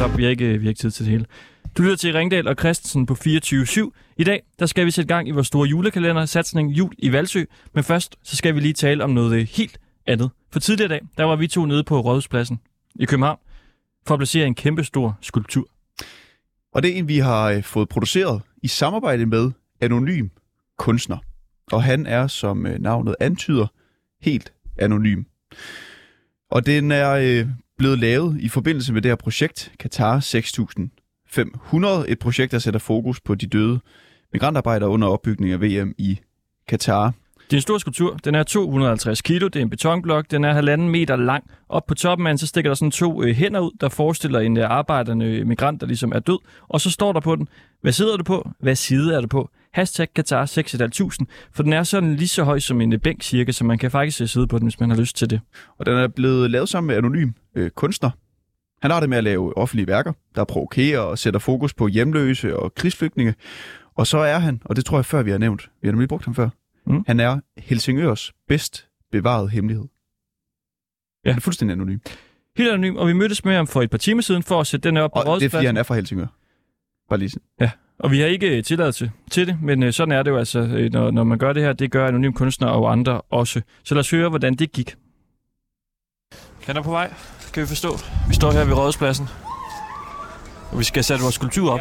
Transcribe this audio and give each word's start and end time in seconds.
stop. 0.00 0.18
Vi 0.18 0.22
har 0.22 0.30
ikke, 0.30 0.58
vi 0.58 0.64
har 0.64 0.68
ikke 0.68 0.78
tid 0.78 0.90
til 0.90 1.04
det 1.04 1.12
hele. 1.12 1.26
Du 1.76 1.82
lytter 1.82 1.96
til 1.96 2.12
Ringdal 2.12 2.48
og 2.48 2.56
Christensen 2.58 3.06
på 3.06 3.16
24-7. 3.26 3.90
I 4.16 4.24
dag 4.24 4.42
der 4.58 4.66
skal 4.66 4.86
vi 4.86 4.90
sætte 4.90 5.08
gang 5.08 5.28
i 5.28 5.30
vores 5.30 5.46
store 5.46 5.68
julekalender, 5.68 6.24
satsning 6.24 6.70
Jul 6.70 6.92
i 6.98 7.12
Valsø. 7.12 7.44
Men 7.74 7.84
først 7.84 8.16
så 8.22 8.36
skal 8.36 8.54
vi 8.54 8.60
lige 8.60 8.72
tale 8.72 9.04
om 9.04 9.10
noget 9.10 9.46
helt 9.46 9.80
andet. 10.06 10.30
For 10.52 10.60
tidligere 10.60 10.88
dag, 10.88 11.00
der 11.16 11.24
var 11.24 11.36
vi 11.36 11.46
to 11.46 11.64
nede 11.64 11.84
på 11.84 12.00
Rådhuspladsen 12.00 12.60
i 12.94 13.04
København 13.04 13.38
for 14.06 14.14
at 14.14 14.18
placere 14.18 14.46
en 14.46 14.54
kæmpe 14.54 14.84
stor 14.84 15.18
skulptur. 15.20 15.68
Og 16.72 16.82
det 16.82 16.90
er 16.90 16.94
en, 16.94 17.08
vi 17.08 17.18
har 17.18 17.50
øh, 17.50 17.62
fået 17.62 17.88
produceret 17.88 18.42
i 18.62 18.68
samarbejde 18.68 19.26
med 19.26 19.50
Anonym 19.80 20.28
Kunstner. 20.78 21.18
Og 21.72 21.82
han 21.82 22.06
er, 22.06 22.26
som 22.26 22.66
øh, 22.66 22.78
navnet 22.78 23.14
antyder, 23.20 23.66
helt 24.22 24.52
anonym. 24.78 25.22
Og 26.50 26.66
den 26.66 26.90
er 26.90 27.10
øh, 27.10 27.46
blevet 27.80 27.98
lavet 27.98 28.36
i 28.40 28.48
forbindelse 28.48 28.92
med 28.92 29.02
det 29.02 29.10
her 29.10 29.16
projekt, 29.16 29.72
Qatar 29.80 30.20
6500. 30.20 32.08
Et 32.08 32.18
projekt, 32.18 32.52
der 32.52 32.58
sætter 32.58 32.80
fokus 32.80 33.20
på 33.20 33.34
de 33.34 33.46
døde 33.46 33.80
migrantarbejdere 34.32 34.88
under 34.88 35.08
opbygning 35.08 35.52
af 35.52 35.60
VM 35.60 35.94
i 35.98 36.20
Qatar. 36.70 37.12
Det 37.50 37.52
er 37.52 37.56
en 37.56 37.62
stor 37.62 37.78
skulptur. 37.78 38.16
Den 38.24 38.34
er 38.34 38.42
250 38.42 39.22
kilo. 39.22 39.48
Det 39.48 39.56
er 39.56 39.62
en 39.62 39.70
betonblok. 39.70 40.30
Den 40.30 40.44
er 40.44 40.52
halvanden 40.52 40.88
meter 40.88 41.16
lang. 41.16 41.44
Op 41.68 41.86
på 41.86 41.94
toppen 41.94 42.26
af 42.26 42.30
den, 42.30 42.38
så 42.38 42.46
stikker 42.46 42.70
der 42.70 42.74
sådan 42.74 42.90
to 42.90 43.22
øh, 43.22 43.34
hænder 43.34 43.60
ud, 43.60 43.70
der 43.80 43.88
forestiller 43.88 44.40
en 44.40 44.56
øh, 44.56 44.70
arbejdende 44.70 45.44
migrant, 45.44 45.80
der 45.80 45.86
ligesom 45.86 46.12
er 46.12 46.18
død. 46.18 46.38
Og 46.68 46.80
så 46.80 46.90
står 46.90 47.12
der 47.12 47.20
på 47.20 47.36
den, 47.36 47.48
hvad 47.80 47.92
sidder 47.92 48.16
du 48.16 48.24
på? 48.24 48.50
Hvad 48.60 48.74
side 48.74 49.14
er 49.14 49.20
du 49.20 49.26
på? 49.26 49.50
Hashtag 49.72 50.08
Qatar 50.16 50.46
6500, 50.46 51.30
for 51.52 51.62
den 51.62 51.72
er 51.72 51.82
sådan 51.82 52.16
lige 52.16 52.28
så 52.28 52.44
høj 52.44 52.58
som 52.58 52.80
en 52.80 52.92
øh, 52.92 52.98
bænk 52.98 53.22
cirka, 53.22 53.52
så 53.52 53.64
man 53.64 53.78
kan 53.78 53.90
faktisk 53.90 54.20
øh, 54.20 54.28
sidde 54.28 54.46
på 54.46 54.58
den, 54.58 54.66
hvis 54.66 54.80
man 54.80 54.90
har 54.90 54.96
lyst 54.96 55.16
til 55.16 55.30
det. 55.30 55.40
Og 55.78 55.86
den 55.86 55.94
er 55.94 56.08
blevet 56.08 56.50
lavet 56.50 56.68
sammen 56.68 56.88
med 56.88 56.96
anonym 56.96 57.30
øh, 57.54 57.70
kunstner. 57.70 58.10
Han 58.82 58.90
har 58.90 59.00
det 59.00 59.08
med 59.08 59.18
at 59.18 59.24
lave 59.24 59.56
offentlige 59.56 59.86
værker, 59.86 60.12
der 60.34 60.44
provokerer 60.44 61.00
og 61.00 61.18
sætter 61.18 61.40
fokus 61.40 61.74
på 61.74 61.88
hjemløse 61.88 62.56
og 62.56 62.74
krigsflygtninge. 62.74 63.34
Og 63.94 64.06
så 64.06 64.18
er 64.18 64.38
han, 64.38 64.62
og 64.64 64.76
det 64.76 64.84
tror 64.84 64.98
jeg 64.98 65.04
før 65.04 65.22
vi 65.22 65.30
har 65.30 65.38
nævnt, 65.38 65.70
vi 65.82 65.88
har 65.88 65.92
nemlig 65.92 66.08
brugt 66.08 66.24
ham 66.24 66.34
før, 66.34 66.48
mm. 66.86 67.04
han 67.06 67.20
er 67.20 67.40
Helsingørs 67.56 68.32
bedst 68.48 68.88
bevaret 69.12 69.50
hemmelighed. 69.50 69.84
Ja. 71.24 71.30
Han 71.30 71.36
er 71.36 71.40
fuldstændig 71.40 71.72
anonym. 71.72 71.98
Helt 72.56 72.70
anonym, 72.70 72.96
og 72.96 73.08
vi 73.08 73.12
mødtes 73.12 73.44
med 73.44 73.54
ham 73.54 73.66
for 73.66 73.82
et 73.82 73.90
par 73.90 73.98
timer 73.98 74.22
siden 74.22 74.42
for 74.42 74.60
at 74.60 74.66
sætte 74.66 74.88
den 74.88 74.96
op 74.96 75.10
på 75.12 75.20
Og 75.20 75.40
det 75.40 75.46
er 75.46 75.50
fordi, 75.50 75.66
han 75.66 75.76
er 75.76 75.82
fra 75.82 75.94
Helsingør. 75.94 76.26
Bare 77.10 77.18
lige 77.18 77.30
sådan. 77.30 77.42
Ja, 77.60 77.70
og 77.98 78.10
vi 78.10 78.20
har 78.20 78.26
ikke 78.26 78.56
øh, 78.56 78.64
tilladelse 78.64 79.10
til 79.30 79.46
det, 79.46 79.58
men 79.62 79.82
øh, 79.82 79.92
sådan 79.92 80.12
er 80.12 80.22
det 80.22 80.30
jo 80.30 80.36
altså, 80.38 80.58
øh, 80.58 80.92
når, 80.92 81.10
når 81.10 81.24
man 81.24 81.38
gør 81.38 81.52
det 81.52 81.62
her. 81.62 81.72
Det 81.72 81.90
gør 81.90 82.08
anonym 82.08 82.32
kunstner 82.32 82.68
og 82.68 82.92
andre 82.92 83.20
også. 83.30 83.60
Så 83.84 83.94
lad 83.94 84.00
os 84.00 84.10
høre, 84.10 84.28
hvordan 84.28 84.54
det 84.54 84.72
gik. 84.72 84.94
Han 86.66 86.76
er 86.76 86.82
på 86.82 86.90
vej, 86.90 87.12
kan 87.52 87.62
vi 87.62 87.66
forstå. 87.66 87.98
Vi 88.28 88.34
står 88.34 88.52
her 88.52 88.64
ved 88.64 88.74
Rådhuspladsen, 88.74 89.28
og 90.72 90.78
vi 90.78 90.84
skal 90.84 91.04
sætte 91.04 91.22
vores 91.22 91.34
skulptur 91.34 91.72
op. 91.72 91.80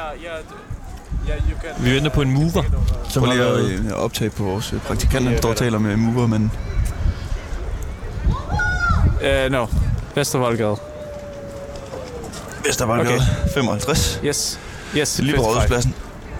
Vi 1.83 1.91
venter 1.95 2.09
på 2.09 2.21
en 2.21 2.31
mover, 2.31 2.63
som 3.09 3.23
Prøv 3.23 3.31
har 3.31 3.33
lige 3.33 3.45
været... 3.45 3.85
at 3.87 3.93
optage 3.93 4.29
på 4.29 4.43
vores 4.43 4.73
praktikant, 4.87 5.25
han 5.27 5.37
står 5.37 5.49
og 5.49 5.55
taler 5.55 5.79
med 5.79 5.95
mover, 5.95 6.27
men 6.27 6.51
Uh, 9.21 9.51
no, 9.51 9.67
Vestervoldgade. 10.15 10.75
Vestervoldgade 12.65 13.15
Okay. 13.15 13.53
55. 13.53 14.19
Yes. 14.25 14.59
Yes. 14.97 15.09
Det 15.13 15.19
er 15.19 15.23
lige 15.23 15.35
på 15.35 15.43
55. 15.43 15.55
Rådhuspladsen. 15.55 15.93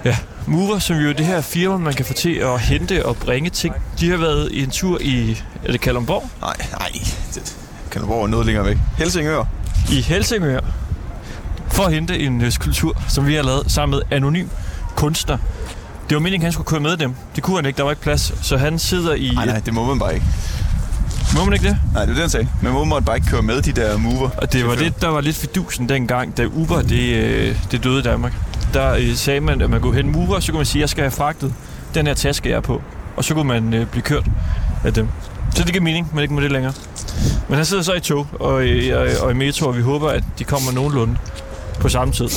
Ja, 0.05 0.17
Mover, 0.45 0.79
som 0.79 0.97
jo 0.97 1.09
er 1.09 1.13
det 1.13 1.25
her 1.25 1.41
firma, 1.41 1.77
man 1.77 1.93
kan 1.93 2.05
få 2.05 2.13
til 2.13 2.33
at 2.35 2.59
hente 2.59 3.05
og 3.05 3.17
bringe 3.17 3.49
ting. 3.49 3.75
De 3.99 4.09
har 4.09 4.17
været 4.17 4.51
i 4.51 4.63
en 4.63 4.69
tur 4.69 4.97
i, 5.01 5.41
er 5.65 5.71
det 5.71 5.81
Kalundborg? 5.81 6.29
Nej, 6.41 6.55
nej. 6.71 6.89
Det 7.35 7.91
kan 7.91 8.01
være 8.09 8.29
noget 8.29 8.45
længere 8.45 8.65
væk. 8.65 8.77
Helsingør. 8.97 9.43
I 9.91 10.01
Helsingør. 10.01 10.59
For 11.71 11.83
at 11.83 11.93
hente 11.93 12.19
en 12.19 12.41
øh, 12.41 12.51
skulptur, 12.51 13.01
som 13.09 13.27
vi 13.27 13.35
har 13.35 13.43
lavet 13.43 13.71
sammen 13.71 13.97
med 13.99 14.17
Anonym 14.17 14.47
Kunstner. 14.95 15.37
Det 16.09 16.15
var 16.15 16.21
meningen, 16.21 16.41
at 16.41 16.45
han 16.45 16.53
skulle 16.53 16.67
køre 16.67 16.79
med 16.79 16.97
dem. 16.97 17.15
Det 17.35 17.43
kunne 17.43 17.55
han 17.57 17.65
ikke, 17.65 17.77
der 17.77 17.83
var 17.83 17.89
ikke 17.91 18.01
plads. 18.03 18.33
Så 18.41 18.57
han 18.57 18.79
sidder 18.79 19.13
i... 19.13 19.31
Nej, 19.35 19.45
nej, 19.45 19.59
det 19.59 19.73
må 19.73 19.85
man 19.85 19.99
bare 19.99 20.13
ikke. 20.13 20.25
Må 21.37 21.45
man 21.45 21.53
ikke 21.53 21.67
det? 21.67 21.77
Nej, 21.93 22.01
det 22.05 22.09
er 22.09 22.13
det, 22.13 22.21
han 22.21 22.29
sagde. 22.29 22.47
Men 22.61 22.73
må 22.73 22.83
man 22.83 23.03
bare 23.03 23.15
ikke 23.17 23.27
køre 23.29 23.41
med 23.41 23.61
de 23.61 23.71
der 23.71 23.97
mover. 23.97 24.29
Og 24.37 24.53
det 24.53 24.67
var 24.67 24.75
det, 24.75 25.01
der 25.01 25.07
var 25.07 25.21
lidt 25.21 25.35
fidusen 25.35 25.89
dengang, 25.89 26.37
da 26.37 26.45
Uber 26.45 26.81
det, 26.81 27.15
øh, 27.15 27.55
det 27.71 27.83
døde 27.83 27.99
i 27.99 28.01
Danmark. 28.01 28.33
Der 28.73 28.93
øh, 28.93 29.15
sagde 29.15 29.39
man, 29.41 29.61
at 29.61 29.69
man 29.69 29.81
kunne 29.81 29.95
hente 29.95 30.19
Uber, 30.19 30.39
så 30.39 30.51
kunne 30.51 30.59
man 30.59 30.65
sige, 30.65 30.79
at 30.79 30.81
jeg 30.81 30.89
skal 30.89 31.01
have 31.03 31.11
fragtet 31.11 31.53
den 31.95 32.07
her 32.07 32.13
taske, 32.13 32.49
jeg 32.49 32.55
er 32.55 32.61
på. 32.61 32.81
Og 33.15 33.23
så 33.23 33.33
kunne 33.33 33.47
man 33.47 33.73
øh, 33.73 33.85
blive 33.87 34.01
kørt 34.03 34.25
af 34.83 34.93
dem. 34.93 35.07
Så 35.55 35.63
det 35.63 35.71
giver 35.71 35.83
mening, 35.83 36.09
men 36.13 36.21
ikke 36.21 36.33
med 36.33 36.43
det 36.43 36.51
længere. 36.51 36.73
Men 37.47 37.55
han 37.55 37.65
sidder 37.65 37.83
så 37.83 37.93
i 37.93 37.99
tog 37.99 38.27
og, 38.39 38.65
i- 38.67 38.89
og, 38.89 39.07
og 39.21 39.31
i 39.31 39.33
metro, 39.33 39.67
og 39.67 39.77
vi 39.77 39.81
håber, 39.81 40.09
at 40.09 40.23
de 40.39 40.43
kommer 40.43 40.71
nogenlunde 40.71 41.17
på 41.79 41.89
samme 41.89 42.13
tid. 42.13 42.29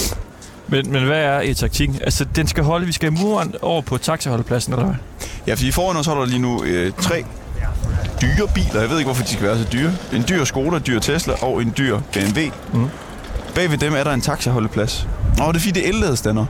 Men, 0.69 0.93
men 0.93 1.05
hvad 1.05 1.19
er 1.19 1.41
i 1.41 1.55
taktikken? 1.55 1.99
Altså, 2.05 2.25
den 2.37 2.47
skal 2.47 2.65
holde, 2.65 2.87
vi 2.87 2.93
skal 2.93 3.13
have 3.13 3.23
muren 3.25 3.55
over 3.63 3.83
på 3.83 3.99
taxaholdepladsen, 3.99 4.73
eller 4.73 4.85
hvad? 4.87 4.95
Ja, 5.47 5.55
fordi 5.55 5.71
foran 5.71 5.97
os 5.97 6.07
holder 6.07 6.25
lige 6.27 6.39
nu 6.39 6.63
øh, 6.65 6.93
tre 7.01 7.25
dyre 8.23 8.49
biler. 8.55 8.81
Jeg 8.81 8.91
ved 8.91 8.99
ikke, 8.99 9.07
hvorfor 9.07 9.23
de 9.25 9.29
skal 9.29 9.47
være 9.47 9.59
så 9.59 9.67
dyre. 9.73 9.93
En 10.13 10.25
dyr 10.29 10.45
Skoda, 10.45 10.77
en 10.77 10.83
dyr 10.87 10.99
Tesla 10.99 11.35
og 11.43 11.63
en 11.63 11.75
dyr 11.79 12.01
BMW. 12.13 12.41
Mm. 12.73 12.89
Bag 13.55 13.71
ved 13.71 13.79
dem 13.79 13.95
er 13.95 14.05
der 14.05 14.13
en 14.13 14.21
taxaholdeplads. 14.21 15.09
Åh, 15.41 15.49
det 15.49 15.57
er 15.57 15.61
fordi, 15.61 15.71
det 15.71 15.85
er 15.85 15.89
elladestander. 15.89 16.47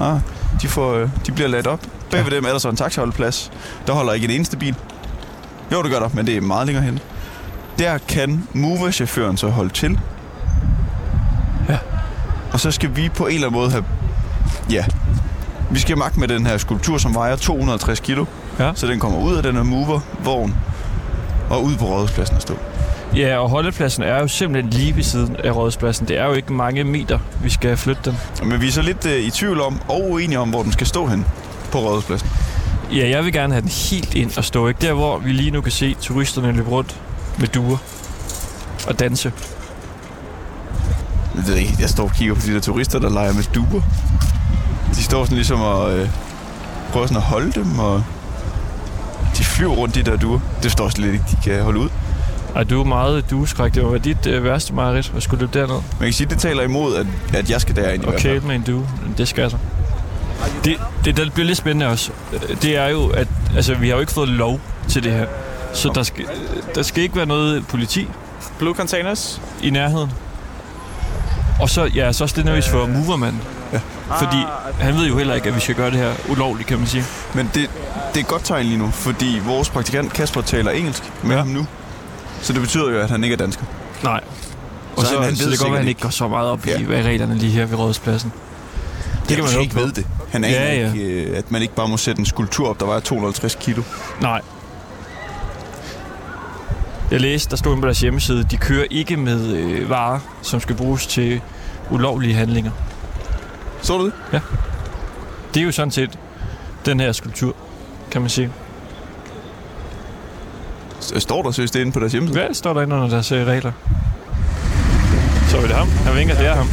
Ah, 0.00 0.18
de, 0.62 0.68
får, 0.68 0.94
øh, 0.94 1.08
de 1.26 1.32
bliver 1.32 1.48
ladt 1.48 1.66
op. 1.66 1.80
Bag 2.10 2.24
ved 2.24 2.30
dem 2.30 2.44
er 2.44 2.48
der 2.48 2.58
så 2.58 2.68
en 2.68 2.76
taxaholdeplads. 2.76 3.52
Der 3.86 3.92
holder 3.92 4.12
ikke 4.12 4.24
en 4.24 4.30
eneste 4.30 4.56
bil. 4.56 4.74
Jo, 5.72 5.82
det 5.82 5.90
gør 5.90 5.98
der, 5.98 6.08
men 6.14 6.26
det 6.26 6.36
er 6.36 6.40
meget 6.40 6.66
længere 6.66 6.84
hen. 6.84 6.98
Der 7.78 7.98
kan 7.98 8.48
Mover-chaufføren 8.52 9.36
så 9.36 9.48
holde 9.48 9.70
til. 9.70 10.00
Ja. 11.68 11.78
Og 12.52 12.60
så 12.60 12.70
skal 12.70 12.96
vi 12.96 13.08
på 13.08 13.26
en 13.26 13.34
eller 13.34 13.46
anden 13.46 13.60
måde 13.60 13.70
have... 13.70 13.84
Ja, 14.70 14.84
vi 15.70 15.78
skal 15.78 15.98
magte 15.98 16.20
med 16.20 16.28
den 16.28 16.46
her 16.46 16.58
skulptur, 16.58 16.98
som 16.98 17.14
vejer 17.14 17.36
260 17.36 18.00
kilo. 18.00 18.24
Ja. 18.58 18.72
Så 18.74 18.86
den 18.86 19.00
kommer 19.00 19.18
ud 19.18 19.36
af 19.36 19.42
den 19.42 19.56
her 19.56 19.62
mover-vogn 19.62 20.54
og 21.56 21.64
ud 21.64 21.76
på 21.76 21.84
rådhuspladsen 21.84 22.36
og 22.36 22.42
stå. 22.42 22.54
Ja, 23.16 23.38
og 23.38 23.48
holdepladsen 23.50 24.02
er 24.02 24.20
jo 24.20 24.28
simpelthen 24.28 24.70
lige 24.70 24.96
ved 24.96 25.02
siden 25.02 25.36
af 25.36 25.56
rådspladsen. 25.56 26.08
Det 26.08 26.18
er 26.18 26.24
jo 26.24 26.32
ikke 26.32 26.52
mange 26.52 26.84
meter, 26.84 27.18
vi 27.42 27.50
skal 27.50 27.76
flytte 27.76 28.02
den. 28.04 28.18
Men 28.44 28.60
vi 28.60 28.66
er 28.66 28.72
så 28.72 28.82
lidt 28.82 29.06
øh, 29.06 29.20
i 29.20 29.30
tvivl 29.30 29.60
om, 29.60 29.80
og 29.88 30.10
uenige 30.10 30.38
om, 30.38 30.50
hvor 30.50 30.62
den 30.62 30.72
skal 30.72 30.86
stå 30.86 31.06
hen 31.06 31.26
på 31.72 31.78
rådhuspladsen. 31.78 32.28
Ja, 32.92 33.08
jeg 33.08 33.24
vil 33.24 33.32
gerne 33.32 33.52
have 33.52 33.60
den 33.60 33.70
helt 33.90 34.14
ind 34.14 34.38
og 34.38 34.44
stå, 34.44 34.68
ikke? 34.68 34.86
Der, 34.86 34.92
hvor 34.92 35.18
vi 35.18 35.32
lige 35.32 35.50
nu 35.50 35.60
kan 35.60 35.72
se 35.72 35.96
turisterne 36.00 36.52
løbe 36.52 36.70
rundt 36.70 37.00
med 37.38 37.48
duer 37.48 37.76
og 38.88 38.98
danse. 38.98 39.32
Jeg 41.36 41.46
ved 41.46 41.54
ikke, 41.54 41.72
jeg 41.78 41.88
står 41.88 42.04
og 42.04 42.12
kigger 42.12 42.34
på 42.34 42.40
de 42.46 42.54
der 42.54 42.60
turister, 42.60 42.98
der 42.98 43.10
leger 43.10 43.32
med 43.32 43.42
duer. 43.54 43.82
De 44.94 45.02
står 45.02 45.24
sådan 45.24 45.36
ligesom 45.36 45.60
og 45.60 45.98
øh, 45.98 46.08
prøver 46.92 47.06
sådan 47.06 47.16
at 47.16 47.22
holde 47.22 47.52
dem, 47.52 47.78
og 47.78 48.04
de 49.38 49.44
flyver 49.44 49.72
rundt, 49.74 49.94
de 49.94 50.02
der 50.02 50.16
duer. 50.16 50.40
Det 50.62 50.72
står 50.72 50.88
slet 50.88 51.12
ikke, 51.12 51.24
de 51.30 51.36
kan 51.50 51.62
holde 51.62 51.80
ud. 51.80 51.88
Ej, 52.56 52.64
du 52.64 52.80
er 52.80 52.84
meget 52.84 53.30
dueskræk. 53.30 53.74
Det 53.74 53.84
var 53.84 53.98
dit 53.98 54.26
øh, 54.26 54.44
værste 54.44 54.74
mareridt 54.74 55.12
at 55.16 55.22
skulle 55.22 55.40
løbe 55.40 55.58
derned 55.58 55.74
Man 55.74 55.82
kan 56.08 56.12
sige, 56.12 56.28
det 56.30 56.38
taler 56.38 56.62
imod, 56.62 56.96
at, 56.96 57.06
at 57.34 57.50
jeg 57.50 57.60
skal 57.60 57.76
derind 57.76 58.02
i 58.02 58.06
og 58.06 58.10
hvert 58.10 58.22
fald. 58.22 58.32
kæle 58.32 58.46
med 58.46 58.54
en 58.54 58.62
due. 58.62 58.88
Det 59.18 59.28
skal 59.28 59.42
jeg 59.42 59.50
så. 59.50 59.56
Det, 60.64 60.76
det, 61.04 61.16
der 61.16 61.30
bliver 61.30 61.46
lidt 61.46 61.58
spændende 61.58 61.86
også, 61.86 62.10
øh, 62.32 62.62
det 62.62 62.76
er 62.76 62.88
jo, 62.88 63.06
at 63.06 63.28
altså, 63.56 63.74
vi 63.74 63.88
har 63.88 63.94
jo 63.94 64.00
ikke 64.00 64.12
fået 64.12 64.28
lov 64.28 64.60
til 64.88 65.02
det 65.02 65.12
her. 65.12 65.26
Så 65.74 65.90
der 65.94 66.02
skal, 66.02 66.24
der 66.74 66.82
skal 66.82 67.02
ikke 67.02 67.16
være 67.16 67.26
noget 67.26 67.66
politi 67.66 68.08
Blue 68.58 68.74
containers. 68.74 69.40
i 69.62 69.70
nærheden. 69.70 70.10
Og 71.60 71.70
så, 71.70 71.84
ja, 71.94 72.12
så 72.12 72.24
også 72.24 72.36
det 72.36 72.44
nervøs 72.44 72.68
for 72.68 72.86
movermanden. 72.86 73.40
Ja. 73.72 73.80
Fordi 74.18 74.36
han 74.80 74.94
ved 74.94 75.06
jo 75.06 75.18
heller 75.18 75.34
ikke, 75.34 75.48
at 75.48 75.54
vi 75.54 75.60
skal 75.60 75.74
gøre 75.74 75.90
det 75.90 75.98
her 75.98 76.12
ulovligt, 76.28 76.68
kan 76.68 76.78
man 76.78 76.86
sige. 76.86 77.04
Men 77.34 77.50
det, 77.54 77.70
det 78.12 78.16
er 78.16 78.20
et 78.20 78.26
godt 78.26 78.44
tegn 78.44 78.66
lige 78.66 78.78
nu, 78.78 78.90
fordi 78.90 79.40
vores 79.46 79.70
praktikant 79.70 80.12
Kasper 80.12 80.40
taler 80.40 80.70
engelsk 80.70 81.02
med 81.22 81.30
Ja. 81.30 81.36
ham 81.38 81.46
nu. 81.48 81.66
Så 82.42 82.52
det 82.52 82.60
betyder 82.60 82.90
jo, 82.90 82.98
at 83.00 83.10
han 83.10 83.24
ikke 83.24 83.34
er 83.34 83.38
dansker. 83.38 83.64
Nej. 84.02 84.20
Og 84.96 85.02
Så 85.02 85.08
så, 85.08 85.14
han- 85.14 85.24
han 85.24 85.36
så 85.36 85.44
ved 85.44 85.52
det 85.52 85.60
går, 85.60 85.72
at 85.72 85.78
han 85.78 85.88
ikke 85.88 86.00
går 86.00 86.08
så 86.08 86.28
meget 86.28 86.50
op 86.50 86.66
Ja. 86.66 86.78
i, 86.78 86.82
hvad 86.82 86.98
er 86.98 87.02
reglerne 87.02 87.34
lige 87.34 87.52
her 87.52 87.66
ved 87.66 87.78
Rådhuspladsen. 87.78 88.32
Det 89.28 89.36
kan 89.36 89.44
man 89.44 89.54
jo 89.54 89.60
ikke 89.60 89.74
på. 89.74 89.80
ved 89.80 89.92
det. 89.92 90.06
Han 90.32 90.44
aner 90.44 90.56
Ja, 90.56 90.74
ja. 90.74 90.92
ikke, 90.92 91.04
øh, 91.04 91.38
at 91.38 91.50
man 91.50 91.62
ikke 91.62 91.74
bare 91.74 91.88
må 91.88 91.96
sætte 91.96 92.20
en 92.20 92.26
skulptur 92.26 92.68
op, 92.70 92.80
der 92.80 92.86
vejer 92.86 93.00
250 93.00 93.54
kilo. 93.60 93.82
Nej. 94.20 94.40
Jeg 97.10 97.20
læste, 97.20 97.50
der 97.50 97.56
stod 97.56 97.72
inde 97.72 97.80
på 97.82 97.86
deres 97.86 98.00
hjemmeside, 98.00 98.44
de 98.50 98.56
kører 98.56 98.84
ikke 98.90 99.16
med 99.16 99.46
øh, 99.56 99.90
varer, 99.90 100.18
som 100.42 100.60
skal 100.60 100.76
bruges 100.76 101.06
til 101.06 101.40
ulovlige 101.90 102.34
handlinger. 102.34 102.70
Så 103.86 103.98
du 103.98 104.04
det? 104.04 104.12
Det 105.54 105.60
er 105.60 105.64
jo 105.64 105.72
sådan 105.72 105.90
set 105.90 106.18
den 106.86 107.00
her 107.00 107.12
skulptur, 107.12 107.56
kan 108.10 108.20
man 108.20 108.30
sige. 108.30 108.50
Står 111.00 111.42
der 111.42 111.50
seriøst 111.50 111.74
det 111.74 111.80
inde 111.80 111.92
på 111.92 112.00
deres 112.00 112.12
hjemmeside? 112.12 112.40
Hvad 112.40 112.54
står 112.54 112.74
der 112.74 112.82
inde 112.82 112.96
under 112.96 113.08
deres 113.08 113.32
øh, 113.32 113.46
regler? 113.46 113.72
Så 115.48 115.56
er 115.56 115.60
det 115.60 115.76
ham. 115.76 115.88
Han 115.88 116.16
vinker, 116.16 116.34
det 116.34 116.46
er 116.46 116.54
ham. 116.54 116.68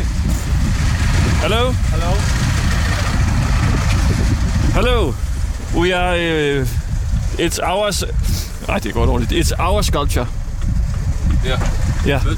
Hello? 1.42 1.72
Hello. 1.72 2.12
Hello. 4.74 5.14
We 5.76 5.96
are... 5.96 6.62
Uh, 6.62 6.68
it's 7.40 7.60
ours... 7.64 8.04
Nej, 8.68 8.80
det 8.80 8.94
går 8.94 9.06
dårligt. 9.06 9.32
It's 9.32 9.52
our 9.60 9.82
sculpture. 9.82 10.28
Yeah. 11.46 11.60
Yeah. 12.08 12.24
But 12.24 12.38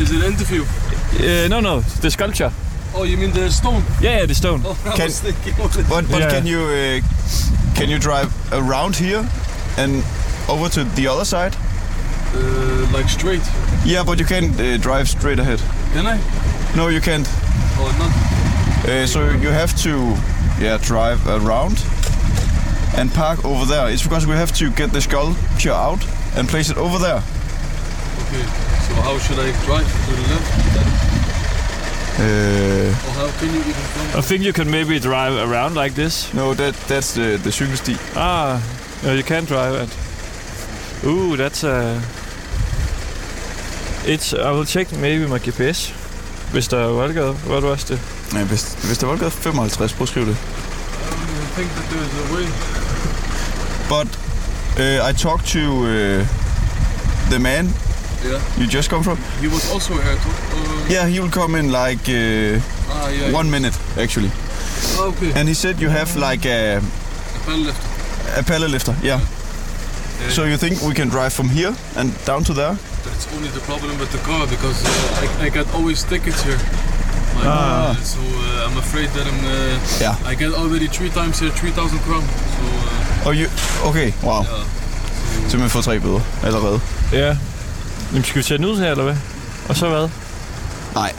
is 0.00 0.10
it 0.10 0.24
interview? 0.24 0.62
Uh, 0.62 1.48
no, 1.50 1.60
no, 1.60 1.80
the 1.80 2.10
sculpture. 2.10 2.50
Oh, 2.98 3.04
you 3.04 3.16
mean 3.18 3.32
the 3.32 3.50
stone? 3.50 3.82
Yeah, 4.00 4.18
yeah, 4.20 4.26
the 4.26 4.34
stone. 4.34 4.62
Oh, 4.64 4.76
I 4.86 4.96
Can- 4.96 5.04
was 5.06 5.20
thinking 5.20 5.52
of 5.64 5.76
it. 5.78 5.86
But, 5.88 6.08
but 6.10 6.20
Yeah. 6.20 6.30
can 6.30 6.46
you 6.46 6.60
uh, 6.60 7.00
can 7.74 7.88
you 7.90 7.98
drive 7.98 8.32
around 8.52 8.96
here 8.96 9.28
and 9.76 10.02
over 10.48 10.68
to 10.70 10.84
the 10.84 11.06
other 11.06 11.24
side? 11.24 11.54
Uh, 12.34 12.88
like 12.92 13.08
straight. 13.08 13.42
Yeah, 13.84 14.02
but 14.04 14.18
you 14.18 14.24
can't 14.26 14.58
uh, 14.58 14.76
drive 14.78 15.08
straight 15.08 15.38
ahead. 15.38 15.60
Can 15.92 16.06
I? 16.06 16.18
No, 16.74 16.88
you 16.88 17.00
can't. 17.00 17.26
Oh, 17.78 17.90
not. 17.98 18.90
Uh, 18.90 19.06
so 19.06 19.20
you 19.30 19.50
have 19.50 19.74
to, 19.82 20.16
yeah, 20.62 20.78
drive 20.80 21.26
around 21.26 21.82
and 22.96 23.12
park 23.12 23.44
over 23.44 23.64
there. 23.66 23.88
It's 23.90 24.02
because 24.02 24.26
we 24.26 24.34
have 24.34 24.52
to 24.58 24.70
get 24.70 24.90
the 24.92 25.00
sculpture 25.00 25.72
out 25.72 26.02
and 26.36 26.48
place 26.48 26.70
it 26.70 26.76
over 26.78 26.98
there. 26.98 27.22
Okay. 28.22 28.44
So 28.86 28.94
how 29.02 29.18
should 29.18 29.38
I 29.38 29.52
drive 29.66 29.86
to 29.86 30.12
the 30.12 30.22
left? 30.32 31.15
Uh? 32.18 34.18
I 34.18 34.22
think 34.22 34.42
you 34.42 34.52
can 34.52 34.70
maybe 34.70 34.98
drive 34.98 35.34
around 35.34 35.74
like 35.74 35.94
this. 35.94 36.32
no, 36.34 36.54
that 36.54 36.74
that's 36.88 37.14
the 37.14 37.36
the 37.36 37.50
cykelsti. 37.50 37.96
Ah, 38.16 38.60
no, 39.02 39.12
you 39.12 39.22
can 39.22 39.44
drive 39.44 39.74
it. 39.82 39.90
Ooh, 41.04 41.36
that's 41.36 41.64
uh 41.64 42.00
It's, 44.08 44.32
I 44.32 44.52
will 44.52 44.64
check 44.64 44.92
maybe 44.92 45.26
my 45.26 45.38
GPS. 45.38 45.92
Hvis 46.52 46.68
der 46.68 46.78
er 46.78 46.88
Voldgade, 46.88 47.36
er 47.50 47.60
du 47.60 47.68
også 47.68 47.86
det? 47.88 48.00
Ja, 48.34 48.44
hvis, 48.44 48.62
hvis 48.84 48.98
der 48.98 49.06
var 49.06 49.16
gået 49.16 49.32
55, 49.32 49.92
prøv 49.92 50.02
at 50.02 50.08
skrive 50.08 50.26
det. 50.26 50.36
I 50.36 51.12
even 51.12 51.46
think 51.56 51.70
that 51.70 51.84
there's 51.90 52.14
a 52.22 52.34
way. 52.34 52.46
But 53.88 54.08
uh, 54.78 55.10
I 55.10 55.12
talked 55.12 55.46
to 55.46 55.58
uh, 55.58 56.26
the 57.30 57.38
man 57.38 57.74
Yeah. 58.30 58.40
you 58.58 58.66
just 58.66 58.88
come 58.90 59.02
from. 59.04 59.18
He 59.40 59.48
was 59.48 59.72
also 59.72 59.94
here 59.94 60.16
too. 60.22 60.30
Uh, 60.30 60.90
Yeah, 60.92 61.08
he 61.08 61.20
will 61.20 61.30
come 61.30 61.58
in 61.58 61.70
like 61.72 62.08
uh, 62.08 62.60
Ah, 62.90 63.08
yeah. 63.10 63.36
one 63.36 63.50
minute 63.50 63.74
actually. 64.02 64.30
Ah, 64.98 65.08
okay. 65.08 65.32
And 65.40 65.48
he 65.48 65.54
said 65.54 65.80
you 65.80 65.90
have 65.90 66.16
like 66.30 66.44
a, 66.48 66.76
A 66.76 66.80
pedal 67.46 67.60
lift. 67.64 67.80
a 68.38 68.42
pallet 68.42 68.70
lifter. 68.70 68.94
Yeah. 69.02 69.20
Yeah. 70.20 70.30
So 70.30 70.44
you 70.44 70.56
think 70.56 70.80
we 70.82 70.94
can 70.94 71.08
drive 71.08 71.30
from 71.30 71.48
here 71.48 71.74
and 71.96 72.10
down 72.26 72.44
to 72.44 72.52
there? 72.54 72.76
That's 73.04 73.26
only 73.36 73.48
the 73.50 73.60
problem 73.60 73.98
with 73.98 74.10
the 74.12 74.18
car 74.18 74.46
because 74.46 74.82
uh, 74.84 75.22
I, 75.42 75.46
I 75.46 75.50
get 75.50 75.74
always 75.74 76.02
tickets 76.04 76.42
here. 76.44 76.58
Like, 77.36 77.46
Ah. 77.46 77.90
uh, 77.90 77.94
so 78.04 78.18
uh, 78.20 78.66
I'm 78.70 78.78
afraid 78.78 79.08
that 79.14 79.26
I'm. 79.26 79.40
Uh, 79.44 80.00
Yeah. 80.00 80.32
I 80.32 80.34
get 80.34 80.52
already 80.54 80.88
three 80.88 81.10
times 81.10 81.38
here, 81.40 81.52
three 81.52 81.72
thousand 81.72 81.98
crown. 82.00 82.22
So 82.22 82.64
uh, 82.66 83.28
Oh, 83.28 83.32
you? 83.32 83.46
Okay, 83.88 84.12
wow. 84.22 84.42
yeah. 84.42 84.64
Simpelthen 85.50 85.70
fået 85.70 85.84
tre 85.84 86.00
bøder 86.00 86.20
allerede. 86.42 86.80
Ja. 87.12 87.36
Jamen, 88.10 88.24
skal 88.24 88.38
vi 88.38 88.42
tage 88.42 88.58
den 88.58 88.66
ud 88.66 88.78
her, 88.78 88.90
eller 88.90 89.04
hvad? 89.04 89.16
Og 89.68 89.76
så 89.76 89.88
hvad? 89.88 90.08
Nej. 90.94 91.12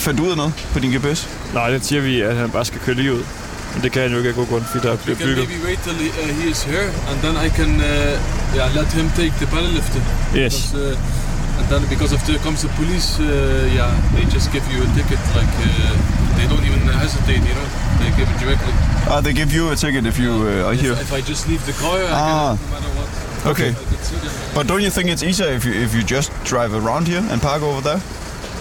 Fandt 0.00 0.18
du 0.18 0.24
ud 0.26 0.30
af 0.30 0.36
noget 0.36 0.52
på 0.72 0.78
din 0.78 0.90
GPS? 0.96 1.28
Nej, 1.54 1.70
det 1.70 1.86
siger 1.86 2.02
vi, 2.02 2.20
at 2.20 2.36
han 2.36 2.50
bare 2.50 2.64
skal 2.64 2.80
køre 2.80 2.96
lige 2.96 3.12
ud. 3.14 3.22
Men 3.74 3.82
det 3.82 3.92
kan 3.92 4.02
han 4.02 4.10
jo 4.12 4.18
ikke 4.18 4.28
af 4.30 4.34
god 4.36 4.46
grund, 4.46 4.64
fordi 4.64 4.86
der 4.86 4.92
We 4.92 4.98
bliver 5.04 5.16
can 5.18 5.26
bygget. 5.26 5.48
maybe 5.48 5.66
wait 5.68 5.78
till 5.86 5.96
he, 6.04 6.08
uh, 6.22 6.28
he 6.40 6.50
is 6.50 6.62
here, 6.62 6.88
and 7.10 7.16
then 7.24 7.34
I 7.46 7.48
can 7.58 7.70
uh, 7.90 8.56
yeah 8.58 8.68
let 8.78 8.88
him 8.98 9.06
take 9.20 9.32
the 9.40 9.46
pedal 9.54 9.70
lift. 9.78 9.92
Yes. 10.42 10.54
Because, 10.54 10.74
uh, 10.74 11.58
and 11.58 11.66
then 11.72 11.80
because 11.94 12.10
if 12.16 12.22
there 12.28 12.38
comes 12.46 12.60
the 12.66 12.70
police, 12.80 13.08
uh, 13.20 13.26
yeah, 13.78 13.90
they 14.14 14.24
just 14.36 14.46
give 14.54 14.64
you 14.74 14.78
a 14.86 14.90
ticket. 14.98 15.20
Like 15.38 15.54
uh, 15.66 15.70
they 16.38 16.46
don't 16.52 16.64
even 16.70 16.80
hesitate, 17.02 17.42
you 17.48 17.54
know. 17.58 17.68
They 18.00 18.10
give 18.18 18.28
it 18.32 18.38
directly. 18.44 18.72
Ah, 19.10 19.20
they 19.26 19.32
give 19.40 19.50
you 19.56 19.64
a 19.74 19.76
ticket 19.84 20.02
if 20.12 20.16
you 20.24 20.30
uh, 20.32 20.66
are 20.68 20.74
If, 20.74 20.80
here. 20.84 20.96
if 21.06 21.10
I 21.18 21.20
just 21.32 21.42
leave 21.50 21.62
the 21.70 21.74
car, 21.82 21.96
I 21.98 22.10
Ah. 22.12 22.50
get 22.50 22.54
it 22.54 22.66
no 22.66 22.70
matter 22.74 22.92
what. 22.98 23.08
Okay. 23.52 23.70
I 23.70 23.74
can 23.74 23.84
them. 23.90 23.93
But 24.54 24.68
don't 24.68 24.82
you 24.82 24.90
think 24.90 25.10
it's 25.10 25.22
easier 25.22 25.48
if 25.56 25.64
you 25.66 25.72
if 25.84 25.94
you 25.96 26.02
just 26.16 26.32
drive 26.50 26.72
around 26.74 27.06
here 27.08 27.22
and 27.32 27.40
park 27.40 27.62
over 27.62 27.80
there? 27.80 28.00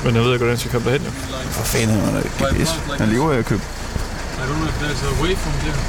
Men 0.06 0.16
jeg 0.16 0.24
ved 0.24 0.32
ikke, 0.34 0.44
hvordan 0.44 0.52
jeg 0.56 0.60
skal 0.60 0.72
komme 0.72 0.92
derhen, 0.92 1.06
jo. 1.06 1.12
For 1.52 1.64
fanden, 1.64 2.00
han 2.00 2.14
har 2.14 2.22
GPS. 2.22 2.72
Han 3.00 3.10
lever 3.10 3.34
af 3.34 3.38
at 3.38 3.46
købe. 3.46 3.62
I 3.62 4.46
don't 4.46 4.60
know 4.60 4.68
if 4.74 4.78
there's 4.84 5.04
a 5.12 5.24
way 5.24 5.34
from 5.44 5.54
there. 5.64 5.80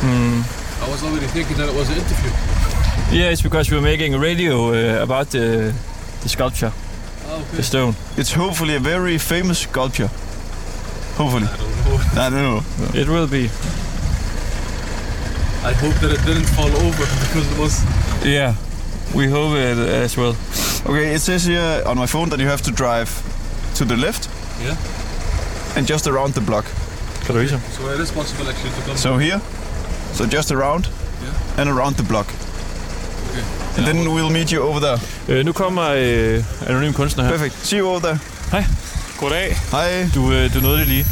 Hmm. 0.00 0.42
I 0.84 0.90
was 0.90 1.02
already 1.02 1.26
thinking 1.26 1.56
that 1.56 1.68
it 1.68 1.74
was 1.74 1.88
an 1.90 1.96
interview. 1.98 2.30
Yeah, 3.18 3.30
it's 3.32 3.42
because 3.42 3.70
we're 3.70 3.80
making 3.80 4.14
a 4.14 4.18
radio 4.18 4.72
uh, 4.72 5.02
about 5.02 5.30
the, 5.30 5.74
the 6.22 6.28
sculpture, 6.28 6.72
Ah, 7.26 7.34
okay. 7.40 7.56
the 7.56 7.62
stone. 7.62 7.94
It's 8.16 8.32
hopefully 8.32 8.76
a 8.76 8.80
very 8.80 9.18
famous 9.18 9.58
sculpture. 9.60 10.08
Hopefully. 11.16 11.48
I 11.48 11.56
don't 11.56 11.74
know. 11.86 12.20
I 12.20 12.30
don't 12.30 12.42
know. 12.94 13.00
It 13.00 13.08
will 13.08 13.26
be. 13.26 13.50
I 15.64 15.72
hope 15.72 15.94
that 16.00 16.12
it 16.12 16.24
didn't 16.26 16.46
fall 16.56 16.70
over 16.86 17.06
because 17.20 17.46
it 17.52 17.58
was. 17.58 17.82
Yeah, 18.24 18.54
we 19.14 19.26
hope 19.28 19.56
it 19.56 19.78
as 20.04 20.16
well. 20.16 20.34
Okay, 20.86 21.14
it 21.14 21.20
says 21.20 21.44
here 21.46 21.82
on 21.86 21.98
my 21.98 22.06
phone 22.06 22.28
that 22.30 22.38
you 22.40 22.48
have 22.48 22.62
to 22.62 22.70
drive 22.70 23.10
to 23.74 23.84
the 23.84 23.96
left 23.96 24.28
Yeah. 24.64 24.76
and 25.76 25.86
just 25.90 26.06
around 26.06 26.34
the 26.34 26.40
block. 26.40 26.64
Kan 27.26 27.34
du 27.34 27.40
vise? 27.40 27.60
So 27.76 27.88
it 27.94 28.00
is 28.00 28.10
possible 28.12 28.48
actually 28.48 28.70
to 28.70 28.82
come. 28.86 28.96
So 28.96 29.18
here, 29.18 29.40
so 30.14 30.24
just 30.26 30.50
around 30.52 30.84
Yeah. 31.22 31.60
and 31.60 31.70
around 31.70 31.96
the 31.96 32.02
block. 32.02 32.26
Okay. 33.30 33.42
And 33.76 33.86
then 33.86 34.14
we'll 34.14 34.30
meet 34.30 34.52
you 34.52 34.62
over 34.62 34.80
there. 34.80 34.98
Øh, 35.28 35.44
nu 35.44 35.52
kommer 35.52 35.90
øh, 35.90 36.44
anonym 36.66 36.92
kunstner 36.92 37.24
her. 37.24 37.30
Perfect. 37.30 37.54
See 37.66 37.78
you 37.78 37.88
over 37.88 38.00
there. 38.00 38.18
Goddag. 39.20 39.56
Hej. 39.70 40.08
Du, 40.14 40.32
øh, 40.32 40.54
du 40.54 40.60
nåede 40.60 40.78
det 40.78 40.86
lige. 40.86 41.06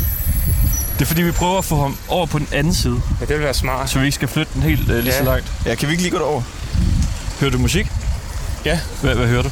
Det 0.97 1.03
er 1.03 1.07
fordi, 1.07 1.23
vi 1.23 1.31
prøver 1.31 1.59
at 1.59 1.65
få 1.65 1.81
ham 1.83 1.97
over 2.09 2.27
på 2.27 2.39
den 2.39 2.49
anden 2.53 2.75
side, 2.75 3.01
Ja, 3.21 3.25
det 3.27 3.35
vil 3.35 3.45
være 3.45 3.55
smart. 3.55 3.91
så 3.91 3.99
vi 3.99 4.05
ikke 4.05 4.15
skal 4.15 4.29
flytte 4.29 4.53
den 4.55 4.63
helt 4.63 4.81
øh, 4.91 4.97
lige 4.97 5.05
Ja. 5.05 5.19
så 5.19 5.25
langt. 5.25 5.53
Ja, 5.67 5.75
kan 5.75 5.89
vi 5.89 5.93
ikke 5.93 6.03
lige 6.03 6.13
gå 6.13 6.19
derover? 6.19 6.43
Hører 7.41 7.51
du 7.51 7.59
musik? 7.59 7.87
Ja. 8.65 8.79
Hvad, 9.03 9.15
hvad 9.15 9.27
hører 9.27 9.43
du? 9.43 9.51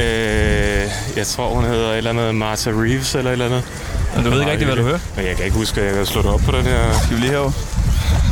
Øh, 0.00 0.88
jeg 1.16 1.26
tror, 1.26 1.54
hun 1.54 1.64
hedder 1.64 1.90
et 1.90 1.96
eller 1.96 2.10
andet 2.10 2.34
Martha 2.34 2.70
Reeves 2.70 3.14
eller 3.14 3.30
et 3.30 3.32
eller 3.32 3.46
andet. 3.46 3.62
Du 4.24 4.30
ved 4.30 4.38
ikke 4.40 4.50
rigtig, 4.52 4.66
hvad 4.66 4.76
du 4.76 4.82
hører? 4.82 4.98
Men 5.16 5.26
jeg 5.26 5.36
kan 5.36 5.44
ikke 5.44 5.56
huske, 5.56 5.80
at 5.80 5.86
jeg 5.86 5.94
kan 5.94 6.06
slå 6.06 6.22
det 6.22 6.30
op 6.30 6.40
på 6.40 6.52
den 6.52 6.62
her. 6.62 7.00
Skal 7.04 7.16
vi 7.16 7.20
lige 7.20 7.30
herover? 7.30 7.50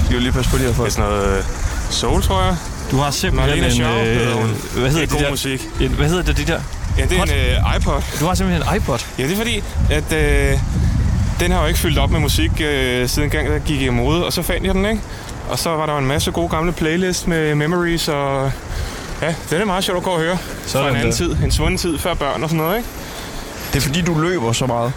Skal 0.04 0.16
vi 0.16 0.20
lige 0.22 0.32
passe 0.32 0.50
på 0.50 0.56
de 0.56 0.62
her 0.62 0.68
Det 0.68 0.76
folk? 0.76 0.88
er 0.88 0.92
sådan 0.92 1.10
noget 1.10 1.38
øh, 1.38 1.44
soul, 1.90 2.22
tror 2.22 2.42
jeg. 2.42 2.56
Du 2.90 2.96
har 2.96 3.10
simpelthen 3.10 3.60
Marlene 3.60 3.74
en... 4.00 4.06
Hedder 4.16 4.34
hun. 4.34 4.46
hvad 4.72 4.82
Det 4.84 4.90
hedder 4.90 4.96
er 4.96 5.00
det 5.00 5.10
god 5.10 5.20
der? 5.20 5.30
musik. 5.30 5.68
En, 5.80 5.88
hvad 5.90 6.08
hedder 6.08 6.22
det, 6.22 6.36
de 6.36 6.44
der? 6.44 6.60
Ja, 6.98 7.04
det 7.04 7.18
er 7.18 7.22
en 7.22 7.30
øh, 7.30 7.76
iPod. 7.76 8.02
Du 8.20 8.26
har 8.26 8.34
simpelthen 8.34 8.68
en 8.70 8.76
iPod. 8.76 8.98
Ja, 9.18 9.22
det 9.22 9.32
er 9.32 9.36
fordi, 9.36 9.62
at 9.90 10.12
øh, 10.12 10.58
den 11.42 11.50
har 11.52 11.60
jo 11.60 11.66
ikke 11.66 11.80
fyldt 11.80 11.98
op 11.98 12.10
med 12.10 12.20
musik 12.20 12.50
øh, 12.60 13.08
siden 13.08 13.30
gang, 13.30 13.48
der 13.48 13.58
gik 13.58 13.82
i 13.82 13.88
mode. 13.88 14.26
Og 14.26 14.32
så 14.32 14.42
fandt 14.42 14.66
jeg 14.66 14.74
den, 14.74 14.86
ikke? 14.86 15.02
Og 15.50 15.58
så 15.58 15.70
var 15.70 15.86
der 15.86 15.98
en 15.98 16.06
masse 16.06 16.30
gode 16.30 16.48
gamle 16.48 16.72
playlist 16.72 17.28
med 17.28 17.54
memories 17.54 18.08
og... 18.08 18.52
Ja, 19.22 19.34
den 19.50 19.60
er 19.60 19.64
meget 19.64 19.84
sjov 19.84 19.96
at 19.96 20.02
gå 20.02 20.10
og 20.10 20.20
høre. 20.20 20.38
Fra 20.66 20.88
en 20.88 20.96
anden 20.96 21.06
der. 21.06 21.12
tid. 21.12 21.36
En 21.44 21.52
svunden 21.52 21.78
tid 21.78 21.98
før 21.98 22.14
børn 22.14 22.42
og 22.42 22.48
sådan 22.48 22.64
noget, 22.64 22.76
ikke? 22.76 22.88
Det 23.72 23.76
er 23.78 23.80
fordi, 23.80 24.02
du 24.02 24.18
løber 24.18 24.52
så 24.52 24.66
meget. 24.66 24.92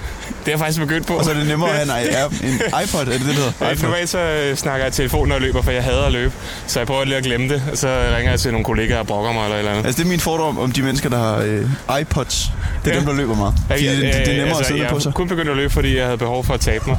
Det 0.46 0.52
er 0.52 0.56
jeg 0.56 0.60
faktisk 0.60 0.80
begyndt 0.80 1.08
på. 1.08 1.14
Og 1.14 1.24
så 1.26 1.30
er 1.32 1.36
det 1.36 1.48
nemmere 1.48 1.70
at 1.80 1.88
have 1.88 2.32
en, 2.44 2.50
en 2.50 2.60
iPod, 2.84 3.00
er 3.02 3.06
det 3.06 3.14
det, 3.20 3.28
der 3.28 3.34
hedder? 3.34 3.52
Ja, 3.62 3.74
normalt 3.84 4.10
så 4.10 4.20
øh, 4.20 4.56
snakker 4.56 4.86
jeg 4.86 4.94
i 4.94 4.96
telefon, 4.96 5.28
når 5.28 5.36
jeg 5.36 5.42
løber, 5.42 5.62
for 5.62 5.72
jeg 5.72 5.84
hader 5.84 6.06
at 6.06 6.12
løbe. 6.12 6.34
Så 6.68 6.80
jeg 6.80 6.88
prøver 6.88 7.04
lige 7.04 7.18
at 7.18 7.24
glemme 7.24 7.50
det, 7.50 7.64
og 7.72 7.78
så 7.78 7.88
ringer 8.18 8.32
jeg 8.32 8.40
til 8.40 8.52
nogle 8.52 8.66
kollegaer 8.66 9.00
og 9.00 9.08
brokker 9.08 9.34
mig 9.34 9.44
eller 9.44 9.58
eller 9.58 9.72
andet. 9.72 9.86
Altså, 9.86 10.00
det 10.02 10.06
er 10.08 10.10
min 10.10 10.20
fordom 10.20 10.60
om 10.60 10.72
de 10.72 10.82
mennesker, 10.82 11.10
der 11.10 11.18
har 11.18 11.38
øh, 11.38 12.02
iPods. 12.02 12.48
Det 12.86 12.90
er 12.92 12.94
Ja. 12.94 13.00
dem, 13.00 13.08
der 13.08 13.14
løber 13.14 13.36
meget. 13.36 13.54
Fordi 13.68 13.88
det, 13.88 13.98
det, 13.98 14.04
det 14.14 14.22
er 14.22 14.26
nemmere 14.28 14.48
altså, 14.48 14.60
at 14.60 14.66
sidde 14.68 14.82
jeg 14.82 14.90
på 14.90 15.00
sig. 15.00 15.14
kun 15.14 15.28
begyndt 15.28 15.50
at 15.50 15.56
løbe, 15.58 15.74
fordi 15.74 15.98
jeg 15.98 16.06
havde 16.06 16.18
behov 16.18 16.44
for 16.46 16.54
at 16.54 16.60
tabe 16.60 16.84
mig. 16.88 16.98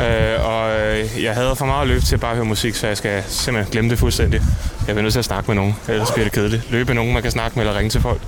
Øh, 0.00 0.46
og 0.46 0.80
øh, 0.80 1.22
jeg 1.22 1.34
havde 1.34 1.56
for 1.56 1.66
meget 1.66 1.82
at 1.82 1.88
løbe 1.88 2.04
til 2.04 2.18
bare 2.18 2.30
at 2.30 2.36
høre 2.36 2.46
musik, 2.46 2.74
så 2.74 2.86
jeg 2.86 2.96
skal 2.96 3.22
simpelthen 3.28 3.72
glemme 3.72 3.90
det 3.90 3.98
fuldstændig. 3.98 4.40
Jeg 4.86 4.94
bliver 4.94 5.02
nødt 5.02 5.12
til 5.12 5.18
at 5.18 5.24
snakke 5.24 5.46
med 5.50 5.54
nogen, 5.54 5.76
ellers 5.88 6.10
bliver 6.10 6.24
det 6.24 6.32
kedeligt. 6.32 6.70
Løbe 6.70 6.86
med 6.86 6.94
nogen, 6.94 7.12
man 7.12 7.22
kan 7.22 7.30
snakke 7.30 7.58
med 7.58 7.66
eller 7.66 7.78
ringe 7.78 7.90
til 7.90 8.00
folk. 8.00 8.20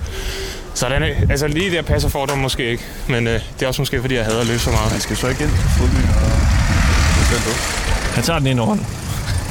Så 0.73 0.89
den 0.89 1.03
er, 1.03 1.07
altså 1.29 1.47
lige 1.47 1.71
der 1.71 1.81
passer 1.81 2.09
fordommen 2.09 2.41
måske 2.41 2.65
ikke, 2.71 2.83
men 3.07 3.27
øh, 3.27 3.33
det 3.33 3.63
er 3.63 3.67
også 3.67 3.81
måske, 3.81 4.01
fordi 4.01 4.15
jeg 4.15 4.25
hader 4.25 4.41
at 4.41 4.47
løbe 4.47 4.59
så 4.59 4.69
meget. 4.69 4.91
Man 4.91 5.01
skal 5.01 5.17
så 5.17 5.27
ikke 5.27 5.43
ind. 5.43 5.51
Han 8.15 8.23
tager 8.23 8.39
den 8.39 8.47
ind 8.47 8.59
over 8.59 8.77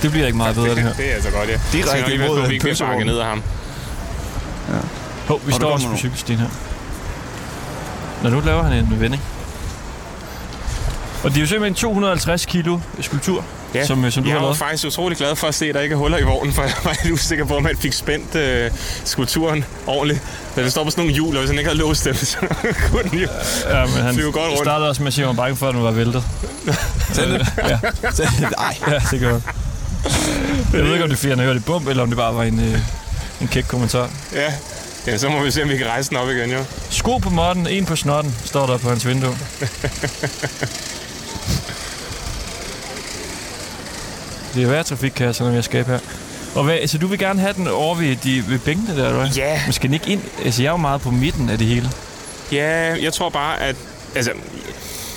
Det 0.03 0.11
bliver 0.11 0.27
ikke 0.27 0.37
meget 0.39 0.55
bedre, 0.55 0.69
det 0.75 0.79
her. 0.79 0.93
Det 0.93 1.11
er 1.11 1.15
altså 1.15 1.31
godt, 1.31 1.49
ja. 1.49 1.61
Direkte 1.73 2.15
imod 2.15 2.43
at 2.43 2.49
vi 2.49 2.55
ikke 2.55 2.63
bliver 2.63 2.73
pølsevognen. 2.73 2.99
bakket 2.99 3.07
ned 3.07 3.19
af 3.19 3.27
ham. 3.27 3.43
Hov, 5.29 5.41
vi 5.47 5.53
Og 5.53 5.57
står 5.57 5.71
også 5.71 5.89
på 5.89 5.97
cykelstien 5.97 6.39
her. 6.39 6.49
Nå, 8.23 8.29
nu 8.31 8.41
laver 8.41 8.63
han 8.63 8.73
en 8.73 9.01
vending. 9.01 9.23
Og 11.25 11.31
det 11.31 11.37
er 11.37 11.41
jo 11.41 11.47
simpelthen 11.47 11.75
250 11.75 12.47
kilo 12.47 12.79
skulptur, 13.01 13.45
Ja. 13.75 13.87
som, 13.87 14.05
øh, 14.05 14.13
som 14.13 14.23
du 14.23 14.29
Jeg 14.29 14.35
har 14.35 14.41
var 14.41 14.47
lavet. 14.47 14.59
faktisk 14.59 14.85
utrolig 14.87 15.19
glad 15.19 15.37
for 15.37 15.47
at 15.47 15.55
se, 15.55 15.69
at 15.69 15.75
der 15.75 15.81
ikke 15.81 15.93
er 15.93 15.97
huller 15.97 16.19
i 16.19 16.23
vognen, 16.23 16.53
for 16.55 16.63
jeg 16.63 16.73
var 16.85 16.97
lidt 17.05 17.13
usikker 17.15 17.45
på, 17.45 17.57
om 17.57 17.63
man 17.63 17.77
fik 17.81 17.93
spændt 17.93 18.35
øh, 18.35 18.71
skulpturen 19.05 19.65
ordentligt. 19.87 20.21
Da 20.57 20.63
det 20.63 20.71
står 20.73 20.85
på 20.85 20.91
sådan 20.91 21.01
nogle 21.03 21.15
hjul, 21.15 21.35
og 21.37 21.41
hvis 21.41 21.51
han 21.51 21.59
ikke 21.59 21.69
havde 21.71 21.79
låst 21.81 22.05
dem, 22.05 22.15
så 22.35 22.37
kunne 22.91 23.03
den 23.11 23.19
jo... 23.19 23.29
Ja, 23.69 23.87
men 23.87 23.95
han 23.95 24.17
godt 24.17 24.37
rundt. 24.37 24.59
startede 24.59 24.89
også 24.89 25.03
med 25.03 25.07
at 25.07 25.15
sige, 25.15 25.25
at 25.25 25.29
var 25.29 25.35
bange 25.43 25.57
for, 25.57 25.69
at 25.69 25.75
den 25.75 25.83
var 25.85 25.91
væltet. 25.91 26.25
Sagde 27.13 27.33
det? 27.33 27.47
Ja, 27.69 27.79
Nej. 28.59 28.77
ja 28.89 28.99
det 29.11 29.21
gør. 29.21 29.41
Jeg 30.73 30.85
ved 30.85 30.93
ikke, 30.93 31.03
om 31.05 31.09
det 31.11 31.17
er, 31.17 31.19
fordi 31.19 31.31
han 31.31 31.39
har 31.39 31.47
hørt 31.47 31.57
i 31.57 31.61
bump, 31.61 31.89
eller 31.89 32.03
om 32.03 32.09
det 32.09 32.17
bare 32.17 32.35
var 32.35 32.43
en, 32.43 32.61
øh, 32.61 32.79
en 33.41 33.49
kæk 33.49 33.65
kommentar. 33.69 34.11
Ja. 34.35 34.53
ja, 35.07 35.19
så 35.19 35.29
må 35.29 35.43
vi 35.43 35.51
se, 35.51 35.63
om 35.63 35.69
vi 35.69 35.77
kan 35.77 35.87
rejse 35.87 36.09
den 36.11 36.17
op 36.17 36.31
igen, 36.31 36.51
jo. 36.51 36.65
Sko 36.91 37.19
på 37.19 37.31
modden, 37.31 37.67
en 37.67 37.87
på 37.87 37.97
snotten, 37.97 38.35
står 38.45 38.67
der 38.67 38.79
på 38.79 38.89
hans 38.89 39.07
vindue. 39.07 39.37
Det 44.55 44.63
er 44.63 44.67
værd 44.67 44.85
trafikkasser, 44.85 45.45
når 45.45 45.53
jeg 45.53 45.65
skabe 45.65 45.91
her. 45.91 45.99
Og 46.55 46.65
hvad, 46.65 46.87
så 46.87 46.99
du 46.99 47.07
vil 47.07 47.19
gerne 47.19 47.41
have 47.41 47.53
den 47.53 47.69
over 47.69 47.95
ved, 47.95 48.17
de, 48.17 48.45
ved 48.49 48.59
bænkene 48.59 48.97
der, 48.97 49.07
eller 49.07 49.19
hvad? 49.19 49.29
Ja. 49.37 49.61
Men 49.67 49.73
skal 49.73 49.89
den 49.89 49.95
ikke 49.95 50.11
ind? 50.11 50.23
Altså, 50.45 50.63
jeg 50.63 50.69
er 50.69 50.73
jo 50.73 50.77
meget 50.77 51.01
på 51.01 51.11
midten 51.11 51.51
af 51.51 51.59
det 51.59 51.67
hele. 51.67 51.91
Ja, 52.53 53.03
jeg 53.03 53.13
tror 53.13 53.29
bare, 53.29 53.61
at... 53.61 53.77
Altså, 54.15 54.31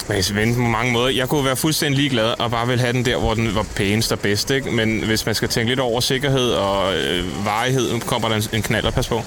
man 0.09 0.23
kan 0.23 0.35
vente 0.35 0.55
på 0.55 0.61
mange 0.61 0.91
måder. 0.91 1.09
Jeg 1.09 1.29
kunne 1.29 1.45
være 1.45 1.55
fuldstændig 1.55 1.97
ligeglad 1.97 2.33
og 2.39 2.51
bare 2.51 2.67
vil 2.67 2.79
have 2.79 2.93
den 2.93 3.05
der, 3.05 3.17
hvor 3.17 3.33
den 3.33 3.55
var 3.55 3.65
pænest 3.75 4.11
og 4.11 4.19
bedst. 4.19 4.51
Ikke? 4.51 4.71
Men 4.71 5.03
hvis 5.03 5.25
man 5.25 5.35
skal 5.35 5.49
tænke 5.49 5.69
lidt 5.69 5.79
over 5.79 6.01
sikkerhed 6.01 6.51
og 6.51 6.95
øh, 6.95 7.45
varighed, 7.45 7.99
kommer 7.99 8.29
der 8.29 8.35
en, 8.35 8.43
en 8.53 8.61
knald 8.61 8.85
at 8.85 8.93
passe 8.93 9.09
på, 9.09 9.21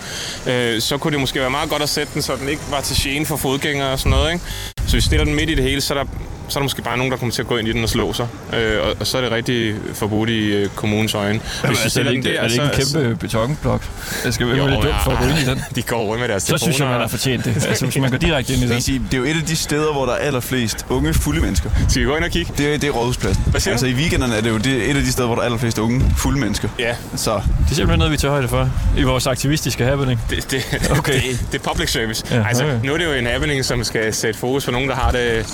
øh, 0.51 0.81
så 0.81 0.99
kunne 0.99 1.13
det 1.13 1.21
måske 1.21 1.41
være 1.41 1.51
meget 1.51 1.71
godt 1.71 1.83
at 1.83 1.89
sætte 1.89 2.15
den, 2.15 2.23
så 2.23 2.37
den 2.37 2.49
ikke 2.49 2.63
var 2.71 2.81
til 2.81 2.97
gene 3.03 3.27
for 3.27 3.37
fodgængere 3.37 3.93
og 3.93 3.99
sådan 3.99 4.11
noget. 4.11 4.33
Ikke? 4.33 4.45
Så 4.77 4.83
hvis 4.83 4.95
vi 4.95 5.01
stiller 5.01 5.25
den 5.25 5.35
midt 5.35 5.51
i 5.51 5.55
det 5.55 5.65
hele, 5.65 5.81
så 5.81 5.95
er 5.95 5.99
der 5.99 6.11
så 6.49 6.59
er 6.59 6.61
der 6.61 6.65
måske 6.65 6.83
bare 6.83 6.97
nogen, 6.97 7.13
der 7.13 7.19
kommer 7.19 7.33
til 7.33 7.43
at 7.43 7.49
gå 7.49 7.57
ind 7.57 7.69
i 7.69 7.73
den 7.73 7.83
og 7.83 7.89
slå 7.89 8.13
sig. 8.13 8.27
Øh, 8.55 8.83
og, 8.83 8.95
og 9.01 9.07
så 9.07 9.19
er 9.19 9.23
det 9.23 9.31
rigtig 9.31 9.75
forbudt 9.95 10.31
i 10.31 10.47
øh, 10.53 10.69
kommunens 10.69 11.15
øjne. 11.15 11.41
Hvis 11.67 11.85
vi 11.85 11.91
stiller 11.91 12.13
den 12.13 12.25
der, 12.25 12.41
er 12.41 12.43
det 12.49 12.53
ikke 12.53 12.65
en 12.65 12.71
kæmpe 13.03 13.17
betonblok? 13.17 13.83
Jeg 14.25 14.35
skal 14.35 14.47
være 14.49 14.71
lidt 14.71 14.83
dumt 14.83 14.95
for 15.05 15.11
at 15.11 15.19
gå 15.19 15.25
ind 15.25 15.39
i 15.39 15.45
den. 15.45 15.63
De 15.77 15.83
går 15.83 16.05
rundt 16.05 16.21
med 16.21 16.29
deres 16.29 16.43
Så 16.43 16.59
synes 16.59 16.79
jeg, 16.79 16.89
man 16.89 17.01
har 17.01 17.09
fortjent 17.09 17.45
det. 17.45 17.67
Altså, 17.69 17.85
hvis 17.85 17.97
man 17.99 18.11
går 18.11 18.19
direkte 18.19 18.53
ind 18.55 18.63
i 18.63 18.69
den. 18.69 18.81
sige, 18.83 18.99
det 19.11 19.15
er 19.15 19.19
jo 19.19 19.25
et 19.25 19.37
af 19.37 19.43
de 19.47 19.57
steder, 19.57 19.93
hvor 19.93 20.07
der 20.07 20.13
er 20.13 20.17
allerflest 20.17 20.87
unge 20.89 21.15
fulde 21.15 21.41
mennesker. 21.41 21.71
Skal 21.89 22.01
vi 22.03 22.07
gå 22.07 22.17
ind 22.17 22.25
og 22.25 22.31
kigge? 22.31 22.53
Det 22.59 22.75
er, 22.75 22.79
det 22.79 22.87
er 22.89 22.93
rådhuspladsen. 22.93 23.45
Hvad 23.47 23.61
siger 23.61 23.73
du? 23.73 23.75
Altså 23.75 23.87
i 23.87 23.93
weekenderne 23.95 24.35
er 24.37 24.41
det 24.41 24.51
jo 24.51 24.59
det, 24.59 24.91
et 24.91 24.97
af 24.97 25.03
de 25.03 25.13
steder, 25.13 25.27
hvor 25.27 25.35
der 25.35 25.43
er 25.43 25.47
allerflest 25.47 25.79
unge 25.79 26.05
fulde 26.19 26.41
mennesker. 26.41 26.69
Ja, 26.79 26.95
Så 27.17 27.35
Det 27.35 27.43
er 27.71 27.75
simpelthen 27.75 27.99
noget, 27.99 28.13
vi 28.13 28.17
tager 28.17 28.33
højde 28.33 28.49
for 28.49 28.71
i 28.99 29.03
vores 29.03 29.27
aktivistiske 29.27 29.85
happening. 29.85 30.21
det, 30.31 30.51
det, 30.51 30.91
Okay. 30.99 31.13
det, 31.15 31.23
det 31.53 31.61
er 31.61 31.71
public 31.71 31.93
service. 31.93 32.25
Ja, 32.31 32.37
Ja, 32.37 32.49
altså, 32.49 32.65
okay. 32.65 32.79
nu 32.87 32.93
er 32.95 32.99
det 32.99 33.05
jo 33.05 33.13
en 33.13 33.27
happening, 33.27 33.65
som 33.65 33.85
skal 33.85 34.15
sætte 34.15 34.41
fokus 34.41 34.65
på 34.65 34.71
nogen, 34.71 34.89
der 34.89 34.95
har 34.95 35.11
det... 35.11 35.47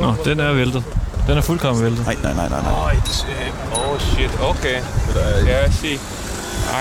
Nå, 0.00 0.14
den 0.24 0.40
er 0.40 0.52
væltet. 0.52 0.84
Den 1.26 1.38
er 1.38 1.40
fuldkommen 1.42 1.84
væltet. 1.84 2.06
nej, 2.06 2.16
nej, 2.22 2.34
nej, 2.34 2.48
nej, 2.48 2.60
nej. 2.62 2.96
Oh 3.72 3.98
shit, 4.00 4.30
okay. 4.40 4.78
Yeah, 5.46 5.68
I 5.68 5.72
see. 5.72 5.98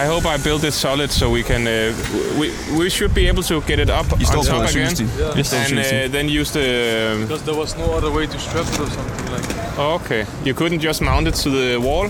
I 0.04 0.06
hope 0.08 0.26
I 0.26 0.38
built 0.38 0.64
it 0.64 0.74
solid 0.74 1.10
so 1.12 1.30
we 1.30 1.42
can... 1.44 1.68
Uh, 1.68 1.94
we, 2.40 2.48
we 2.80 2.90
should 2.90 3.14
be 3.14 3.28
able 3.28 3.44
to 3.44 3.62
get 3.62 3.80
it 3.80 3.90
up 3.90 4.06
I 4.12 4.38
on 4.38 4.46
top 4.46 4.70
again. 4.70 4.88
cykelstien. 4.88 5.10
Yes, 5.38 5.54
And 5.54 5.80
uh, 5.80 6.12
then 6.12 6.30
use 6.30 6.52
the... 6.52 7.18
Because 7.22 7.44
there 7.44 7.58
was 7.58 7.76
no 7.78 7.86
other 7.98 8.12
way 8.12 8.26
to 8.28 8.40
strap 8.40 8.66
it 8.68 8.80
or 8.80 8.90
something 8.90 9.34
like 9.34 9.48
that. 9.48 9.80
Okay. 9.80 10.26
You 10.46 10.54
couldn't 10.54 10.80
just 10.80 11.02
mount 11.02 11.28
it 11.28 11.36
to 11.44 11.50
the 11.50 11.78
wall? 11.80 12.08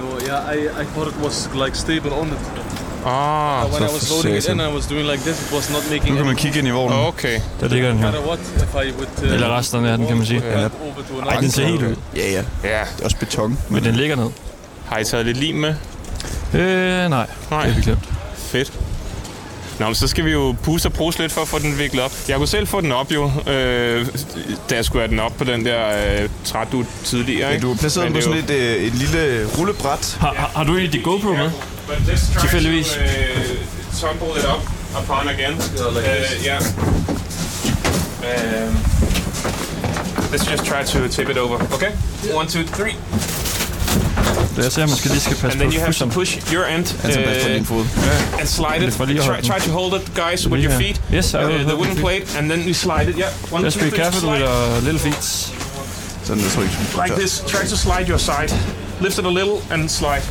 No, 0.00 0.18
yeah, 0.26 0.52
I, 0.54 0.80
I 0.82 0.84
thought 0.84 1.08
it 1.08 1.16
was 1.22 1.48
like 1.54 1.74
stable 1.76 2.12
on 2.14 2.28
it. 2.28 2.38
Ah, 3.08 3.64
when 3.72 3.82
I 3.82 3.92
was 3.92 4.10
loading 4.10 4.36
it 4.36 4.48
in, 4.48 4.60
I 4.60 4.74
was 4.74 4.86
doing 4.86 5.06
like 5.10 5.22
this. 5.22 5.40
It 5.46 5.52
was 5.54 5.70
not 5.70 5.82
making 5.90 6.10
Nu 6.10 6.16
kan 6.16 6.26
man 6.26 6.36
kigge 6.36 6.58
ind 6.58 6.68
i 6.68 6.70
vognen. 6.70 6.98
okay. 6.98 7.40
der 7.60 7.68
ligger 7.68 7.88
den 7.88 7.98
her. 7.98 8.08
Uh, 8.08 9.32
Eller 9.32 9.56
resterne 9.58 9.90
af 9.90 9.98
den, 9.98 10.06
kan 10.06 10.16
man 10.16 10.26
sige. 10.26 10.42
another 10.44 10.70
Ej, 11.28 11.40
den 11.40 11.50
ser 11.50 11.66
helt 11.66 11.82
ud. 11.82 11.96
Ja, 12.16 12.30
ja. 12.30 12.42
Ja. 12.64 12.80
Det 12.96 13.00
er 13.00 13.04
også 13.04 13.16
beton. 13.16 13.58
Men 13.68 13.84
den 13.84 13.94
ligger 13.94 14.16
ned. 14.16 14.30
Har 14.86 14.98
I 14.98 15.04
taget 15.04 15.26
lidt 15.26 15.36
lim 15.38 15.54
med? 15.54 15.74
Øh, 16.54 16.60
nej. 16.60 17.08
Nej. 17.10 17.62
Det 17.64 17.72
har 17.72 17.74
vi 17.76 17.82
glemt. 17.82 18.08
Fedt. 18.36 18.72
Nå, 19.78 19.86
men 19.86 19.94
så 19.94 20.06
skal 20.08 20.24
vi 20.24 20.30
jo 20.32 20.54
puste 20.62 20.86
og 20.86 20.92
pruse 20.92 21.18
lidt 21.18 21.32
for 21.32 21.40
at 21.40 21.48
få 21.48 21.58
den 21.58 21.78
viklet 21.78 22.02
op. 22.04 22.12
Jeg 22.28 22.36
kunne 22.36 22.46
selv 22.48 22.66
få 22.66 22.80
den 22.80 22.92
op 22.92 23.12
jo, 23.12 23.30
øh, 23.46 24.06
da 24.70 24.74
jeg 24.74 24.84
skulle 24.84 25.02
have 25.02 25.10
den 25.10 25.18
op 25.20 25.32
på 25.38 25.44
den 25.44 25.64
der 25.64 25.88
øh, 26.22 26.28
træt, 26.44 26.68
du 26.72 26.84
tidligere. 27.04 27.48
Ja, 27.48 27.54
Ikke? 27.54 27.62
du 27.62 27.68
har 27.68 27.76
placeret 27.76 28.12
Men 28.12 28.22
den 28.22 28.30
på 28.30 28.34
det 28.34 28.38
er 28.40 28.42
sådan 28.42 28.60
jo- 28.60 28.72
et, 28.74 28.76
øh, 28.80 28.86
et 28.86 28.94
lille 28.94 29.46
rullebræt. 29.58 30.16
Har, 30.20 30.34
har, 30.36 30.50
har 30.54 30.64
du 30.64 30.76
egentlig 30.78 31.04
GoPro 31.04 31.28
med? 31.32 31.50
Tilfældigvis. 32.40 32.98
Toggle 34.00 34.38
it 34.40 34.44
up 34.44 34.62
upon 35.02 35.28
again. 35.28 35.54
Uh, 35.54 36.44
yeah. 36.44 36.60
Um, 38.22 38.74
let's 40.32 40.44
just 40.44 40.64
try 40.64 40.82
to 40.84 41.08
tip 41.08 41.28
it 41.28 41.38
over. 41.38 41.56
Okay? 41.74 41.92
One, 42.34 42.46
two, 42.48 42.62
three. 42.64 42.94
Jeg 44.56 44.72
ser, 44.72 44.82
at 44.82 44.88
man 44.88 44.98
skal 44.98 45.10
lige 45.10 45.20
skal 45.20 45.36
passe 45.36 45.46
And 45.58 45.60
then 45.60 45.72
you 45.72 45.80
have 45.80 45.92
to 45.94 46.06
push 46.06 46.52
your 46.52 46.64
end 46.64 46.86
Altså 47.04 47.20
pas 47.24 47.66
på 47.68 47.74
uh, 47.74 48.40
and 48.40 48.48
slide 48.48 48.86
it. 48.86 48.92
for 48.94 49.04
lige 49.04 49.20
at 49.22 49.44
Try, 49.44 49.50
try 49.50 49.58
to 49.66 49.70
hold 49.72 50.00
it, 50.00 50.14
guys, 50.14 50.48
with 50.48 50.64
your 50.64 50.72
feet. 50.78 51.00
Yes, 51.12 51.34
I 51.34 51.36
Uh, 51.36 51.42
the 51.68 51.76
wooden 51.76 51.96
plate, 51.96 52.38
and 52.38 52.50
then 52.50 52.60
you 52.66 52.74
slide 52.74 53.08
it. 53.10 53.16
Yeah. 53.16 53.52
One, 53.54 53.64
Just 53.64 53.76
two, 53.78 53.84
be 53.84 53.90
three, 53.90 53.98
careful 54.02 54.20
slide. 54.20 54.32
with 54.32 54.50
your 54.50 54.80
little 54.80 55.00
feet. 55.00 55.24
Sådan, 56.24 56.42
jeg 56.42 56.50
tror 56.52 56.62
ikke. 56.62 56.76
Like 57.04 57.14
this. 57.20 57.42
Try 57.46 57.68
to 57.68 57.76
slide 57.76 58.06
your 58.08 58.18
side. 58.18 58.50
Lift 59.00 59.18
it 59.18 59.24
a 59.24 59.30
little 59.30 59.58
and 59.74 59.88
slide. 59.88 60.22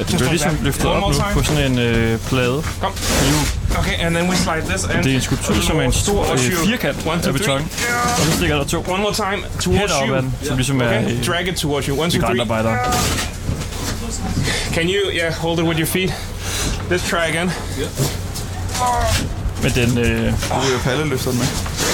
Ja, 0.00 0.04
det 0.04 0.16
bliver 0.16 0.30
ligesom 0.30 0.58
løftet 0.62 0.86
op 0.86 1.12
nu 1.12 1.22
på 1.32 1.42
sådan 1.42 1.72
en 1.72 1.78
øh, 1.78 2.18
plade. 2.18 2.62
Kom. 2.80 2.92
Okay, 3.78 3.94
and 3.98 4.14
then 4.16 4.30
we 4.30 4.36
slide 4.36 4.62
this 4.68 4.84
end. 4.84 5.04
Det 5.04 5.12
er 5.12 5.14
en 5.16 5.20
skulptur, 5.20 5.54
som 5.60 5.76
er 5.78 5.82
en 5.82 5.92
stor 5.92 6.32
øh, 6.32 6.38
firkant 6.38 6.96
One, 7.06 7.14
af 7.16 7.22
two, 7.22 7.32
beton. 7.32 7.46
three. 7.46 7.94
Og 8.18 8.24
så 8.26 8.32
stikker 8.36 8.56
der 8.56 8.64
to 8.64 8.84
One 8.88 9.02
more 9.02 9.14
time. 9.14 9.42
Towards 9.60 9.92
you. 10.06 10.14
ad 10.14 10.22
den, 10.22 10.34
som 10.42 10.56
ligesom 10.56 10.80
er 10.80 10.86
Okay, 10.86 11.10
øh, 11.18 11.24
drag 11.26 11.48
it 11.48 11.54
towards 11.56 11.86
you. 11.86 12.00
One, 12.02 12.10
two, 12.10 12.20
three. 12.20 12.32
migrantarbejdere. 12.34 12.76
Can 14.74 14.88
you, 14.88 15.10
yeah, 15.20 15.32
hold 15.34 15.58
it 15.58 15.64
with 15.64 15.78
your 15.80 15.86
feet. 15.86 16.10
Let's 16.90 17.10
try 17.10 17.24
again. 17.28 17.50
Men 19.62 19.72
den, 19.72 19.98
øh, 19.98 20.06
Du 20.06 20.60
vil 20.60 20.72
jo 20.72 20.78
palleløfter 20.84 21.30
den 21.30 21.38
med. 21.38 21.46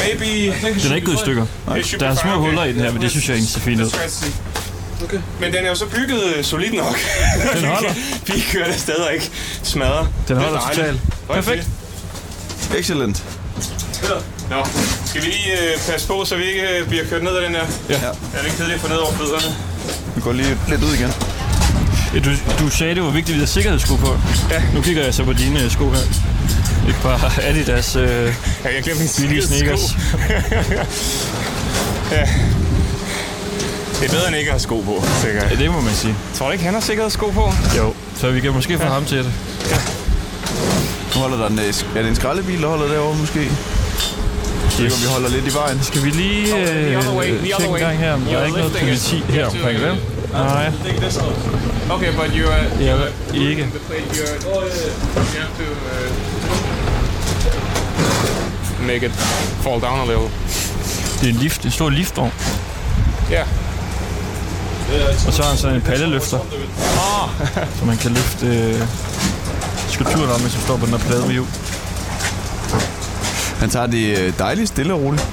Maybe. 0.05 0.57
den 0.83 0.91
er 0.91 0.95
ikke 0.95 1.07
gået 1.07 1.17
i 1.17 1.19
stykker. 1.19 1.47
Should 1.83 2.01
Der 2.01 2.09
er 2.11 2.15
små 2.15 2.31
huller 2.31 2.65
i 2.65 2.73
den 2.73 2.81
her, 2.81 2.93
men 2.93 3.03
det 3.03 3.11
synes 3.11 3.29
jeg 3.29 3.37
ikke 3.37 3.49
ser 3.49 3.61
fint 3.61 3.81
ud. 3.81 3.91
Okay. 5.05 5.19
Men 5.41 5.53
den 5.53 5.65
er 5.65 5.69
jo 5.69 5.75
så 5.75 5.87
bygget 5.87 6.23
øh, 6.37 6.45
solid 6.45 6.73
nok. 6.73 6.99
Den 7.55 7.65
holder. 7.75 7.93
Vi 8.27 8.45
kører 8.53 8.67
det 8.71 8.81
stadig 8.81 9.15
ikke 9.15 9.31
smadrer. 9.63 10.01
Den 10.01 10.13
Det 10.29 10.37
er 10.37 10.41
holder 10.41 10.61
totalt. 10.75 11.01
Er 11.29 11.35
Perfekt. 11.35 11.67
Excellent. 12.79 13.25
Nå, 14.51 14.57
skal 15.07 15.23
vi 15.23 15.27
lige 15.27 15.53
øh, 15.53 15.79
passe 15.91 16.07
på, 16.07 16.25
så 16.25 16.37
vi 16.37 16.45
ikke 16.45 16.63
øh, 16.79 16.89
bliver 16.89 17.05
kørt 17.05 17.23
ned 17.23 17.37
ad 17.37 17.43
den 17.45 17.55
der? 17.55 17.65
Ja. 17.89 17.95
Er 17.95 18.13
det 18.39 18.45
ikke 18.45 18.57
kedeligt 18.57 18.75
at 18.75 18.81
få 18.81 18.89
ned 18.89 18.97
over 18.97 19.13
fødderne? 19.13 19.55
Vi 20.15 20.21
går 20.21 20.33
lige 20.33 20.59
lidt 20.69 20.83
ud 20.83 20.95
igen. 20.95 21.13
Ja, 22.15 22.19
du, 22.21 22.31
du 22.65 22.71
sagde, 22.71 22.95
det 22.95 23.03
var 23.03 23.11
vigtigt, 23.11 23.29
at 23.29 23.35
vi 23.35 23.39
havde 23.41 23.51
sikkerhedssko 23.51 23.97
på. 23.97 24.19
Ja. 24.51 24.63
Nu 24.75 24.83
kigger 24.83 25.05
jeg 25.05 25.15
så 25.15 25.25
på 25.25 25.33
dine 25.33 25.63
øh, 25.65 25.71
sko 25.71 25.91
her. 25.91 25.99
Ikke 26.89 27.01
bare 27.03 27.43
Adidas 27.43 27.97
øh, 27.97 28.03
Ja, 28.65 28.75
jeg 28.75 28.83
glemte 28.83 29.03
min 29.03 29.11
billige 29.19 29.47
sneakers. 29.47 29.97
ja. 32.13 32.29
Det 34.01 34.07
er 34.07 34.11
bedre 34.11 34.29
end 34.29 34.37
ikke 34.37 34.49
at 34.49 34.53
have 34.53 34.61
sko 34.61 34.81
på, 34.81 35.03
tænker 35.23 35.43
jeg. 35.43 35.51
Ja, 35.53 35.57
det 35.65 35.71
må 35.73 35.81
man 35.81 35.95
sige. 35.95 36.15
Tror 36.35 36.47
du 36.47 36.53
ikke, 36.53 36.65
han 36.65 36.75
har 36.75 36.81
sikkerhedssko 36.81 37.31
på? 37.31 37.53
Jo. 37.79 37.95
Så 38.17 38.31
vi 38.31 38.41
kan 38.41 38.53
måske 38.53 38.79
få 38.79 38.85
ham 38.85 39.05
til 39.05 39.19
det. 39.19 39.33
Nu 41.15 41.21
holder 41.21 41.37
der 41.37 41.47
en, 41.47 41.59
øh, 41.59 41.65
er 41.97 42.03
det 42.03 42.09
en 42.09 42.17
skraldebil, 42.17 42.63
der 42.63 42.69
holder 42.69 42.89
derovre 42.89 43.17
måske? 43.19 43.41
Jeg 43.41 43.49
Yes. 44.85 44.93
yes. 44.93 45.03
vi 45.03 45.09
holder 45.13 45.29
lidt 45.29 45.47
i 45.47 45.55
vejen. 45.55 45.83
Skal 45.83 46.05
vi 46.05 46.11
lige 46.11 46.57
øh, 46.59 46.67
tjekke 47.43 47.65
en 47.69 47.75
gang 47.79 47.99
her, 47.99 48.13
om 48.13 48.21
der 48.21 48.39
er 48.39 48.45
ikke 48.45 48.59
noget 48.59 48.73
politi 48.73 49.17
You 49.19 49.25
her 49.35 49.47
omkring, 49.47 49.81
vel? 49.81 50.01
Nej. 50.33 50.73
Okay, 51.91 52.13
but 52.13 52.27
you're... 52.27 52.77
Uh, 52.79 52.85
Ja, 52.85 52.95
ikke. 53.35 53.63
Yeah. 53.63 53.69
You. 54.17 54.57
Uh, 58.81 58.87
make 58.87 59.07
it 59.07 59.13
fall 59.63 59.81
down 59.81 60.01
a 60.01 60.05
little. 60.05 60.29
det 61.21 61.29
er 61.29 61.33
en 61.33 61.39
lift, 61.41 61.65
en 61.65 61.71
stor 61.71 61.91
liftvogn. 61.91 62.33
Yeah. 63.33 63.47
Og 65.27 65.33
så 65.33 65.43
har 65.43 65.49
han 65.49 65.59
sådan 65.59 65.77
en 65.77 65.83
palleløfter. 65.83 66.39
så 67.79 67.85
man 67.85 67.97
kan 67.97 68.11
løfte 68.11 68.47
øh, 68.47 68.83
skulpturrammen, 69.89 70.51
som 70.51 70.61
står 70.61 70.77
på 70.77 70.87
den 70.87 70.95
her 70.95 71.01
plade 71.07 71.21
med 71.21 71.33
hjul. 71.33 71.47
Han 73.59 73.71
tager 73.71 73.87
det 73.87 74.19
øh, 74.19 74.33
dejligt 74.39 74.69
stille 74.69 74.95
og 74.95 75.01
roligt. 75.03 75.27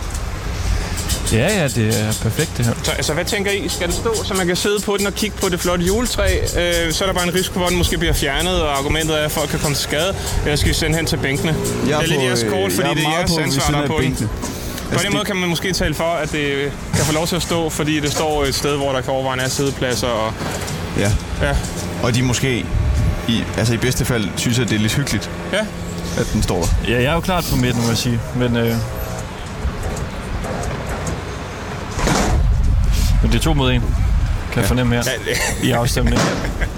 Ja, 1.33 1.61
ja, 1.61 1.67
det 1.67 1.99
er 1.99 2.13
perfekt 2.21 2.57
det 2.57 2.65
her. 2.65 2.73
Så 2.83 2.91
altså, 2.91 3.13
hvad 3.13 3.25
tænker 3.25 3.51
I? 3.51 3.69
Skal 3.69 3.87
det 3.87 3.95
stå, 3.95 4.23
så 4.23 4.33
man 4.33 4.47
kan 4.47 4.55
sidde 4.55 4.79
på 4.79 4.97
den 4.97 5.07
og 5.07 5.13
kigge 5.13 5.37
på 5.41 5.49
det 5.49 5.59
flotte 5.59 5.85
juletræ? 5.85 6.37
Øh, 6.41 6.93
så 6.93 7.03
er 7.03 7.07
der 7.07 7.13
bare 7.13 7.27
en 7.27 7.33
risiko 7.33 7.53
for, 7.53 7.65
at 7.65 7.69
den 7.69 7.77
måske 7.77 7.97
bliver 7.97 8.13
fjernet, 8.13 8.61
og 8.61 8.77
argumentet 8.77 9.19
er, 9.19 9.25
at 9.25 9.31
folk 9.31 9.49
kan 9.49 9.59
komme 9.59 9.75
til 9.75 9.83
skade. 9.83 10.15
Eller 10.43 10.55
skal 10.55 10.69
vi 10.69 10.73
sende 10.73 10.95
hen 10.95 11.05
til 11.05 11.17
bænkene? 11.17 11.55
Jeg 11.87 11.99
det 11.99 12.05
er 12.05 12.07
lidt 12.07 12.21
jeres 12.21 12.43
øh, 12.43 12.49
kort, 12.49 12.71
fordi 12.71 12.87
jeg 12.87 12.95
det 12.95 13.05
er 13.05 13.09
jeres 13.17 13.31
på 13.31 13.37
ansvar, 13.39 13.71
der 13.71 13.81
er 13.83 13.87
på 13.87 13.99
den. 14.01 14.29
Bænkene. 14.83 14.97
På 14.97 15.03
den 15.03 15.13
måde 15.13 15.25
kan 15.25 15.35
man 15.35 15.49
måske 15.49 15.73
tale 15.73 15.93
for, 15.93 16.03
at 16.03 16.31
det 16.31 16.71
kan 16.95 17.05
få 17.05 17.13
lov 17.13 17.27
til 17.27 17.35
at 17.35 17.41
stå, 17.41 17.69
fordi 17.69 17.99
det 17.99 18.11
står 18.11 18.43
et 18.43 18.55
sted, 18.55 18.75
hvor 18.77 18.91
der 18.91 19.01
kan 19.01 19.13
overvejende 19.13 19.43
er 19.43 19.49
sædepladser. 19.49 20.07
Og, 20.07 20.33
Ja. 20.97 21.11
ja. 21.41 21.55
Og 22.03 22.15
de 22.15 22.21
måske, 22.23 22.65
i, 23.27 23.43
altså 23.57 23.73
i 23.73 23.77
bedste 23.77 24.05
fald, 24.05 24.29
synes 24.37 24.59
at 24.59 24.69
det 24.69 24.75
er 24.75 24.79
lidt 24.79 24.93
hyggeligt, 24.93 25.29
ja. 25.53 25.59
at 26.17 26.27
den 26.33 26.43
står 26.43 26.61
der. 26.61 26.67
Ja, 26.91 26.95
jeg 26.95 27.03
er 27.03 27.13
jo 27.13 27.19
klart 27.19 27.45
på 27.51 27.55
midten, 27.55 27.81
må 27.81 27.87
jeg 27.87 27.97
sige. 27.97 28.19
Men, 28.35 28.57
øh, 28.57 28.75
men 33.21 33.31
det 33.31 33.35
er 33.35 33.39
to 33.43 33.53
mod 33.53 33.71
en, 33.71 33.81
kan 34.51 34.59
jeg 34.61 34.65
fornemme 34.67 34.95
her 34.95 35.03
i 35.63 35.71
afstemningen. 35.71 36.21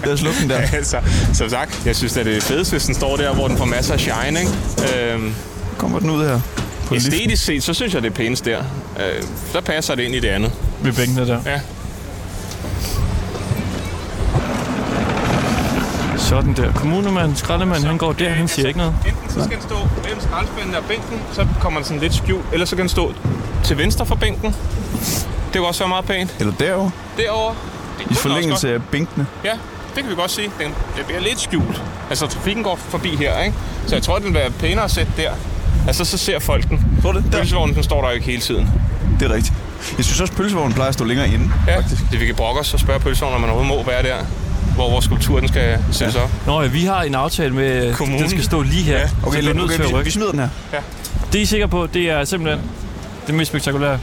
Lad 0.04 0.14
os 0.14 0.22
lukke 0.22 0.40
den 0.42 0.50
der. 0.50 0.58
altså, 0.74 0.98
som 1.34 1.50
sagt, 1.50 1.82
jeg 1.86 1.96
synes, 1.96 2.18
at 2.18 2.26
det 2.26 2.38
er 2.38 2.42
fedest, 2.42 2.72
hvis 2.72 2.86
den 2.86 2.96
står 2.96 3.16
der, 3.18 3.34
hvor 3.34 3.48
den 3.48 3.58
får 3.58 3.66
masser 3.66 3.94
af 3.94 4.00
shine. 4.00 4.40
Ikke? 4.40 4.52
Øhm, 5.14 5.34
Kommer 5.78 6.00
den 6.00 6.10
ud 6.10 6.26
her. 6.26 6.40
På 6.86 6.96
æstetisk 6.96 7.46
set, 7.46 7.64
så 7.64 7.74
synes 7.74 7.94
jeg, 7.94 8.02
det 8.02 8.10
er 8.10 8.14
pænest 8.16 8.46
der. 8.46 8.60
Øh, 9.00 9.24
der 9.54 9.62
passer 9.62 9.96
det 9.96 10.04
ind 10.04 10.16
i 10.16 10.20
det 10.20 10.28
andet. 10.28 10.52
Ved 10.82 10.94
bænkene 10.94 11.28
der. 11.28 11.40
Ja. 11.46 11.60
Sådan 16.18 16.54
der. 16.54 16.74
Kommunemanden, 16.74 17.36
skraldemanden, 17.36 17.86
han 17.88 17.98
går 17.98 18.14
der, 18.14 18.30
han 18.30 18.48
siger 18.48 18.68
ikke 18.68 18.80
noget. 18.80 18.96
Enten 19.08 19.30
så 19.30 19.44
skal 19.44 19.58
den 19.58 19.62
stå 19.62 19.76
mellem 20.04 20.22
skraldespanden 20.22 20.76
og 20.76 20.84
bænken, 20.84 21.20
så 21.34 21.48
kommer 21.62 21.80
den 21.80 21.86
sådan 21.88 22.02
lidt 22.02 22.16
skjult, 22.16 22.46
eller 22.54 22.66
så 22.66 22.76
kan 22.76 22.82
den 22.82 22.90
stå 22.90 23.14
til 23.64 23.78
venstre 23.78 24.06
for 24.06 24.16
bænken. 24.16 24.56
Det 25.54 25.56
kunne 25.56 25.68
også 25.68 25.80
være 25.80 25.90
meget 25.90 26.06
pænt. 26.06 26.36
Eller 26.40 26.54
derovre, 26.60 26.92
Derovre. 27.18 27.56
Det 27.98 28.06
i 28.06 28.08
den 28.08 28.16
forlængelse 28.16 28.74
af 28.74 28.84
bænkene. 28.84 29.28
Ja, 29.44 29.52
det 29.96 30.04
kan 30.04 30.10
vi 30.10 30.16
godt 30.16 30.32
sige. 30.32 30.52
Den, 30.60 30.68
det 30.98 31.06
bliver 31.06 31.22
lidt 31.22 31.40
skjult. 31.40 31.82
Altså, 32.10 32.28
trafikken 32.28 32.64
går 32.64 32.76
forbi 32.76 33.16
her, 33.16 33.42
ikke? 33.44 33.56
Så 33.88 33.96
jeg 33.96 34.04
tror, 34.04 34.16
den 34.18 34.26
vil 34.26 34.34
være 34.34 34.52
pænere 34.52 34.84
at 34.86 34.92
sætte 34.92 35.12
der. 35.18 35.32
Altså, 35.88 36.06
så 36.06 36.18
ser 36.18 36.40
folk 36.40 36.70
den. 36.70 36.86
Tror 37.02 37.12
du 37.12 37.18
det? 37.18 37.32
Pølsevognen, 37.32 37.76
den 37.76 37.84
står 37.84 38.02
der 38.02 38.08
jo 38.10 38.14
ikke 38.14 38.26
hele 38.26 38.42
tiden. 38.42 38.70
Det 39.20 39.32
er 39.32 39.34
rigtigt. 39.36 39.54
Jeg 39.98 40.06
synes 40.06 40.22
også, 40.22 40.34
at 40.34 40.38
pølsevognen 40.38 40.74
plejer 40.74 40.88
at 40.88 40.94
stå 40.94 41.06
længere 41.06 41.28
inde. 41.28 41.50
Ja, 41.68 41.76
det 42.12 42.20
vi 42.20 42.26
kan 42.26 42.36
brokke 42.36 42.60
os 42.62 42.74
og 42.74 42.80
spørge 42.80 43.00
pølsevognen, 43.00 43.36
om 43.36 43.42
man 43.42 43.50
overhovedet 43.50 43.86
må 43.86 43.92
være 43.92 44.04
der. 44.04 44.16
Hvor 44.76 44.90
vores 44.90 45.06
skulptur, 45.06 45.40
den 45.40 45.48
skal 45.48 45.80
sættes 45.92 46.16
op. 46.16 46.30
Nå 46.46 46.62
ja, 46.62 46.68
vi 46.68 46.84
har 46.86 47.02
en 47.04 47.16
aftale 47.16 47.54
med, 47.54 47.94
Kommunen. 47.94 48.22
den 48.22 48.30
skal 48.30 48.44
stå 48.44 48.62
lige 48.62 48.84
her. 48.84 48.98
Ja, 49.00 49.08
Så 49.08 49.14
Okay, 49.24 49.42
vi 49.42 49.48
er 49.48 49.54
nødt 49.54 49.64
okay 49.66 49.76
til 49.76 49.82
at 49.82 49.88
vi, 49.88 49.94
vi 49.94 50.00
rykke. 50.00 50.12
smider 50.12 50.32
den 50.32 50.40
her. 50.40 50.50
Det 51.32 51.38
er 51.40 51.42
I 51.42 51.46
sikre 51.46 51.68
på, 51.68 51.88
det 51.94 52.10
er 52.10 52.24
simpelthen 52.26 52.62
det 53.28 53.36
mest 53.36 53.50
spektakulære 53.52 54.00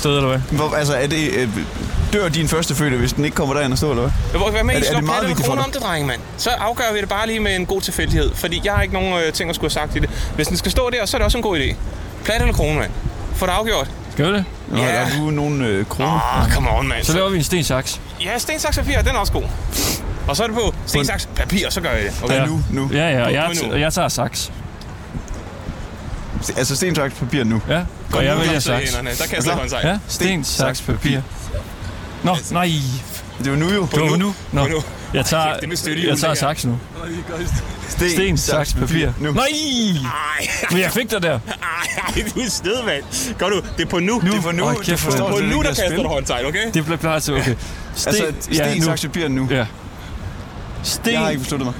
sted, 0.00 0.10
eller 0.16 0.28
hvad? 0.28 0.38
Hvor, 0.50 0.74
altså, 0.76 0.94
er 0.94 1.06
det, 1.06 1.30
øh, 1.32 1.48
dør 2.12 2.28
din 2.28 2.48
første 2.48 2.74
fødte, 2.74 2.96
hvis 2.96 3.12
den 3.12 3.24
ikke 3.24 3.34
kommer 3.34 3.54
derind 3.54 3.72
og 3.72 3.78
stå, 3.78 3.90
eller 3.90 4.10
hvad? 4.32 4.52
Være 4.52 4.64
med, 4.64 4.74
Er 4.74 4.78
I 4.78 4.80
det- 4.80 4.88
slår 4.88 4.96
det 4.98 5.04
meget 5.06 5.16
patte 5.16 5.28
vigtigt 5.28 5.46
for 5.46 5.50
kroner 5.52 5.62
dig? 5.62 5.66
om 5.66 5.72
det, 5.72 5.82
drenge, 5.82 6.06
mand. 6.06 6.20
Så 6.36 6.50
afgør 6.50 6.84
vi 6.94 7.00
det 7.00 7.08
bare 7.08 7.26
lige 7.26 7.40
med 7.40 7.56
en 7.56 7.66
god 7.66 7.80
tilfældighed. 7.80 8.30
Fordi 8.34 8.60
jeg 8.64 8.72
har 8.72 8.82
ikke 8.82 8.94
nogen 8.94 9.22
øh, 9.26 9.32
ting 9.32 9.50
at 9.50 9.56
skulle 9.56 9.72
have 9.74 9.86
sagt 9.86 9.96
i 9.96 9.98
det. 9.98 10.10
Hvis 10.34 10.46
den 10.48 10.56
skal 10.56 10.70
stå 10.72 10.90
der, 10.90 11.06
så 11.06 11.16
er 11.16 11.18
det 11.18 11.24
også 11.24 11.38
en 11.38 11.42
god 11.42 11.58
idé. 11.58 11.74
Plat 12.24 12.40
eller 12.40 12.54
krone, 12.54 12.78
mand. 12.78 12.90
Få 13.34 13.46
det 13.46 13.52
afgjort. 13.52 13.90
Skal 14.12 14.26
vi 14.26 14.32
det? 14.32 14.44
Nå, 14.68 14.76
Ja. 14.78 14.82
der 14.86 14.90
er 14.92 15.06
du 15.18 15.30
nogle 15.30 15.66
øh, 15.66 15.84
kroner. 15.86 16.38
Ah, 16.44 16.52
come 16.54 16.70
on, 16.70 16.88
mand. 16.88 17.04
Så 17.04 17.12
laver 17.14 17.28
vi 17.30 17.36
en 17.36 17.44
sten 17.44 17.64
saks. 17.64 18.00
Ja, 18.24 18.38
sten, 18.38 18.58
saks, 18.60 18.78
papir, 18.78 18.98
den 18.98 19.08
er 19.14 19.18
også 19.18 19.32
god. 19.32 19.42
Og 20.28 20.36
så 20.36 20.42
er 20.42 20.46
det 20.46 20.56
på 20.56 20.74
sten, 20.86 21.04
saks, 21.06 21.28
papir, 21.36 21.70
så 21.70 21.80
gør 21.80 21.90
jeg 21.90 22.02
det. 22.02 22.12
Okay? 22.22 22.34
Ja, 22.34 22.46
nu, 22.46 22.60
nu. 22.70 22.90
Ja, 22.92 23.08
ja, 23.08 23.24
jeg, 23.24 23.56
jeg 23.80 23.92
tager 23.92 24.08
saks. 24.08 24.52
Altså 26.56 26.76
sten, 26.76 26.94
saks, 26.94 27.14
papir 27.14 27.44
nu. 27.44 27.62
Ja, 27.68 27.80
og 28.12 28.24
jeg 28.24 28.38
vælger 28.38 28.58
saks. 28.60 28.92
Der 28.94 29.02
kaster 29.04 29.34
jeg 29.36 29.42
klar? 29.42 29.54
håndsejl. 29.54 29.86
Ja, 29.86 29.98
sten, 30.08 30.44
saks, 30.44 30.80
papir. 30.80 31.20
Nå, 32.22 32.36
nej. 32.50 32.70
Det 33.38 33.46
er 33.46 33.50
jo 33.50 33.56
nu 33.56 33.68
jo. 33.74 33.88
Det 33.94 34.00
var 34.00 34.16
nu. 34.16 34.34
Nå, 34.52 34.62
På 34.62 34.68
nu. 34.70 34.82
jeg 35.14 35.24
tager, 35.26 35.42
er 35.44 36.06
jeg 36.08 36.18
tager 36.18 36.34
saks 36.34 36.64
nu. 36.64 36.78
Sten, 37.88 38.10
Sten, 38.10 38.38
saks, 38.38 38.74
papir. 38.74 39.12
Nu. 39.20 39.32
Nej! 39.32 39.44
Ej, 40.40 40.48
Men 40.70 40.80
jeg 40.80 40.92
fik 40.92 41.10
dig 41.10 41.22
der. 41.22 41.32
ej, 41.32 41.38
ej, 42.16 42.22
du 42.34 42.40
er 42.40 42.44
et 42.44 42.52
sted, 42.52 42.84
mand. 42.86 43.34
Gør 43.38 43.48
du, 43.48 43.56
det 43.76 43.84
er 43.84 43.90
på 43.90 43.98
nu. 43.98 44.20
Det 44.20 44.34
er 44.34 44.40
for 44.40 44.52
nu. 44.52 44.64
Du 44.68 44.74
kæft, 44.74 45.00
forstår 45.00 45.28
hvor 45.28 45.38
På 45.38 45.44
nu, 45.44 45.62
der 45.62 45.68
kaster 45.68 45.96
du 46.02 46.08
håndsejl, 46.08 46.46
okay? 46.46 46.70
Det 46.74 46.84
bliver 46.84 46.96
klar 46.98 47.18
til, 47.18 47.34
okay. 47.34 47.54
Sten, 47.94 48.08
Altså, 48.14 48.32
sten, 48.40 48.78
nu. 48.78 48.84
saks, 48.84 49.02
papir 49.02 49.28
nu. 49.28 49.48
Ja. 49.50 49.56
Jeg 49.56 49.64
har 49.66 49.66
Sten, 50.82 51.28
ikke 51.30 51.40
besluttet 51.42 51.66
mig. 51.66 51.74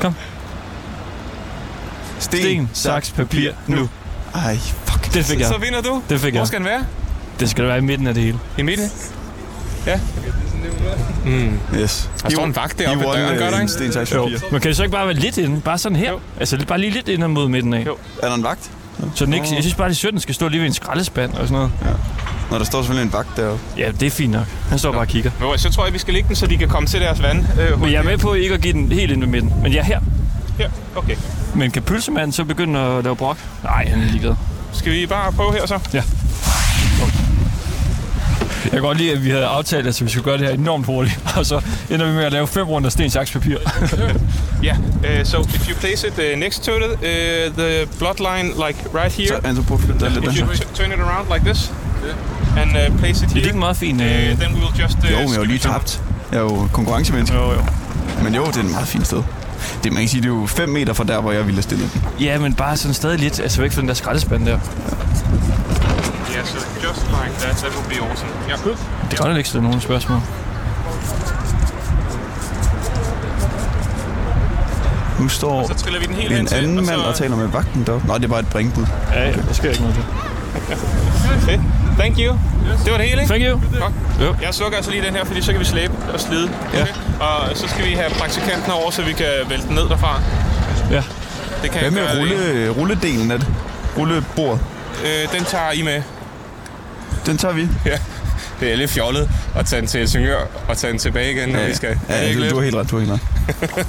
Kom. 0.00 0.14
Sten, 2.38 2.70
saks, 2.72 3.10
papir, 3.10 3.50
nu. 3.66 3.88
Ej, 4.34 4.56
fuck. 4.84 5.14
Det 5.14 5.24
fik 5.24 5.40
jeg. 5.40 5.48
Så 5.48 5.58
vinder 5.58 5.80
du. 5.82 6.02
Det 6.08 6.20
fik 6.20 6.32
Hvor 6.32 6.40
jeg. 6.40 6.46
skal 6.46 6.58
den 6.58 6.66
være? 6.66 6.84
Det 7.40 7.50
skal 7.50 7.64
være 7.64 7.78
i 7.78 7.80
midten 7.80 8.06
af 8.06 8.14
det 8.14 8.22
hele. 8.22 8.38
I 8.58 8.62
midten? 8.62 8.90
Ja. 9.86 10.00
Mm. 11.24 11.58
Yes. 11.74 12.10
Der 12.22 12.30
står 12.30 12.44
en 12.44 12.56
vagt 12.56 12.78
deroppe 12.78 13.04
ved 13.04 13.12
døren, 13.12 13.38
gør 13.38 13.50
der 13.50 13.60
ikke? 13.60 13.72
Sten, 13.72 13.92
saks, 13.92 14.12
Jo. 14.12 14.24
papir. 14.24 14.38
Men 14.50 14.60
kan 14.60 14.68
det 14.68 14.76
så 14.76 14.82
ikke 14.82 14.92
bare 14.92 15.06
være 15.06 15.16
lidt 15.16 15.38
inde? 15.38 15.60
Bare 15.60 15.78
sådan 15.78 15.96
her? 15.96 16.10
Jo. 16.10 16.18
Altså 16.40 16.56
lidt- 16.56 16.68
bare 16.68 16.78
lige 16.78 16.90
lidt 16.92 17.08
ind 17.08 17.26
mod 17.26 17.48
midten 17.48 17.74
af. 17.74 17.86
Jo. 17.86 17.96
Er 18.22 18.28
der 18.28 18.34
en 18.34 18.42
vagt? 18.42 18.70
Så 19.14 19.24
den 19.24 19.34
ikke, 19.34 19.46
jeg 19.54 19.62
synes 19.62 19.74
bare, 19.74 19.88
at 19.88 19.96
17 19.96 20.20
skal 20.20 20.34
stå 20.34 20.48
lige 20.48 20.60
ved 20.60 20.66
en 20.66 20.74
skraldespand 20.74 21.30
og 21.32 21.48
sådan 21.48 21.52
noget. 21.52 21.70
Nå, 22.50 22.58
der 22.58 22.64
står 22.64 22.82
selvfølgelig 22.82 23.06
en 23.06 23.12
vagt 23.12 23.28
deroppe. 23.36 23.64
Ja, 23.78 23.90
det 24.00 24.06
er 24.06 24.10
fint 24.10 24.32
nok. 24.32 24.46
Han 24.68 24.78
står 24.78 24.92
bare 24.92 25.00
og 25.00 25.06
kigger. 25.08 25.30
Men 25.40 25.58
så 25.58 25.72
tror 25.72 25.84
jeg, 25.84 25.92
vi 25.94 25.98
skal 25.98 26.14
lægge 26.14 26.26
den, 26.28 26.36
så 26.36 26.46
de 26.46 26.56
kan 26.58 26.68
komme 26.68 26.86
til 26.88 27.00
deres 27.00 27.22
vand. 27.22 27.44
Øh, 27.60 27.80
Men 27.80 27.92
jeg 27.92 27.98
er 27.98 28.02
med 28.02 28.18
på 28.18 28.34
ikke 28.34 28.54
at 28.54 28.60
give 28.60 28.72
den 28.72 28.92
helt 28.92 29.12
ind 29.12 29.20
ved 29.20 29.28
midten. 29.28 29.52
Men 29.62 29.72
jeg 29.72 29.78
er 29.78 29.84
her. 29.84 30.00
Her, 30.58 30.68
okay. 30.96 31.16
Men 31.54 31.70
kan 31.70 31.82
pølsemanden 31.82 32.32
så 32.32 32.44
begynde 32.44 32.80
at 32.80 33.04
lave 33.04 33.16
brok? 33.16 33.36
Nej, 33.64 33.88
han 33.88 34.00
er 34.02 34.04
ligeglad. 34.06 34.34
Skal 34.72 34.92
vi 34.92 35.06
bare 35.06 35.32
prøve 35.32 35.52
her 35.52 35.66
så? 35.66 35.78
Jeg 38.64 38.72
kan 38.72 38.80
godt 38.82 38.98
lide, 38.98 39.12
at 39.12 39.24
vi 39.24 39.30
havde 39.30 39.46
aftalt, 39.46 39.86
at 39.86 40.04
vi 40.04 40.08
skulle 40.10 40.24
gøre 40.24 40.38
det 40.38 40.46
her 40.46 40.54
enormt 40.54 40.86
hurtigt. 40.86 41.18
Og 41.38 41.46
så 41.46 41.60
ender 41.90 42.06
vi 42.06 42.12
med 42.12 42.24
at 42.24 42.32
lave 42.32 42.46
fem 42.46 42.66
runder 42.66 42.90
sten, 42.90 43.10
saks, 43.10 43.30
papir. 43.32 43.56
Yeah. 44.64 44.78
Uh, 44.78 45.24
so 45.24 45.40
if 45.40 45.68
you 45.68 45.74
place 45.76 46.06
it 46.08 46.18
uh, 46.18 46.38
next 46.40 46.62
to 46.62 46.72
it, 46.76 46.82
uh, 46.82 47.56
the 47.58 47.86
bloodline 47.98 48.66
like 48.66 48.78
right 48.94 49.12
here. 49.12 49.28
Så, 49.28 49.34
altså, 49.44 49.62
lidt 50.08 50.26
If 50.26 50.38
you 50.40 50.74
turn 50.74 50.92
it 50.92 50.98
around 51.00 51.28
like 51.34 51.44
this, 51.52 51.72
and 52.58 52.70
uh, 52.92 52.98
place 52.98 53.24
it 53.24 53.28
Det 53.30 53.36
er 53.36 53.40
here, 53.40 53.46
ikke 53.46 53.58
meget 53.58 53.76
fint. 53.76 54.00
uh, 54.00 54.06
Øh... 54.06 54.12
then 54.38 54.54
we 54.54 54.60
will 54.60 54.80
just. 54.82 54.98
Uh, 54.98 55.10
Jo, 55.12 55.16
men 55.18 55.28
jeg 55.28 55.34
er 55.34 55.38
jo 55.38 55.44
lige 55.44 55.58
tabt. 55.58 56.02
Jeg 56.32 56.38
er 56.38 56.42
jo 56.42 56.68
konkurrencemenneske. 56.72 57.36
Jo, 57.36 57.52
jo. 57.52 57.60
Men 58.22 58.34
jo, 58.34 58.46
det 58.46 58.56
er 58.56 58.60
et 58.60 58.70
meget 58.70 58.88
fint 58.88 59.06
sted. 59.06 59.22
Det 59.84 59.92
man 59.92 60.02
kan 60.02 60.08
sige, 60.08 60.22
det 60.22 60.28
er 60.28 60.34
jo 60.34 60.46
5 60.46 60.68
meter 60.68 60.92
fra 60.92 61.04
der, 61.04 61.20
hvor 61.20 61.32
jeg 61.32 61.40
ville 61.46 61.56
have 61.56 61.62
stillet 61.62 61.92
den. 61.92 62.02
Ja, 62.20 62.38
men 62.38 62.54
bare 62.54 62.76
sådan 62.76 62.94
stadig 62.94 63.18
lidt. 63.18 63.40
Altså 63.40 63.60
væk 63.60 63.72
fra 63.72 63.80
den 63.80 63.88
der 63.88 63.94
skraldespand 63.94 64.46
der. 64.46 64.58
down. 64.58 64.60
Yeah, 66.34 66.44
so 66.46 66.58
just 66.88 67.02
like 67.10 67.34
that. 67.40 67.56
That 67.56 67.72
would 67.76 67.88
be 67.88 67.98
awesome. 68.10 68.30
Yeah. 68.48 68.58
Good. 68.64 68.76
Det 69.10 69.18
kan 69.18 69.26
godt 69.26 69.36
ikke 69.36 69.48
stille 69.48 69.64
nogen 69.66 69.80
spørgsmål. 69.80 70.18
Nu 75.20 75.28
står 75.28 75.66
Så 75.66 75.74
triller 75.74 76.00
vi 76.00 76.06
den 76.06 76.14
helt 76.14 76.32
en 76.32 76.46
til, 76.46 76.54
anden 76.56 76.78
og 76.78 76.84
mand 76.84 77.00
så, 77.00 77.06
og 77.06 77.14
taler 77.14 77.36
med 77.36 77.46
vagten 77.46 77.84
deroppe. 77.86 78.06
Nå, 78.06 78.14
det 78.14 78.24
er 78.24 78.28
bare 78.28 78.40
et 78.40 78.48
bringbud. 78.48 78.86
Ja, 79.12 79.28
ja, 79.28 79.32
der 79.32 79.52
sker 79.52 79.68
ikke 79.70 79.80
noget. 79.82 79.96
Fedt. 81.48 81.60
Thank 81.98 82.16
you. 82.18 82.38
Det 82.84 82.92
var 82.92 82.98
det 82.98 83.06
hele, 83.08 83.22
ikke? 83.22 83.34
Thank 83.34 83.44
you. 83.50 83.60
Godt. 83.80 83.92
Jo. 84.20 84.36
Jeg 84.42 84.54
slukker 84.54 84.76
altså 84.76 84.90
lige 84.90 85.02
den 85.06 85.14
her, 85.14 85.24
fordi 85.24 85.42
så 85.42 85.50
kan 85.52 85.60
vi 85.60 85.64
slæbe 85.64 85.92
og 86.12 86.20
slide. 86.20 86.50
Ja. 86.74 86.86
Og 87.20 87.56
så 87.56 87.68
skal 87.68 87.84
vi 87.84 87.92
have 87.92 88.10
praktikanten 88.10 88.72
over, 88.72 88.90
så 88.90 89.02
vi 89.02 89.12
kan 89.12 89.26
vælte 89.48 89.66
den 89.66 89.74
ned 89.74 89.82
derfra. 89.88 90.20
Ja. 90.90 91.02
Det 91.62 91.70
kan 91.70 91.80
Hvad 91.80 91.90
med 91.90 92.02
gøre 92.02 92.18
rulle, 92.20 92.68
rulledelen 92.70 93.30
af 93.30 93.38
det? 93.38 93.48
Rullebordet. 93.98 94.60
Øh, 95.04 95.32
den 95.38 95.44
tager 95.44 95.70
I 95.72 95.82
med. 95.82 96.02
Den 97.26 97.38
tager 97.38 97.54
vi. 97.54 97.68
Ja. 97.86 97.98
Det 98.60 98.72
er 98.72 98.76
lidt 98.76 98.90
fjollet 98.90 99.30
at 99.56 99.66
tage 99.66 99.80
den 99.80 99.88
til 99.88 99.98
Helsingør 99.98 100.40
og 100.68 100.76
tage 100.78 100.90
den 100.90 100.98
tilbage 100.98 101.32
igen, 101.32 101.48
når 101.48 101.66
vi 101.66 101.74
skal. 101.74 101.90
Det 101.90 102.00
Ja, 102.08 102.20
ikke 102.20 102.34
du, 102.38 102.42
lidt? 102.42 102.54
har 102.54 102.60
helt 102.62 102.76
ret, 102.76 102.90
du 102.90 102.98
har 102.98 103.04
helt 103.04 103.12
ret. 103.12 103.86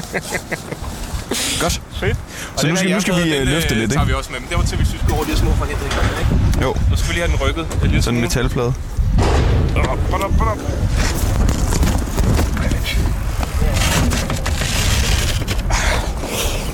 Godt. 1.62 1.80
Fedt. 2.00 2.16
Så 2.56 2.66
nu 2.68 2.76
skal, 2.76 2.90
nu 2.90 3.00
skal 3.00 3.14
vi 3.24 3.36
øh, 3.36 3.46
løfte 3.46 3.74
lidt, 3.74 3.92
tager 3.92 4.02
ikke? 4.02 4.12
vi 4.12 4.18
også 4.18 4.30
med. 4.32 4.40
Men 4.40 4.48
det 4.48 4.56
var 4.58 4.64
til, 4.64 4.76
hvis 4.76 4.92
vi 4.92 4.98
skulle 4.98 5.14
over 5.14 5.24
de 5.24 5.30
her 5.30 5.36
små 5.38 5.50
forhindringer. 5.54 5.96
Ikke? 6.20 6.47
Jo, 6.62 6.74
Så 6.90 6.96
skal 6.96 7.08
vi 7.08 7.14
lige 7.14 7.26
have 7.28 7.38
den 7.38 7.46
rykket. 7.48 7.66
En 7.82 7.88
lille 7.88 8.02
sådan 8.02 8.16
en 8.16 8.20
metalplade. 8.20 8.74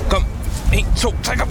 Kom. 0.09 0.25
1, 0.73 0.85
2, 0.97 1.15
3, 1.23 1.35
kom. 1.37 1.49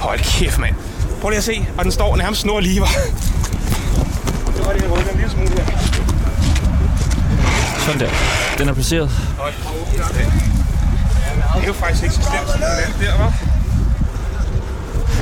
Hold 0.00 0.18
kæft, 0.18 0.58
mand. 0.58 0.74
Prøv 1.20 1.30
lige 1.30 1.38
at 1.38 1.44
se. 1.44 1.66
Og 1.78 1.84
den 1.84 1.92
står 1.92 2.16
nærmest 2.16 2.40
snor 2.40 2.60
lige, 2.60 2.80
var. 2.80 2.86
Det 4.56 4.66
var 4.66 4.72
det, 4.72 4.82
jeg 4.82 4.90
rykker 4.90 5.10
en 5.10 5.16
lille 5.16 5.30
smule 5.30 5.48
her. 5.50 5.66
Sådan 7.78 8.00
der. 8.00 8.10
Den 8.58 8.68
er 8.68 8.74
placeret. 8.74 9.10
Det 11.54 11.62
er 11.62 11.66
jo 11.66 11.72
faktisk 11.72 12.02
ikke 12.02 12.14
så 12.14 12.20
slemt, 12.20 12.50
som 12.50 12.60
den 12.60 13.06
der, 13.06 13.18
var. 13.18 13.49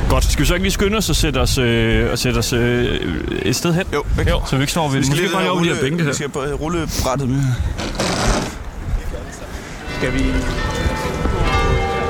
Godt. 0.09 0.25
Skal 0.25 0.43
vi 0.43 0.47
så 0.47 0.55
ikke 0.55 0.65
lige 0.65 0.73
skynde 0.73 0.97
os 0.97 1.09
og 1.11 1.17
sætte 1.17 1.39
os, 1.39 1.59
øh, 1.59 2.13
og 2.13 2.19
sætte 2.19 2.39
os 2.39 2.53
øh, 2.53 3.01
et 3.43 3.57
sted 3.57 3.75
hen? 3.75 3.85
Jo, 3.95 4.05
væk. 4.17 4.29
Jo. 4.29 4.41
Så 4.47 4.57
vi 4.57 4.63
ikke 4.63 4.71
står 4.73 4.89
ved 4.89 4.99
Vi 4.99 5.07
skal 5.07 5.17
bare 5.33 5.43
lige 5.43 5.51
over 5.51 5.63
de 5.63 5.69
her 5.69 5.81
bænke 5.81 5.97
Vi 5.99 6.05
her. 6.05 6.13
skal 6.13 6.29
bare 6.29 6.53
rulle 6.53 6.89
brættet 7.03 7.29
med. 7.29 7.43
Skal 9.99 10.13
vi... 10.13 10.19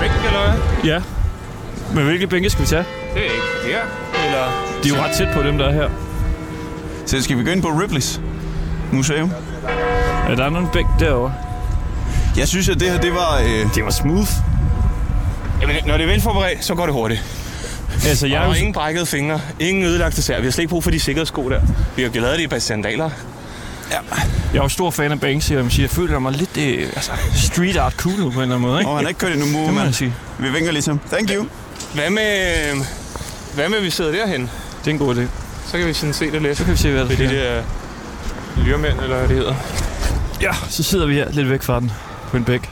Væk, 0.00 0.10
eller 0.26 0.50
hvad? 0.50 0.60
Ja. 0.90 1.00
Men 1.94 2.04
hvilke 2.04 2.26
bænke 2.26 2.50
skal 2.50 2.62
vi 2.62 2.66
tage? 2.68 2.84
Det 3.14 3.20
er 3.20 3.24
ikke 3.24 3.36
her. 3.64 3.78
Eller... 4.26 4.44
De 4.84 4.88
er 4.88 4.96
jo 4.96 5.02
ret 5.02 5.16
tæt 5.16 5.28
på 5.34 5.42
dem, 5.42 5.58
der 5.58 5.64
er 5.68 5.72
her. 5.72 5.88
Så 7.06 7.22
skal 7.22 7.38
vi 7.38 7.44
gå 7.44 7.50
ind 7.50 7.62
på 7.62 7.68
Ripley's 7.68 8.20
museum? 8.92 9.32
Er 10.28 10.34
der 10.34 10.50
nogen 10.50 10.68
bænk 10.72 10.86
derovre? 11.00 11.32
Jeg 12.36 12.48
synes, 12.48 12.68
at 12.68 12.80
det 12.80 12.90
her, 12.90 13.00
det 13.00 13.12
var... 13.12 13.38
Øh, 13.38 13.74
Det 13.74 13.84
var 13.84 13.90
smooth. 13.90 14.30
Jamen, 15.62 15.76
når 15.86 15.96
det 15.96 16.02
er 16.04 16.08
velforberedt, 16.10 16.64
så 16.64 16.74
går 16.74 16.84
det 16.86 16.92
hurtigt. 16.94 17.37
Altså, 18.08 18.26
jeg 18.26 18.40
Og 18.40 18.48
jo... 18.48 18.52
ingen 18.52 18.72
brækkede 18.72 19.06
fingre, 19.06 19.40
ingen 19.60 19.84
ødelagte 19.84 20.22
sær. 20.22 20.38
Vi 20.38 20.44
har 20.44 20.50
slet 20.50 20.62
ikke 20.62 20.70
brug 20.70 20.84
for 20.84 20.90
de 20.90 21.00
sikkerhedssko 21.00 21.50
der. 21.50 21.60
Vi 21.96 22.02
har 22.02 22.10
lavet 22.20 22.36
det 22.38 22.44
i 22.44 22.46
bare 22.46 22.60
sandaler. 22.60 23.10
Jeg 24.52 24.58
er 24.58 24.62
jo 24.62 24.68
stor 24.68 24.90
fan 24.90 25.12
af 25.12 25.20
Banksy, 25.20 25.50
og 25.50 25.56
jeg 25.56 25.64
må 25.64 25.70
sige, 25.70 25.82
jeg 25.82 25.90
føler 25.90 26.18
mig 26.18 26.32
lidt 26.32 26.56
øh, 26.58 26.88
altså, 26.96 27.12
street 27.34 27.76
art 27.76 27.92
cool 27.92 28.16
på 28.16 28.22
en 28.22 28.28
eller 28.28 28.42
anden 28.42 28.60
måde, 28.60 28.78
ikke? 28.80 28.90
Åh, 28.90 28.96
han 28.96 29.04
har 29.04 29.08
ikke 29.08 29.18
kørt 29.18 29.32
endnu, 29.32 29.72
mand. 29.72 29.86
jeg 29.86 29.94
sige. 29.94 30.14
Vi 30.38 30.48
vinker 30.48 30.72
lige 30.72 30.82
til 30.82 30.90
ham. 30.90 31.00
Thank 31.12 31.30
you. 31.34 31.46
Hvad 31.94 32.10
med, 32.10 32.84
hvad 33.54 33.68
med, 33.68 33.78
at 33.78 33.84
vi 33.84 33.90
sidder 33.90 34.12
derhen? 34.12 34.40
Det 34.84 34.86
er 34.86 34.90
en 34.90 34.98
god 34.98 35.16
idé. 35.16 35.22
Så 35.66 35.78
kan 35.78 35.86
vi 35.86 35.92
sådan 35.92 36.12
se 36.12 36.30
det 36.30 36.42
lidt. 36.42 36.58
Så 36.58 36.64
kan 36.64 36.72
vi 36.72 36.78
se, 36.78 36.90
hvad 36.90 37.00
der 37.00 37.08
Det 37.08 37.20
er 37.24 37.28
de 37.28 37.36
der 37.36 37.62
lyrmænd, 38.64 39.00
eller 39.00 39.16
hvad 39.18 39.28
det 39.28 39.36
hedder. 39.36 39.54
Ja, 40.42 40.50
så 40.68 40.82
sidder 40.82 41.06
vi 41.06 41.14
her 41.14 41.30
lidt 41.30 41.50
væk 41.50 41.62
fra 41.62 41.80
den 41.80 41.92
på 42.30 42.36
en 42.36 42.44
bæk. 42.44 42.70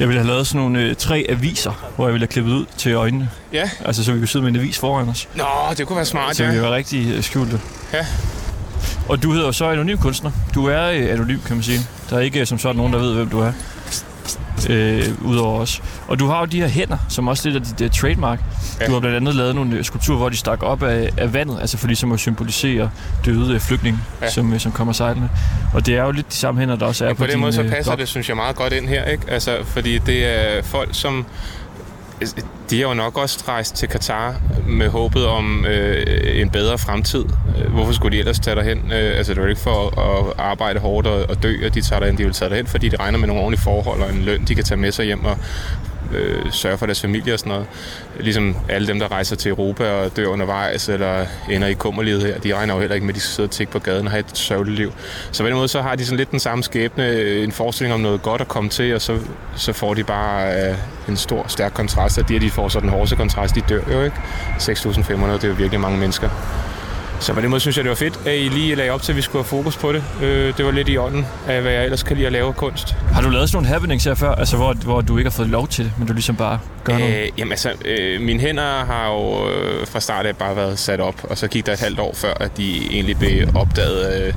Jeg 0.00 0.08
ville 0.08 0.20
have 0.20 0.28
lavet 0.32 0.46
sådan 0.46 0.60
nogle 0.60 0.80
øh, 0.80 0.94
tre 0.96 1.26
aviser, 1.28 1.90
hvor 1.96 2.06
jeg 2.06 2.12
ville 2.12 2.22
have 2.22 2.32
klippet 2.32 2.52
ud 2.52 2.64
til 2.76 2.92
øjnene. 2.92 3.30
Ja. 3.52 3.70
Altså, 3.84 4.04
så 4.04 4.12
vi 4.12 4.18
kunne 4.18 4.28
sidde 4.28 4.42
med 4.42 4.50
en 4.52 4.56
avis 4.56 4.78
foran 4.78 5.08
os. 5.08 5.28
Nå, 5.34 5.44
det 5.78 5.86
kunne 5.86 5.96
være 5.96 6.04
smart, 6.04 6.36
Så 6.36 6.46
vi 6.46 6.54
ja. 6.54 6.60
var 6.60 6.70
rigtig 6.74 7.12
øh, 7.14 7.22
skjulte. 7.22 7.60
Ja. 7.92 8.06
Og 9.08 9.22
du 9.22 9.32
hedder 9.32 9.46
jo 9.46 9.52
så 9.52 9.64
anonym 9.70 9.96
kunstner. 9.98 10.30
Du 10.54 10.66
er 10.66 10.82
øh, 10.90 11.12
anonym, 11.12 11.38
kan 11.46 11.56
man 11.56 11.62
sige. 11.62 11.80
Der 12.10 12.16
er 12.16 12.20
ikke 12.20 12.40
øh, 12.40 12.46
som 12.46 12.58
sådan 12.58 12.76
nogen, 12.76 12.92
der 12.92 12.98
ved, 12.98 13.14
hvem 13.14 13.28
du 13.28 13.40
er. 13.40 13.52
Øh, 14.68 15.04
udover 15.24 15.60
os. 15.60 15.82
Og 16.08 16.18
du 16.18 16.26
har 16.26 16.40
jo 16.40 16.44
de 16.44 16.60
her 16.60 16.68
hænder, 16.68 16.96
som 17.08 17.28
også 17.28 17.48
lidt 17.48 17.62
af 17.70 17.76
dit 17.76 17.86
uh, 17.86 17.92
trademark. 18.00 18.40
Ja. 18.80 18.86
Du 18.86 18.92
har 18.92 19.00
blandt 19.00 19.16
andet 19.16 19.34
lavet 19.34 19.54
nogle 19.54 19.76
øh, 19.76 19.84
skulpturer, 19.84 20.18
hvor 20.18 20.28
de 20.28 20.36
stak 20.36 20.62
op 20.62 20.82
af, 20.82 21.10
af 21.16 21.32
vandet, 21.34 21.58
altså 21.60 21.78
for 21.78 21.86
ligesom 21.86 22.12
at 22.12 22.20
symbolisere 22.20 22.90
døde 23.24 23.54
øh, 23.54 23.60
flygtninge, 23.60 23.98
ja. 24.22 24.30
Som, 24.30 24.58
som 24.58 24.72
kommer 24.72 24.92
sejlende. 24.92 25.28
Og 25.74 25.86
det 25.86 25.96
er 25.96 26.04
jo 26.04 26.10
lidt 26.10 26.30
de 26.32 26.36
samme 26.36 26.60
hænder, 26.60 26.76
der 26.76 26.86
også 26.86 27.04
er 27.04 27.08
Ja, 27.08 27.14
på, 27.14 27.18
på 27.18 27.24
den 27.24 27.30
din, 27.32 27.40
måde 27.40 27.52
så 27.52 27.62
passer 27.62 27.82
blog. 27.92 27.98
det, 27.98 28.08
synes 28.08 28.28
jeg, 28.28 28.36
meget 28.36 28.56
godt 28.56 28.72
ind 28.72 28.88
her, 28.88 29.04
ikke? 29.04 29.22
Altså, 29.28 29.56
fordi 29.64 29.98
det 29.98 30.26
er 30.26 30.62
folk, 30.62 30.88
som... 30.92 31.26
De 32.70 32.80
har 32.80 32.88
jo 32.88 32.94
nok 32.94 33.18
også 33.18 33.44
rejst 33.48 33.74
til 33.74 33.88
Katar 33.88 34.40
med 34.68 34.88
håbet 34.88 35.26
om 35.26 35.64
øh, 35.66 36.40
en 36.40 36.50
bedre 36.50 36.78
fremtid. 36.78 37.24
Øh, 37.58 37.72
hvorfor 37.72 37.92
skulle 37.92 38.16
de 38.16 38.18
ellers 38.18 38.40
tage 38.40 38.56
derhen? 38.56 38.78
Øh, 38.78 39.16
altså, 39.16 39.34
det 39.34 39.38
er 39.38 39.42
jo 39.42 39.48
ikke 39.48 39.60
for 39.60 40.00
at 40.00 40.32
arbejde 40.38 40.80
hårdt 40.80 41.06
og, 41.06 41.30
og 41.30 41.42
dø, 41.42 41.56
at 41.66 41.74
de 41.74 41.80
tager 41.80 42.00
derhen. 42.00 42.18
De 42.18 42.24
vil 42.24 42.32
tage 42.32 42.48
derhen, 42.48 42.66
fordi 42.66 42.88
de 42.88 42.96
regner 42.96 43.18
med 43.18 43.28
nogle 43.28 43.42
ordentlige 43.42 43.62
forhold 43.62 44.02
og 44.02 44.10
en 44.10 44.22
løn, 44.22 44.44
de 44.44 44.54
kan 44.54 44.64
tage 44.64 44.78
med 44.78 44.92
sig 44.92 45.04
hjem 45.04 45.24
og 45.24 45.38
øh, 46.14 46.52
sørge 46.52 46.78
for 46.78 46.86
deres 46.86 47.00
familie 47.00 47.34
og 47.34 47.38
sådan 47.38 47.50
noget. 47.50 47.66
Ligesom 48.20 48.56
alle 48.68 48.88
dem, 48.88 48.98
der 48.98 49.12
rejser 49.12 49.36
til 49.36 49.48
Europa 49.48 49.90
og 49.90 50.16
dør 50.16 50.26
undervejs 50.26 50.88
eller 50.88 51.26
ender 51.50 51.68
i 51.68 51.74
kummerlivet 51.74 52.22
her, 52.22 52.38
de 52.38 52.54
regner 52.54 52.74
jo 52.74 52.80
heller 52.80 52.94
ikke 52.94 53.06
med, 53.06 53.14
at 53.14 53.16
de 53.16 53.20
skal 53.20 53.30
sidde 53.34 53.46
og 53.46 53.50
tigge 53.50 53.72
på 53.72 53.78
gaden 53.78 54.06
og 54.06 54.10
have 54.10 54.20
et 54.20 54.38
sørgeligt 54.38 54.76
liv. 54.76 54.92
Så 55.32 55.42
på 55.42 55.48
den 55.48 55.56
måde, 55.56 55.68
så 55.68 55.82
har 55.82 55.94
de 55.94 56.04
sådan 56.04 56.16
lidt 56.16 56.30
den 56.30 56.40
samme 56.40 56.64
skæbne, 56.64 57.06
øh, 57.06 57.44
en 57.44 57.52
forestilling 57.52 57.94
om 57.94 58.00
noget 58.00 58.22
godt 58.22 58.40
at 58.40 58.48
komme 58.48 58.70
til, 58.70 58.94
og 58.94 59.00
så, 59.00 59.18
så 59.56 59.72
får 59.72 59.94
de 59.94 60.04
bare 60.04 60.70
øh, 60.70 60.76
en 61.08 61.16
stor, 61.16 61.44
stærk 61.48 61.72
kontrast, 61.74 62.18
og 62.18 62.28
de, 62.28 62.36
at 62.36 62.42
de 62.42 62.50
får 62.50 62.68
så 62.68 62.80
den 62.80 62.88
hårdeste 62.88 63.16
kontrast, 63.16 63.54
de 63.54 63.60
dør 63.60 63.82
jo 63.92 64.02
ikke. 64.02 64.16
6.500, 64.58 65.32
det 65.32 65.44
er 65.44 65.48
jo 65.48 65.54
virkelig 65.54 65.80
mange 65.80 65.98
mennesker. 65.98 66.28
Så 67.20 67.34
på 67.34 67.40
den 67.40 67.50
måde 67.50 67.60
synes 67.60 67.76
jeg, 67.76 67.84
det 67.84 67.88
var 67.88 67.96
fedt, 67.96 68.20
at 68.26 68.34
I 68.34 68.48
lige 68.48 68.74
lagde 68.74 68.90
op 68.90 69.02
til, 69.02 69.12
at 69.12 69.16
vi 69.16 69.22
skulle 69.22 69.42
have 69.42 69.48
fokus 69.48 69.76
på 69.76 69.92
det. 69.92 70.04
Øh, 70.22 70.56
det 70.56 70.64
var 70.64 70.70
lidt 70.70 70.88
i 70.88 70.96
ånden 70.96 71.26
af, 71.48 71.62
hvad 71.62 71.72
jeg 71.72 71.84
ellers 71.84 72.02
kan 72.02 72.16
lide 72.16 72.26
at 72.26 72.32
lave 72.32 72.46
af 72.48 72.56
kunst. 72.56 72.94
Har 73.12 73.22
du 73.22 73.28
lavet 73.28 73.48
sådan 73.48 73.56
nogle 73.56 73.68
happenings 73.68 74.04
her 74.04 74.14
før, 74.14 74.34
altså 74.34 74.56
hvor, 74.56 74.72
hvor 74.72 75.00
du 75.00 75.18
ikke 75.18 75.30
har 75.30 75.36
fået 75.36 75.48
lov 75.48 75.68
til 75.68 75.84
det, 75.84 75.92
men 75.98 76.06
du 76.06 76.12
ligesom 76.12 76.36
bare 76.36 76.58
gør 76.84 76.98
noget? 76.98 77.16
Øh, 77.16 77.28
jamen 77.38 77.52
altså, 77.52 77.72
øh, 77.84 78.20
mine 78.20 78.40
hænder 78.40 78.84
har 78.84 79.08
jo 79.10 79.50
øh, 79.50 79.86
fra 79.86 80.00
start 80.00 80.26
af 80.26 80.36
bare 80.36 80.56
været 80.56 80.78
sat 80.78 81.00
op, 81.00 81.14
og 81.22 81.38
så 81.38 81.48
gik 81.48 81.66
der 81.66 81.72
et 81.72 81.80
halvt 81.80 82.00
år 82.00 82.14
før, 82.14 82.34
at 82.40 82.56
de 82.56 82.86
egentlig 82.90 83.18
blev 83.18 83.48
opdaget 83.54 84.26
øh, 84.26 84.34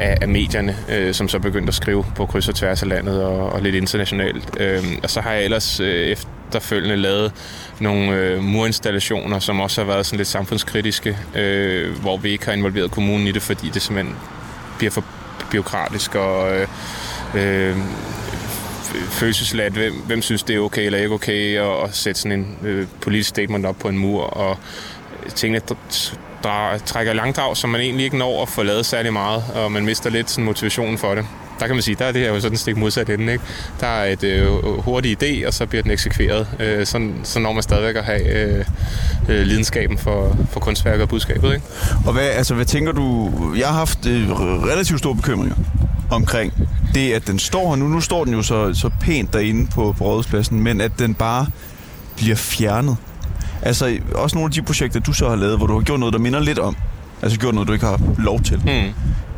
af, 0.00 0.18
af 0.20 0.28
medierne, 0.28 0.76
øh, 0.88 1.14
som 1.14 1.28
så 1.28 1.38
begyndte 1.38 1.68
at 1.68 1.74
skrive 1.74 2.04
på 2.16 2.26
kryds 2.26 2.48
og 2.48 2.54
tværs 2.54 2.82
af 2.82 2.88
landet 2.88 3.22
og, 3.24 3.52
og 3.52 3.62
lidt 3.62 3.74
internationalt. 3.74 4.50
Øh, 4.60 4.84
og 5.02 5.10
så 5.10 5.20
har 5.20 5.32
jeg 5.32 5.44
ellers 5.44 5.80
øh, 5.80 6.16
efterfølgende 6.56 6.96
lavet 6.96 7.32
nogle 7.80 8.12
øh, 8.12 8.42
murinstallationer, 8.42 9.38
som 9.38 9.60
også 9.60 9.80
har 9.80 9.86
været 9.86 10.06
sådan 10.06 10.16
lidt 10.16 10.28
samfundskritiske, 10.28 11.18
øh, 11.34 12.00
hvor 12.00 12.16
vi 12.16 12.30
ikke 12.30 12.44
har 12.44 12.52
involveret 12.52 12.90
kommunen 12.90 13.26
i 13.26 13.32
det, 13.32 13.42
fordi 13.42 13.70
det 13.74 13.82
simpelthen 13.82 14.16
bliver 14.78 14.90
for 14.90 15.04
byråkratisk 15.50 16.14
og 16.14 16.56
øh, 16.56 16.68
øh, 17.34 17.76
følelsesladt. 19.10 19.72
Hvem, 19.74 19.94
hvem 19.94 20.22
synes, 20.22 20.42
det 20.42 20.56
er 20.56 20.60
okay 20.60 20.86
eller 20.86 20.98
ikke 20.98 21.14
okay 21.14 21.58
at, 21.58 21.84
at 21.84 21.94
sætte 21.96 22.20
sådan 22.20 22.38
en 22.38 22.56
øh, 22.62 22.86
politisk 23.00 23.28
statement 23.28 23.66
op 23.66 23.76
på 23.78 23.88
en 23.88 23.98
mur, 23.98 24.22
og 24.22 24.58
tingene 25.34 25.60
dr- 25.70 26.16
dra- 26.44 26.78
trækker 26.86 27.12
langdrag, 27.12 27.56
som 27.56 27.70
man 27.70 27.80
egentlig 27.80 28.04
ikke 28.04 28.18
når 28.18 28.42
at 28.42 28.48
få 28.48 28.62
lavet 28.62 28.86
særlig 28.86 29.12
meget, 29.12 29.44
og 29.54 29.72
man 29.72 29.84
mister 29.84 30.10
lidt 30.10 30.30
sådan, 30.30 30.44
motivationen 30.44 30.98
for 30.98 31.14
det. 31.14 31.26
Der 31.62 31.68
kan 31.68 31.76
man 31.76 31.82
sige, 31.82 31.96
der 31.98 32.04
er 32.04 32.12
det 32.12 32.20
her 32.20 32.28
jo 32.28 32.40
sådan 32.40 32.56
stik 32.56 32.76
modsat 32.76 33.10
ende. 33.10 33.32
Ikke? 33.32 33.44
Der 33.80 33.86
er 33.86 34.12
et 34.12 34.24
øh, 34.24 34.48
hurtigt 34.78 35.22
idé, 35.22 35.46
og 35.46 35.54
så 35.54 35.66
bliver 35.66 35.82
den 35.82 35.90
eksekveret. 35.90 36.46
Øh, 36.60 36.86
sådan, 36.86 37.20
så 37.24 37.38
når 37.38 37.52
man 37.52 37.62
stadigvæk 37.62 37.96
at 37.96 38.04
have 38.04 38.28
øh, 38.28 38.64
øh, 39.28 39.46
lidenskaben 39.46 39.98
for, 39.98 40.36
for 40.50 40.60
kunstværket 40.60 41.02
og 41.02 41.08
budskabet. 41.08 41.54
Ikke? 41.54 41.66
Og 42.06 42.12
hvad, 42.12 42.22
altså, 42.22 42.54
hvad 42.54 42.64
tænker 42.64 42.92
du? 42.92 43.30
Jeg 43.58 43.68
har 43.68 43.74
haft 43.74 44.06
øh, 44.06 44.30
relativt 44.30 44.98
store 44.98 45.14
bekymringer 45.14 45.56
omkring 46.10 46.52
det, 46.94 47.12
at 47.12 47.26
den 47.26 47.38
står 47.38 47.68
her 47.68 47.76
nu. 47.76 47.88
Nu 47.88 48.00
står 48.00 48.24
den 48.24 48.34
jo 48.34 48.42
så, 48.42 48.74
så 48.74 48.90
pænt 49.00 49.32
derinde 49.32 49.70
på, 49.74 49.94
på 49.98 50.04
Rådhuspladsen, 50.04 50.60
men 50.60 50.80
at 50.80 50.92
den 50.98 51.14
bare 51.14 51.46
bliver 52.16 52.36
fjernet. 52.36 52.96
Altså, 53.62 53.98
også 54.14 54.36
nogle 54.36 54.46
af 54.46 54.52
de 54.52 54.62
projekter, 54.62 55.00
du 55.00 55.12
så 55.12 55.28
har 55.28 55.36
lavet, 55.36 55.56
hvor 55.56 55.66
du 55.66 55.74
har 55.74 55.80
gjort 55.80 56.00
noget, 56.00 56.12
der 56.12 56.18
minder 56.18 56.40
lidt 56.40 56.58
om. 56.58 56.76
Altså 57.22 57.38
gjort 57.38 57.54
noget, 57.54 57.68
du 57.68 57.72
ikke 57.72 57.86
har 57.86 58.00
lov 58.18 58.40
til. 58.40 58.56
Hmm. 58.56 58.92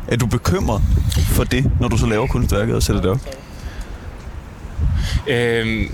Er 0.07 0.15
du 0.15 0.25
bekymret 0.25 0.81
for 1.27 1.43
det, 1.43 1.71
når 1.79 1.87
du 1.87 1.97
så 1.97 2.05
laver 2.05 2.27
kunstværket 2.27 2.75
og 2.75 2.83
sætter 2.83 3.01
det 3.01 3.11
op? 3.11 3.19
Øhm, 5.27 5.91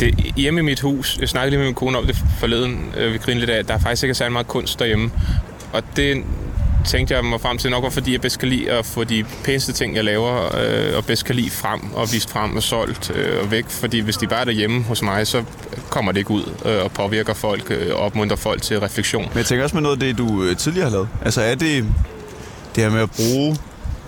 det, 0.00 0.32
hjemme 0.36 0.60
i 0.60 0.62
mit 0.62 0.80
hus, 0.80 1.18
jeg 1.20 1.28
snakkede 1.28 1.50
lige 1.50 1.58
med 1.58 1.66
min 1.66 1.74
kone 1.74 1.98
om 1.98 2.06
det 2.06 2.16
forleden, 2.40 2.92
øh, 2.96 3.12
vi 3.12 3.18
grinede 3.18 3.40
lidt 3.40 3.50
af, 3.50 3.58
at 3.58 3.68
der 3.68 3.78
faktisk 3.78 4.02
ikke 4.02 4.10
er 4.10 4.14
særlig 4.14 4.32
meget 4.32 4.46
kunst 4.46 4.78
derhjemme. 4.78 5.10
Og 5.72 5.82
det 5.96 6.24
tænkte 6.86 7.14
jeg 7.14 7.24
mig 7.24 7.40
frem 7.40 7.58
til 7.58 7.70
nok 7.70 7.82
var, 7.82 7.90
fordi 7.90 8.12
jeg 8.12 8.20
bedst 8.20 8.38
kan 8.38 8.48
lide 8.48 8.70
at 8.70 8.86
få 8.86 9.04
de 9.04 9.24
pæneste 9.44 9.72
ting, 9.72 9.96
jeg 9.96 10.04
laver, 10.04 10.56
øh, 10.56 10.96
og 10.96 11.04
bedst 11.04 11.24
kan 11.24 11.34
lide 11.34 11.50
frem 11.50 11.80
og 11.94 12.12
vist 12.12 12.30
frem 12.30 12.56
og 12.56 12.62
solgt 12.62 13.10
øh, 13.14 13.42
og 13.42 13.50
væk. 13.50 13.64
Fordi 13.68 14.00
hvis 14.00 14.16
de 14.16 14.26
bare 14.26 14.40
er 14.40 14.44
derhjemme 14.44 14.82
hos 14.82 15.02
mig, 15.02 15.26
så 15.26 15.44
kommer 15.90 16.12
det 16.12 16.18
ikke 16.18 16.30
ud 16.30 16.44
øh, 16.64 16.84
og 16.84 16.92
påvirker 16.92 17.34
folk 17.34 17.70
øh, 17.70 17.94
og 17.94 18.00
opmuntrer 18.00 18.36
folk 18.36 18.62
til 18.62 18.80
refleksion. 18.80 19.22
Men 19.22 19.38
jeg 19.38 19.46
tænker 19.46 19.64
også 19.64 19.76
med 19.76 19.82
noget 19.82 19.96
af 19.96 20.00
det, 20.00 20.18
du 20.18 20.42
øh, 20.42 20.56
tidligere 20.56 20.84
har 20.84 20.92
lavet. 20.92 21.08
Altså 21.22 21.42
er 21.42 21.54
det 21.54 21.84
det 22.74 22.84
her 22.84 22.90
med 22.90 23.00
at 23.00 23.10
bruge 23.10 23.56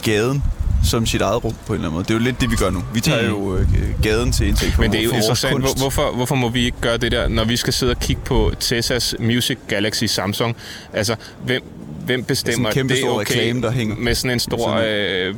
gaden 0.03 0.43
som 0.85 1.07
sit 1.07 1.21
eget 1.21 1.45
rum 1.45 1.55
på 1.67 1.73
en 1.73 1.75
eller 1.75 1.89
anden 1.89 1.95
måde? 1.95 2.05
Det 2.05 2.11
er 2.11 2.15
jo 2.15 2.25
lidt 2.25 2.41
det, 2.41 2.51
vi 2.51 2.57
gør 2.57 2.71
nu. 2.71 2.83
Vi 2.95 3.01
tager 3.01 3.23
Mm. 3.23 3.29
jo 3.29 3.57
øh, 3.57 3.69
gaden 4.03 4.33
til 4.33 4.49
indtægt 4.49 4.75
for, 4.75 4.83
Men 4.83 4.93
det 4.93 5.01
er 5.01 5.05
jo 5.05 5.11
interessant, 5.11 5.61
hvor, 5.61 5.75
hvorfor, 5.79 6.13
hvorfor 6.15 6.35
må 6.35 6.49
vi 6.49 6.65
ikke 6.65 6.77
gøre 6.81 6.97
det 6.97 7.13
der, 7.13 7.29
når 7.29 7.45
vi 7.45 7.57
skal 7.57 7.73
sidde 7.73 7.91
og 7.91 8.01
kigge 8.01 8.23
på 8.25 8.53
Tessas 8.61 9.15
Music 9.19 9.59
Galaxy 9.69 10.05
Samsung? 10.05 10.57
Altså, 10.93 11.17
hvem, 11.45 11.63
hvem 12.11 12.25
bestemmer 12.25 12.69
en 12.69 12.75
kæmpe 12.75 12.95
det 12.95 13.01
er 13.01 13.05
stor 13.05 13.21
okay 13.21 13.35
reklame, 13.35 13.63
der 13.63 13.71
hænger. 13.71 13.97
med 13.97 14.15
sådan 14.15 14.31
en 14.31 14.41
stor 14.41 14.69
Sådan. 14.77 14.85
øh, 14.91 15.35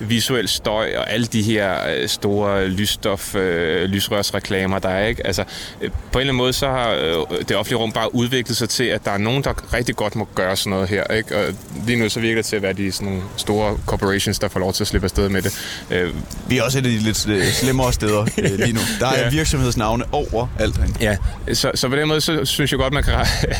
visuel 0.00 0.48
støj 0.48 0.90
og 0.96 1.10
alle 1.12 1.26
de 1.26 1.42
her 1.42 1.76
øh, 1.96 2.08
store 2.08 2.68
lysstof, 2.68 3.34
øh, 3.34 3.84
lysrørsreklamer, 3.88 4.78
der 4.78 4.88
er, 4.88 5.06
ikke? 5.06 5.26
Altså, 5.26 5.44
øh, 5.80 5.90
på 6.12 6.18
en 6.18 6.20
eller 6.20 6.32
anden 6.32 6.36
måde, 6.36 6.52
så 6.52 6.68
har 6.68 6.90
øh, 6.90 7.14
det 7.48 7.56
offentlige 7.56 7.78
rum 7.78 7.92
bare 7.92 8.14
udviklet 8.14 8.56
sig 8.56 8.68
til, 8.68 8.84
at 8.84 9.04
der 9.04 9.10
er 9.10 9.18
nogen, 9.18 9.44
der 9.44 9.74
rigtig 9.74 9.96
godt 9.96 10.16
må 10.16 10.28
gøre 10.34 10.56
sådan 10.56 10.70
noget 10.70 10.88
her, 10.88 11.04
ikke? 11.04 11.36
Og 11.36 11.44
lige 11.86 11.98
nu 11.98 12.08
så 12.08 12.20
virker 12.20 12.36
det 12.36 12.44
til 12.46 12.56
at 12.56 12.62
være 12.62 12.72
de 12.72 12.92
sådan 12.92 13.08
nogle 13.08 13.22
store 13.36 13.78
corporations, 13.86 14.38
der 14.38 14.48
får 14.48 14.60
lov 14.60 14.72
til 14.72 14.84
at 14.84 14.88
slippe 14.88 15.04
afsted 15.06 15.28
med 15.28 15.42
det. 15.42 15.58
Øh, 15.90 16.14
Vi 16.48 16.58
er 16.58 16.62
også 16.62 16.78
et 16.78 16.84
af 16.86 16.90
de 16.92 16.98
lidt 16.98 17.28
øh, 17.28 17.44
slemmere 17.44 17.92
steder 17.92 18.22
øh, 18.42 18.50
lige 18.58 18.72
nu. 18.72 18.80
Der 19.00 19.06
er 19.06 19.18
Ja. 19.24 19.30
virksomhedsnavne 19.30 20.04
over 20.12 20.46
alt 20.58 20.76
herinde. 20.76 20.94
Ja, 21.00 21.16
så, 21.54 21.70
så 21.74 21.88
på 21.88 21.96
den 21.96 22.08
måde, 22.08 22.20
så 22.20 22.44
synes 22.44 22.72
jeg 22.72 22.78
godt, 22.78 22.92
man 22.92 23.02
kan 23.02 23.14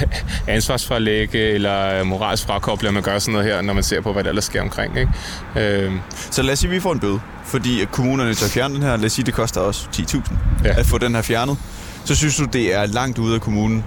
ansvarsfralægge 0.49 1.39
eller 1.39 2.05
moralsk 2.29 2.47
frakoble, 2.47 2.89
at 2.89 2.95
man 2.95 3.03
gør 3.03 3.19
sådan 3.19 3.33
noget 3.33 3.47
her, 3.49 3.63
når 3.63 3.73
man 3.73 3.83
ser 3.83 4.01
på, 4.01 4.13
hvad 4.13 4.25
der 4.25 4.29
ellers 4.29 4.45
sker 4.45 4.63
omkring. 4.63 4.99
Ikke? 4.99 5.13
Øh, 5.57 5.93
Så 6.31 6.43
lad 6.43 6.53
os 6.53 6.59
sige, 6.59 6.69
at 6.69 6.75
vi 6.75 6.81
får 6.81 6.93
en 6.93 7.01
bøde, 7.01 7.21
fordi 7.45 7.81
at 7.83 7.91
kommunerne 7.91 8.35
tager 8.35 8.51
fjerne 8.51 8.75
den 8.75 8.83
her. 8.83 8.97
Lad 8.97 9.05
os 9.05 9.13
sige, 9.13 9.27
det 9.27 9.35
koster 9.35 9.61
os 9.61 9.89
10.000 9.97 10.21
Ja. 10.65 10.79
at 10.81 10.87
få 10.87 10.99
den 10.99 11.15
her 11.15 11.23
fjernet. 11.23 11.57
Så 12.05 12.15
synes 12.15 12.37
du, 12.37 12.45
det 12.45 12.75
er 12.75 12.87
langt 12.87 13.19
ude 13.19 13.35
af 13.35 13.41
kommunen? 13.41 13.85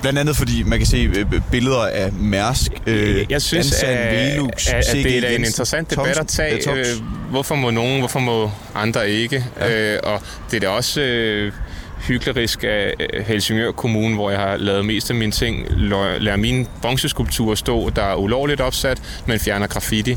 Blandt 0.00 0.18
andet 0.18 0.36
fordi 0.36 0.62
man 0.62 0.78
kan 0.78 0.86
se 0.86 0.96
øh, 1.16 1.26
billeder 1.50 1.86
af 1.86 2.12
Mærsk, 2.12 2.70
øh, 2.86 3.26
jeg 3.30 3.42
synes, 3.42 3.72
Ansan, 3.72 3.88
at, 3.96 4.32
Velux, 4.32 4.66
at, 4.68 4.74
at 4.74 4.92
det 4.94 5.24
er 5.24 5.28
en 5.36 5.44
interessant 5.44 5.90
debat 5.90 6.18
at 6.18 6.26
tage. 6.26 6.70
Øh, 6.72 6.84
hvorfor 7.30 7.54
må 7.54 7.70
nogen, 7.70 7.98
hvorfor 7.98 8.18
må 8.20 8.50
andre 8.74 9.10
ikke? 9.10 9.44
Ja. 9.60 9.94
Øh, 9.94 10.00
og 10.02 10.22
det 10.50 10.56
er 10.56 10.60
da 10.60 10.68
også 10.68 11.00
øh, 11.00 11.52
hyklerisk 12.00 12.64
af 12.64 12.94
øh, 13.00 13.24
Helsingør 13.26 13.72
Kommune, 13.72 14.14
hvor 14.14 14.30
jeg 14.30 14.40
har 14.40 14.56
lavet 14.56 14.84
mest 14.84 15.10
af 15.10 15.16
mine 15.16 15.32
ting, 15.32 15.66
lader 15.70 16.36
mine 16.36 16.66
bronzeskulpturer 16.82 17.54
stå, 17.54 17.90
der 17.90 18.02
er 18.02 18.14
ulovligt 18.14 18.60
opsat, 18.60 19.02
men 19.26 19.40
fjerner 19.40 19.66
graffiti, 19.66 20.16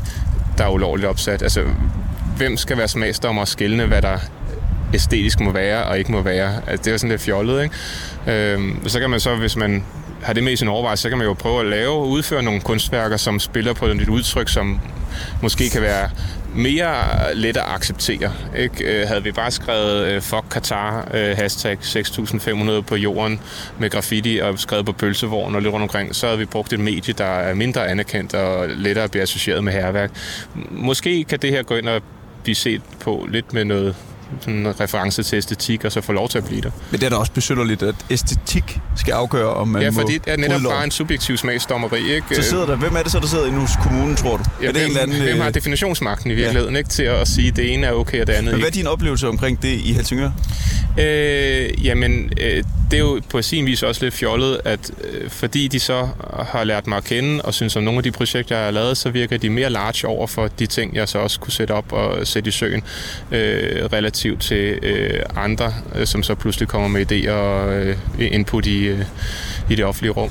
der 0.58 0.64
er 0.64 0.70
ulovligt 0.70 1.08
opsat. 1.08 1.42
Altså, 1.42 1.62
hvem 2.36 2.56
skal 2.56 2.78
være 2.78 2.88
smagsdommer 2.88 3.42
og 3.42 3.48
skille, 3.48 3.86
hvad 3.86 4.02
der 4.02 4.18
æstetisk 4.94 5.40
må 5.40 5.52
være 5.52 5.84
og 5.84 5.98
ikke 5.98 6.12
må 6.12 6.22
være. 6.22 6.60
Altså, 6.66 6.82
det 6.82 6.86
er 6.86 6.92
jo 6.92 6.98
sådan 6.98 7.10
lidt 7.10 7.22
fjollet, 7.22 7.62
ikke? 7.62 8.52
Øhm, 8.52 8.88
så 8.88 9.00
kan 9.00 9.10
man 9.10 9.20
så, 9.20 9.34
hvis 9.36 9.56
man 9.56 9.84
har 10.22 10.32
det 10.32 10.44
med 10.44 10.52
i 10.52 10.56
sin 10.56 10.68
overvejelse, 10.68 11.02
så 11.02 11.08
kan 11.08 11.18
man 11.18 11.26
jo 11.26 11.32
prøve 11.32 11.60
at 11.60 11.66
lave 11.66 11.92
og 11.92 12.08
udføre 12.08 12.42
nogle 12.42 12.60
kunstværker, 12.60 13.16
som 13.16 13.40
spiller 13.40 13.72
på 13.72 13.86
et 13.86 14.08
udtryk, 14.08 14.48
som 14.48 14.80
måske 15.42 15.70
kan 15.70 15.82
være 15.82 16.10
mere 16.54 17.34
let 17.34 17.56
at 17.56 17.64
acceptere. 17.66 18.32
Ikke? 18.56 18.84
Øh, 18.84 19.08
havde 19.08 19.22
vi 19.22 19.32
bare 19.32 19.50
skrevet 19.50 20.06
øh, 20.06 20.22
fuck 20.22 20.44
Qatar, 20.50 21.08
øh, 21.14 21.36
hashtag 21.36 21.78
6500 21.80 22.82
på 22.82 22.96
jorden 22.96 23.40
med 23.78 23.90
graffiti 23.90 24.38
og 24.38 24.58
skrevet 24.58 24.86
på 24.86 24.92
pølsevogn 24.92 25.54
og 25.54 25.62
lidt 25.62 25.72
rundt 25.72 25.82
omkring, 25.82 26.14
så 26.14 26.26
havde 26.26 26.38
vi 26.38 26.44
brugt 26.44 26.72
et 26.72 26.80
medie, 26.80 27.14
der 27.18 27.24
er 27.24 27.54
mindre 27.54 27.88
anerkendt 27.88 28.34
og 28.34 28.68
lettere 28.68 29.04
at 29.04 29.10
blive 29.10 29.22
associeret 29.22 29.64
med 29.64 29.72
herværk. 29.72 30.10
Måske 30.70 31.24
kan 31.24 31.38
det 31.38 31.50
her 31.50 31.62
gå 31.62 31.74
ind 31.74 31.88
og 31.88 32.02
blive 32.42 32.54
set 32.54 32.82
på 33.00 33.26
lidt 33.30 33.52
med 33.52 33.64
noget 33.64 33.96
sådan 34.40 34.54
en 34.54 34.80
reference 34.80 35.22
til 35.22 35.36
æstetik, 35.36 35.84
og 35.84 35.92
så 35.92 36.00
få 36.00 36.12
lov 36.12 36.28
til 36.28 36.38
at 36.38 36.44
blive 36.44 36.60
der. 36.60 36.70
Men 36.90 37.00
det 37.00 37.06
er 37.06 37.10
da 37.10 37.16
også 37.16 37.32
besynderligt, 37.32 37.82
at 37.82 37.94
æstetik 38.10 38.78
skal 38.96 39.12
afgøre, 39.12 39.54
om 39.54 39.68
man 39.68 39.82
ja, 39.82 39.88
fordi 39.88 40.12
det 40.12 40.32
er 40.32 40.36
netop 40.36 40.60
loven. 40.60 40.74
bare 40.76 40.84
en 40.84 40.90
subjektiv 40.90 41.36
smagsdommeri, 41.36 42.12
ikke? 42.14 42.34
Så 42.34 42.42
sidder 42.42 42.66
der, 42.66 42.76
hvem 42.76 42.96
er 42.96 43.02
det 43.02 43.12
så, 43.12 43.20
der 43.20 43.26
sidder 43.26 43.46
inde 43.46 43.58
hos 43.58 43.70
kommunen, 43.82 44.16
tror 44.16 44.36
du? 44.36 44.44
ja, 44.62 44.68
er 44.68 44.72
det 44.72 44.80
hvem, 44.80 44.90
en 44.90 44.96
anden, 44.96 45.22
hvem 45.22 45.40
har 45.40 45.48
øh, 45.48 45.54
definitionsmagten 45.54 46.30
i 46.30 46.34
virkeligheden, 46.34 46.76
ikke? 46.76 46.90
Til 46.90 47.02
at 47.02 47.28
sige, 47.28 47.48
at 47.48 47.56
det 47.56 47.72
ene 47.72 47.86
er 47.86 47.92
okay, 47.92 48.20
og 48.20 48.26
det 48.26 48.32
andet 48.32 48.52
Men 48.52 48.60
hvad 48.60 48.68
er 48.68 48.72
din 48.72 48.86
oplevelse 48.86 49.28
omkring 49.28 49.62
det 49.62 49.80
i 49.80 49.92
Helsingør? 49.92 50.30
Øh, 50.98 51.86
jamen, 51.86 52.32
øh, 52.40 52.64
det 52.90 52.94
det 52.94 53.00
er 53.00 53.04
jo 53.04 53.20
på 53.30 53.42
sin 53.42 53.66
vis 53.66 53.82
også 53.82 54.04
lidt 54.04 54.14
fjollet, 54.14 54.60
at 54.64 54.90
øh, 55.04 55.30
fordi 55.30 55.68
de 55.68 55.80
så 55.80 56.08
har 56.48 56.64
lært 56.64 56.86
mig 56.86 56.96
at 56.96 57.04
kende, 57.04 57.42
og 57.42 57.54
synes 57.54 57.76
om 57.76 57.82
nogle 57.82 57.98
af 57.98 58.02
de 58.02 58.10
projekter, 58.10 58.56
jeg 58.56 58.64
har 58.64 58.70
lavet, 58.70 58.96
så 58.96 59.10
virker 59.10 59.36
de 59.36 59.50
mere 59.50 59.70
large 59.70 60.08
over 60.08 60.26
for 60.26 60.48
de 60.48 60.66
ting, 60.66 60.94
jeg 60.94 61.08
så 61.08 61.18
også 61.18 61.40
kunne 61.40 61.52
sætte 61.52 61.72
op 61.72 61.92
og 61.92 62.26
sætte 62.26 62.48
i 62.48 62.50
søen, 62.50 62.82
øh, 63.32 63.84
relativt 63.92 64.23
til 64.40 64.78
øh, 64.82 65.20
andre, 65.36 65.74
øh, 65.94 66.06
som 66.06 66.22
så 66.22 66.34
pludselig 66.34 66.68
kommer 66.68 66.88
med 66.88 67.12
idéer 67.12 67.30
og 67.30 67.74
øh, 67.74 67.96
input 68.18 68.66
i, 68.66 68.78
øh, 68.86 69.00
i 69.70 69.74
det 69.74 69.84
offentlige 69.84 70.12
rum. 70.12 70.30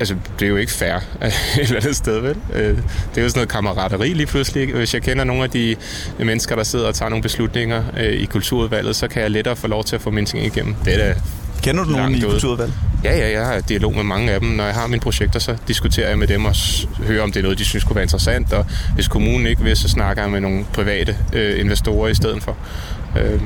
Altså, 0.00 0.14
det 0.38 0.46
er 0.46 0.50
jo 0.50 0.56
ikke 0.56 0.72
fair 0.72 0.94
et 0.96 1.32
eller 1.56 1.76
andet 1.76 1.96
sted, 1.96 2.20
vel? 2.20 2.36
Øh, 2.54 2.62
Det 2.64 3.18
er 3.18 3.22
jo 3.22 3.28
sådan 3.28 3.38
noget 3.38 3.48
kammerateri 3.48 4.08
lige 4.08 4.26
pludselig. 4.26 4.74
Hvis 4.74 4.94
jeg 4.94 5.02
kender 5.02 5.24
nogle 5.24 5.44
af 5.44 5.50
de 5.50 5.76
mennesker, 6.18 6.56
der 6.56 6.62
sidder 6.62 6.86
og 6.88 6.94
tager 6.94 7.08
nogle 7.08 7.22
beslutninger 7.22 7.84
øh, 7.96 8.12
i 8.12 8.24
kulturudvalget, 8.24 8.96
så 8.96 9.08
kan 9.08 9.22
jeg 9.22 9.30
lettere 9.30 9.56
få 9.56 9.66
lov 9.66 9.84
til 9.84 9.96
at 9.96 10.02
få 10.02 10.10
mine 10.10 10.26
ting 10.26 10.44
igennem. 10.46 10.74
Det 10.84 10.94
er 10.94 10.98
da 10.98 11.14
Kender 11.62 11.84
du 11.84 11.90
nogen 11.90 12.14
i 12.14 12.20
kulturudvalget? 12.20 12.74
Ja, 13.04 13.16
ja, 13.18 13.30
jeg 13.32 13.46
har 13.46 13.60
dialog 13.60 13.94
med 13.94 14.02
mange 14.04 14.32
af 14.32 14.40
dem. 14.40 14.48
Når 14.48 14.64
jeg 14.64 14.74
har 14.74 14.86
mine 14.86 15.00
projekter, 15.00 15.38
så 15.38 15.56
diskuterer 15.68 16.08
jeg 16.08 16.18
med 16.18 16.26
dem 16.26 16.44
og 16.44 16.54
hører, 17.06 17.22
om 17.22 17.32
det 17.32 17.38
er 17.38 17.42
noget, 17.42 17.58
de 17.58 17.64
synes 17.64 17.84
kunne 17.84 17.94
være 17.96 18.04
interessant. 18.04 18.52
Og 18.52 18.66
hvis 18.94 19.08
kommunen 19.08 19.46
ikke 19.46 19.62
vil, 19.62 19.76
så 19.76 19.88
snakker 19.88 20.22
jeg 20.22 20.30
med 20.32 20.40
nogle 20.40 20.64
private 20.72 21.16
øh, 21.32 21.60
investorer 21.60 22.08
i 22.08 22.14
stedet 22.14 22.42
for. 22.42 22.56
Øh, 23.18 23.40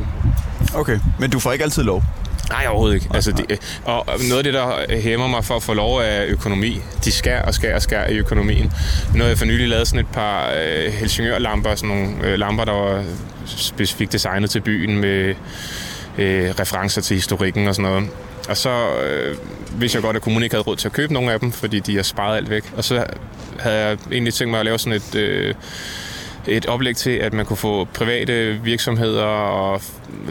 Okay, 0.75 0.99
men 1.19 1.31
du 1.31 1.39
får 1.39 1.53
ikke 1.53 1.65
altid 1.65 1.83
lov. 1.83 2.03
nej, 2.51 2.67
overhovedet 2.69 2.95
ikke. 2.95 3.07
Altså, 3.15 3.33
det, 3.33 3.47
øh, 3.51 3.57
og 3.85 4.07
noget 4.29 4.39
af 4.39 4.45
det, 4.45 4.55
der 4.55 5.01
hæmmer 5.01 5.29
mig 5.29 5.45
for 5.45 5.57
at 5.57 5.63
få 5.63 5.75
lov 5.75 6.01
af 6.01 6.25
økonomi, 6.27 6.81
de 7.05 7.13
skær 7.13 7.43
og 7.43 7.55
skær 7.55 7.75
og 7.75 7.83
skær 7.83 8.07
i 8.07 8.15
økonomien. 8.17 8.73
Nu 9.15 9.21
har 9.21 9.29
jeg 9.29 9.39
for 9.39 9.45
nylig 9.45 9.69
lavet 9.69 9.89
sådan 9.89 10.01
et 10.01 10.07
par 10.13 10.53
øh, 10.67 10.93
Helsingør-lamper, 10.93 11.75
sådan 11.75 11.89
nogle 11.89 12.09
øh, 12.25 12.39
lamper, 12.39 12.65
der 12.65 12.73
var 12.73 13.05
specifikt 13.47 14.13
designet 14.13 14.51
til 14.51 14.61
byen 14.61 14.99
med 14.99 15.35
øh, 16.19 16.51
referencer 16.61 17.01
til 17.01 17.15
historikken 17.17 17.69
og 17.69 17.75
sådan 17.75 17.91
noget. 17.91 18.09
Og 18.49 18.57
så 18.57 18.99
øh, 19.03 19.37
vidste 19.81 19.97
jeg 19.97 20.03
godt, 20.03 20.17
at 20.17 20.23
kommunen 20.23 20.43
ikke 20.43 20.55
havde 20.55 20.65
råd 20.65 20.77
til 20.77 20.89
at 20.89 20.93
købe 20.93 21.13
nogle 21.13 21.33
af 21.33 21.41
dem, 21.41 21.53
fordi 21.53 21.79
de 21.81 21.97
har 21.97 22.03
sparet 22.03 22.37
alt 22.37 22.51
væk. 22.51 22.73
Og 22.77 22.85
så 22.85 23.05
havde 23.59 23.77
jeg 23.77 23.99
egentlig 24.13 24.35
tænkt 24.35 24.51
mig 24.51 24.61
at 24.61 24.67
lave 24.67 24.79
sådan 24.79 24.93
et, 24.93 25.15
øh, 25.15 25.55
et 26.47 26.67
oplæg 26.67 26.97
til, 26.97 27.11
at 27.11 27.33
man 27.33 27.47
kunne 27.47 27.57
få 27.57 27.85
private 27.85 28.61
virksomheder 28.65 29.25
og 29.25 29.83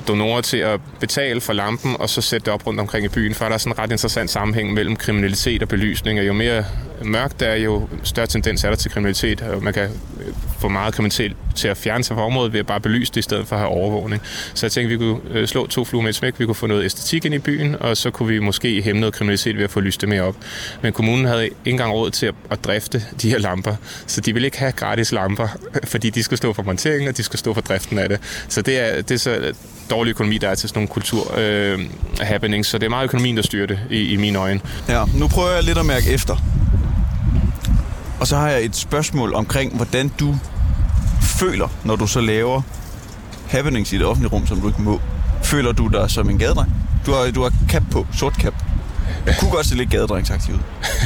donorer 0.08 0.42
til 0.42 0.58
at 0.58 0.80
betale 1.00 1.42
for 1.42 1.54
lampen, 1.54 1.96
og 2.00 2.10
så 2.10 2.22
sætte 2.22 2.46
det 2.46 2.54
op 2.54 2.68
rundt 2.68 2.80
omkring 2.80 3.06
i 3.06 3.10
byen, 3.10 3.34
for 3.34 3.46
der 3.46 3.54
er 3.54 3.58
sådan 3.58 3.74
en 3.74 3.80
ret 3.80 3.92
interessant 3.92 4.30
sammenhæng 4.30 4.74
mellem 4.74 4.96
kriminalitet 4.96 5.62
og 5.62 5.68
belysning, 5.68 6.20
og 6.20 6.28
jo 6.28 6.34
mere 6.34 6.66
mørkt 7.04 7.40
der 7.40 7.48
er, 7.48 7.56
jo 7.56 7.88
større 8.04 8.28
tendens 8.28 8.64
er 8.64 8.70
der 8.70 8.76
til 8.76 8.92
kriminalitet, 8.92 9.42
og 9.42 9.64
man 9.64 9.74
kan 9.74 9.84
øh, 9.84 10.34
få 10.60 10.68
meget 10.68 10.94
kriminalitet 10.94 11.36
til 11.56 11.68
at 11.68 11.78
fjerne 11.78 12.04
sig 12.04 12.16
fra 12.16 12.26
området 12.26 12.54
ved 12.54 12.60
at 12.60 12.66
bare 12.66 12.80
belyse 12.80 13.12
det, 13.12 13.18
i 13.18 13.22
stedet 13.22 13.48
for 13.48 13.56
at 13.56 13.60
have 13.60 13.72
overvågning. 13.72 14.22
Så 14.54 14.66
jeg 14.66 14.72
tænkte, 14.72 14.90
vi 14.90 14.98
kunne 14.98 15.20
øh, 15.32 15.48
slå 15.48 15.68
to 15.68 15.86
fluer 15.86 16.02
med 16.02 16.10
et 16.10 16.16
smæk, 16.16 16.40
vi 16.40 16.46
kunne 16.46 16.56
få 16.56 16.68
noget 16.68 16.86
æstetik 16.86 17.26
ind 17.26 17.34
i 17.34 17.40
byen, 17.40 17.76
og 17.80 17.98
så 17.98 18.12
kunne 18.12 18.30
vi 18.30 18.40
måske 18.40 18.82
hæmme 18.82 19.00
noget 19.00 19.16
kriminalitet 19.16 19.58
ved 19.58 19.64
at 19.64 19.72
få 19.72 19.80
lyst 19.80 20.02
det 20.02 20.10
mere 20.10 20.22
op. 20.22 20.36
Men 20.82 20.94
kommunen 20.94 21.26
havde 21.26 21.46
ikke 21.46 21.58
engang 21.66 21.94
råd 21.94 22.12
til 22.12 22.26
at, 22.26 22.36
at 22.50 22.64
drifte 22.64 23.04
de 23.22 23.30
her 23.30 23.38
lamper, 23.38 23.76
så 24.08 24.22
de 24.22 24.34
ville 24.34 24.48
ikke 24.48 24.60
have 24.60 24.72
gratis 24.72 25.12
lamper, 25.12 25.48
fordi 25.84 26.10
de 26.10 26.24
skulle 26.24 26.38
stå 26.38 26.54
for 26.54 26.64
monteringen, 26.64 27.10
og 27.10 27.18
de 27.18 27.24
skulle 27.24 27.40
stå 27.40 27.54
for 27.54 27.62
driften 27.62 27.98
af 27.98 28.10
det. 28.10 28.46
Så 28.48 28.62
det 28.62 28.80
er, 28.80 29.02
det 29.02 29.12
er 29.12 29.20
så 29.20 29.54
dårlig 29.89 30.10
økonomi, 30.10 30.38
der 30.38 30.49
er 30.49 30.56
til 30.56 30.69
sådan 30.69 30.78
nogle 30.78 30.88
kultur 30.88 31.34
øh, 31.38 31.80
så 32.63 32.78
det 32.78 32.84
er 32.84 32.89
meget 32.89 33.04
økonomien, 33.04 33.38
der 33.38 33.43
styrer 33.43 33.67
det 33.67 33.80
i, 33.89 34.13
i 34.13 34.15
mine 34.15 34.39
øjne. 34.39 34.60
Ja, 34.88 35.04
nu 35.13 35.28
prøver 35.28 35.51
jeg 35.51 35.63
lidt 35.63 35.78
at 35.78 35.86
mærke 35.86 36.10
efter. 36.10 36.36
Og 38.19 38.28
så 38.28 38.38
har 38.38 38.49
jeg 38.49 38.65
et 38.65 38.75
spørgsmål 38.75 39.34
omkring, 39.34 39.75
hvordan 39.75 40.12
du 40.19 40.36
føler, 41.39 41.67
når 41.84 41.95
du 41.95 42.08
så 42.08 42.21
laver 42.21 42.62
happenings 43.47 43.93
i 43.93 43.97
det 43.97 44.06
offentlige 44.06 44.32
rum, 44.32 44.47
som 44.47 44.62
du 44.62 44.67
ikke 44.67 44.82
må. 44.82 45.01
Føler 45.43 45.71
du 45.71 45.88
dig 45.88 46.12
som 46.12 46.30
en 46.30 46.38
gadedreng? 46.38 46.73
Du 47.06 47.12
har, 47.12 47.32
du 47.32 47.43
har 47.43 47.54
cap 47.69 47.84
på, 47.91 48.08
sort 48.17 48.34
cap. 48.34 48.54
Du 49.28 49.32
kunne 49.39 49.51
godt 49.51 49.65
se 49.65 49.75
lidt 49.75 49.89
gadedrengsagtig 49.89 50.54
ud. 50.54 50.60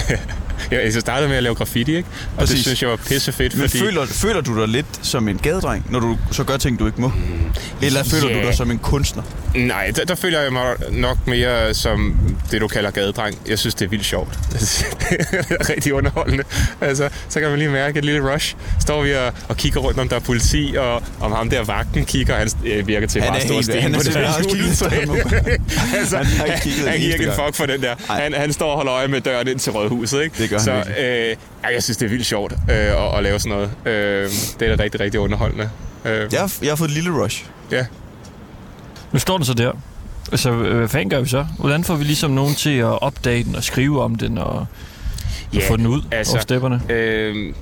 Jeg, 0.72 0.82
jeg 0.84 0.94
startede 0.94 1.30
med 1.30 1.38
at 1.38 1.44
lave 1.44 1.56
graffiti, 1.56 1.96
ikke? 1.96 2.10
og 2.32 2.38
Præcis. 2.40 2.56
det 2.56 2.64
synes 2.66 2.82
jeg 2.82 2.90
var 2.90 2.96
pissefedt, 2.96 3.56
Men 3.58 3.70
fordi... 3.70 3.84
føler, 3.84 4.06
føler 4.06 4.42
du 4.42 4.60
dig 4.60 4.68
lidt 4.68 4.86
som 5.02 5.28
en 5.28 5.38
gadedreng, 5.38 5.86
når 5.90 6.00
du 6.00 6.18
så 6.32 6.44
gør 6.44 6.58
ting, 6.58 6.80
du 6.80 6.86
ikke 6.86 7.02
må? 7.02 7.12
Eller 7.82 8.04
føler 8.04 8.30
Ja. 8.30 8.42
du 8.42 8.48
dig 8.48 8.56
som 8.56 8.72
en 8.72 8.80
kunstner? 8.80 9.24
Nej, 9.56 9.92
der, 9.96 10.06
der 10.06 10.16
føler 10.16 10.40
jeg 10.42 10.54
mig 10.54 10.76
nok 10.92 11.28
mere 11.28 11.74
som 11.74 12.16
det, 12.52 12.62
du 12.62 12.68
kalder 12.68 12.92
gadedreng. 12.92 13.38
Jeg 13.48 13.60
synes, 13.60 13.76
det 13.76 13.86
er 13.86 13.90
vildt 13.90 14.06
sjovt. 14.06 14.40
det 14.54 14.60
er 15.60 15.70
rigtig 15.70 15.94
underholdende. 15.94 16.44
Altså, 16.82 17.10
så 17.30 17.40
kan 17.40 17.50
man 17.50 17.60
lige 17.60 17.70
mærke 17.72 18.00
et 18.00 18.06
lille 18.06 18.34
rush. 18.34 18.56
Står 18.82 19.04
vi 19.04 19.14
og, 19.16 19.34
og 19.50 19.58
kigger 19.58 19.80
rundt, 19.80 20.00
om 20.00 20.10
der 20.10 20.16
er 20.16 20.20
politi, 20.20 20.76
og 20.78 21.04
om 21.22 21.32
ham 21.32 21.50
der 21.50 21.64
vagten 21.64 22.06
kigger, 22.06 22.36
han 22.36 22.50
øh, 22.66 22.88
virker 22.88 23.08
til 23.08 23.22
Han 23.22 23.30
bare 23.30 23.38
at 23.38 23.44
stå 23.44 23.54
og 23.54 23.56
helt- 23.56 23.66
stene 23.66 23.82
han 23.82 23.94
er 23.94 23.98
på 23.98 24.04
det 24.08 24.14
der 24.14 24.56
juletræ. 24.58 24.96
altså, 26.00 26.18
Han 26.18 26.26
han, 26.26 26.50
han 26.50 26.60
giver 27.00 27.14
ikke 27.14 27.26
en 27.28 27.32
fuck 27.46 27.56
for 27.56 27.66
den 27.66 27.82
der. 27.82 27.96
Ej. 28.10 28.22
Han, 28.22 28.34
han 28.34 28.54
står 28.54 28.70
og 28.72 28.76
holder 28.76 28.94
øje 28.94 29.08
med 29.08 29.22
døren 29.22 29.48
ind 29.48 29.60
til 29.60 29.72
rådhuset, 29.72 30.22
ikke? 30.24 30.36
Det 30.42 30.50
gør 30.50 30.58
han 30.58 30.66
Så 30.66 30.74
virkelig. 30.74 30.98
øh, 31.68 31.74
jeg 31.74 31.84
synes, 31.84 31.98
det 31.98 32.06
er 32.06 32.10
vildt 32.10 32.26
sjovt 32.26 32.54
øh, 32.54 32.76
at, 32.78 33.18
at 33.18 33.24
lave 33.24 33.40
sådan 33.40 33.58
noget. 33.58 33.72
Øh, 33.86 34.30
det 34.60 34.70
er 34.72 34.76
da 34.76 34.84
rigtig, 34.84 35.00
rigtig 35.00 35.20
underholdende. 35.20 35.70
Øh, 36.06 36.28
Jeg 36.34 36.40
har, 36.40 36.54
jeg 36.62 36.72
har 36.72 36.76
fået 36.76 36.88
et 36.90 36.94
lille 36.94 37.24
rush. 37.24 37.46
ja. 37.72 37.86
Nu 39.12 39.20
står 39.20 39.38
den 39.38 39.46
så 39.46 39.54
der. 39.54 39.72
Altså, 40.32 40.52
øh, 40.52 40.78
hvad 40.78 40.88
fanden 40.88 41.10
gør 41.10 41.22
vi 41.22 41.30
så? 41.30 41.46
Hvordan 41.58 41.84
får 41.84 41.96
vi 41.96 42.04
ligesom 42.04 42.32
nogen 42.32 42.56
til 42.56 42.78
at 42.78 43.02
opdage 43.02 43.44
den 43.44 43.56
og 43.56 43.64
skrive 43.64 44.04
om 44.04 44.16
den 44.16 44.38
og, 44.38 44.66
og 45.56 45.62
få 45.68 45.78
den 45.78 45.88
ud 45.88 46.02
altså, 46.02 46.18
altså, 46.18 46.34
over 46.34 46.42
stepperne? 46.42 46.82
Øh, 46.90 47.54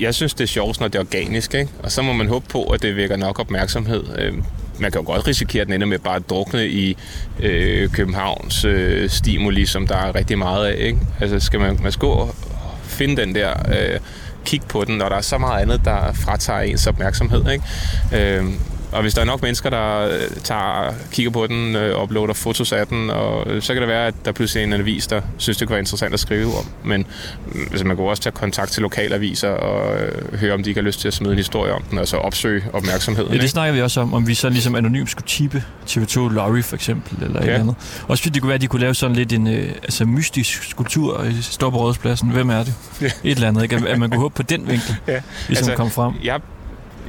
jeg 0.00 0.14
synes, 0.14 0.34
det 0.34 0.44
er 0.44 0.48
sjovt, 0.48 0.80
når 0.80 0.88
det 0.88 0.98
er 0.98 1.02
organisk, 1.02 1.54
ikke? 1.54 1.70
Og 1.82 1.92
så 1.92 2.02
må 2.02 2.12
man 2.12 2.28
håbe 2.28 2.46
på, 2.48 2.64
at 2.64 2.82
det 2.82 2.96
vækker 2.96 3.16
nok 3.16 3.38
opmærksomhed. 3.40 4.04
Øh, 4.18 4.34
man 4.78 4.92
kan 4.92 5.00
jo 5.00 5.06
godt 5.06 5.26
risikere, 5.26 5.60
at 5.60 5.66
den 5.66 5.74
ender 5.74 5.86
med 5.86 5.98
bare 5.98 6.16
at 6.16 6.30
drukne 6.30 6.68
i 6.68 6.96
øh, 7.40 7.88
Københavns 7.88 8.64
øh, 8.64 9.10
stimuli, 9.10 9.66
som 9.66 9.86
der 9.86 9.96
er 9.96 10.14
rigtig 10.14 10.38
meget 10.38 10.66
af, 10.66 10.76
ikke? 10.78 10.98
Altså, 11.20 11.40
skal 11.40 11.60
man, 11.60 11.78
man 11.82 11.92
skal 11.92 12.00
gå 12.00 12.10
og 12.10 12.34
finde 12.82 13.16
den 13.16 13.34
der... 13.34 13.52
Øh, 13.68 14.00
kig 14.44 14.62
på 14.68 14.84
den, 14.84 14.98
når 14.98 15.08
der 15.08 15.16
er 15.16 15.20
så 15.20 15.38
meget 15.38 15.62
andet, 15.62 15.80
der 15.84 16.12
fratager 16.12 16.60
ens 16.60 16.86
opmærksomhed, 16.86 17.50
ikke? 17.50 17.64
Øh, 18.12 18.44
og 18.92 19.02
hvis 19.02 19.14
der 19.14 19.20
er 19.20 19.24
nok 19.24 19.42
mennesker, 19.42 19.70
der 19.70 20.00
øh, 20.00 20.20
tager, 20.44 20.94
kigger 21.12 21.32
på 21.32 21.46
den, 21.46 21.76
øh, 21.76 22.02
uploader 22.02 22.34
fotos 22.34 22.72
af 22.72 22.86
den, 22.86 23.10
og 23.10 23.50
øh, 23.50 23.62
så 23.62 23.72
kan 23.72 23.82
det 23.82 23.88
være, 23.88 24.06
at 24.06 24.14
der 24.24 24.32
pludselig 24.32 24.60
er 24.60 24.66
en 24.66 24.72
avis, 24.72 25.06
der 25.06 25.20
synes, 25.38 25.58
det 25.58 25.68
kunne 25.68 25.74
være 25.74 25.80
interessant 25.80 26.14
at 26.14 26.20
skrive 26.20 26.46
om. 26.46 26.66
Men 26.84 27.06
mm, 27.46 27.60
altså, 27.70 27.86
man 27.86 27.96
kan 27.96 28.04
også 28.04 28.22
tage 28.22 28.32
kontakt 28.32 28.70
til 28.70 28.82
lokalaviser 28.82 29.48
og 29.48 30.00
øh, 30.00 30.38
høre, 30.38 30.54
om 30.54 30.62
de 30.62 30.70
ikke 30.70 30.80
har 30.80 30.86
lyst 30.86 31.00
til 31.00 31.08
at 31.08 31.14
smide 31.14 31.32
en 31.32 31.38
historie 31.38 31.72
om 31.72 31.82
den, 31.90 31.98
altså 31.98 32.16
opsøge 32.16 32.64
opmærksomheden. 32.72 33.28
Ja, 33.28 33.36
det 33.36 33.42
ikke? 33.42 33.50
snakker 33.50 33.74
vi 33.74 33.82
også 33.82 34.00
om, 34.00 34.14
om 34.14 34.26
vi 34.26 34.34
så 34.34 34.48
ligesom 34.48 34.74
anonymt 34.74 35.10
skulle 35.10 35.26
tippe 35.28 35.64
TV2 35.86 36.18
Lorry 36.18 36.62
for 36.62 36.74
eksempel, 36.76 37.24
eller 37.24 37.40
ja. 37.40 37.40
et 37.40 37.48
eller 37.48 37.60
andet. 37.60 38.04
Også 38.08 38.22
fordi 38.22 38.34
det 38.34 38.42
kunne 38.42 38.48
være, 38.48 38.54
at 38.54 38.60
de 38.60 38.66
kunne 38.66 38.80
lave 38.80 38.94
sådan 38.94 39.16
lidt 39.16 39.32
en 39.32 39.46
øh, 39.46 39.72
altså 39.82 40.04
mystisk 40.04 40.62
skulptur 40.70 41.24
i 41.24 41.42
står 41.42 41.70
på 41.70 41.76
rådspladsen. 41.76 42.30
Hvem 42.30 42.50
er 42.50 42.62
det? 42.62 42.74
Ja. 43.00 43.06
Et 43.06 43.12
eller 43.24 43.48
andet, 43.48 43.62
ikke? 43.62 43.76
At, 43.88 43.98
man 43.98 44.10
kunne 44.10 44.20
håbe 44.20 44.34
på 44.34 44.42
den 44.42 44.68
vinkel, 44.68 44.96
Ja. 45.06 45.12
ligesom 45.12 45.22
altså, 45.48 45.74
kom 45.74 45.90
frem. 45.90 46.14
Jeg, 46.24 46.40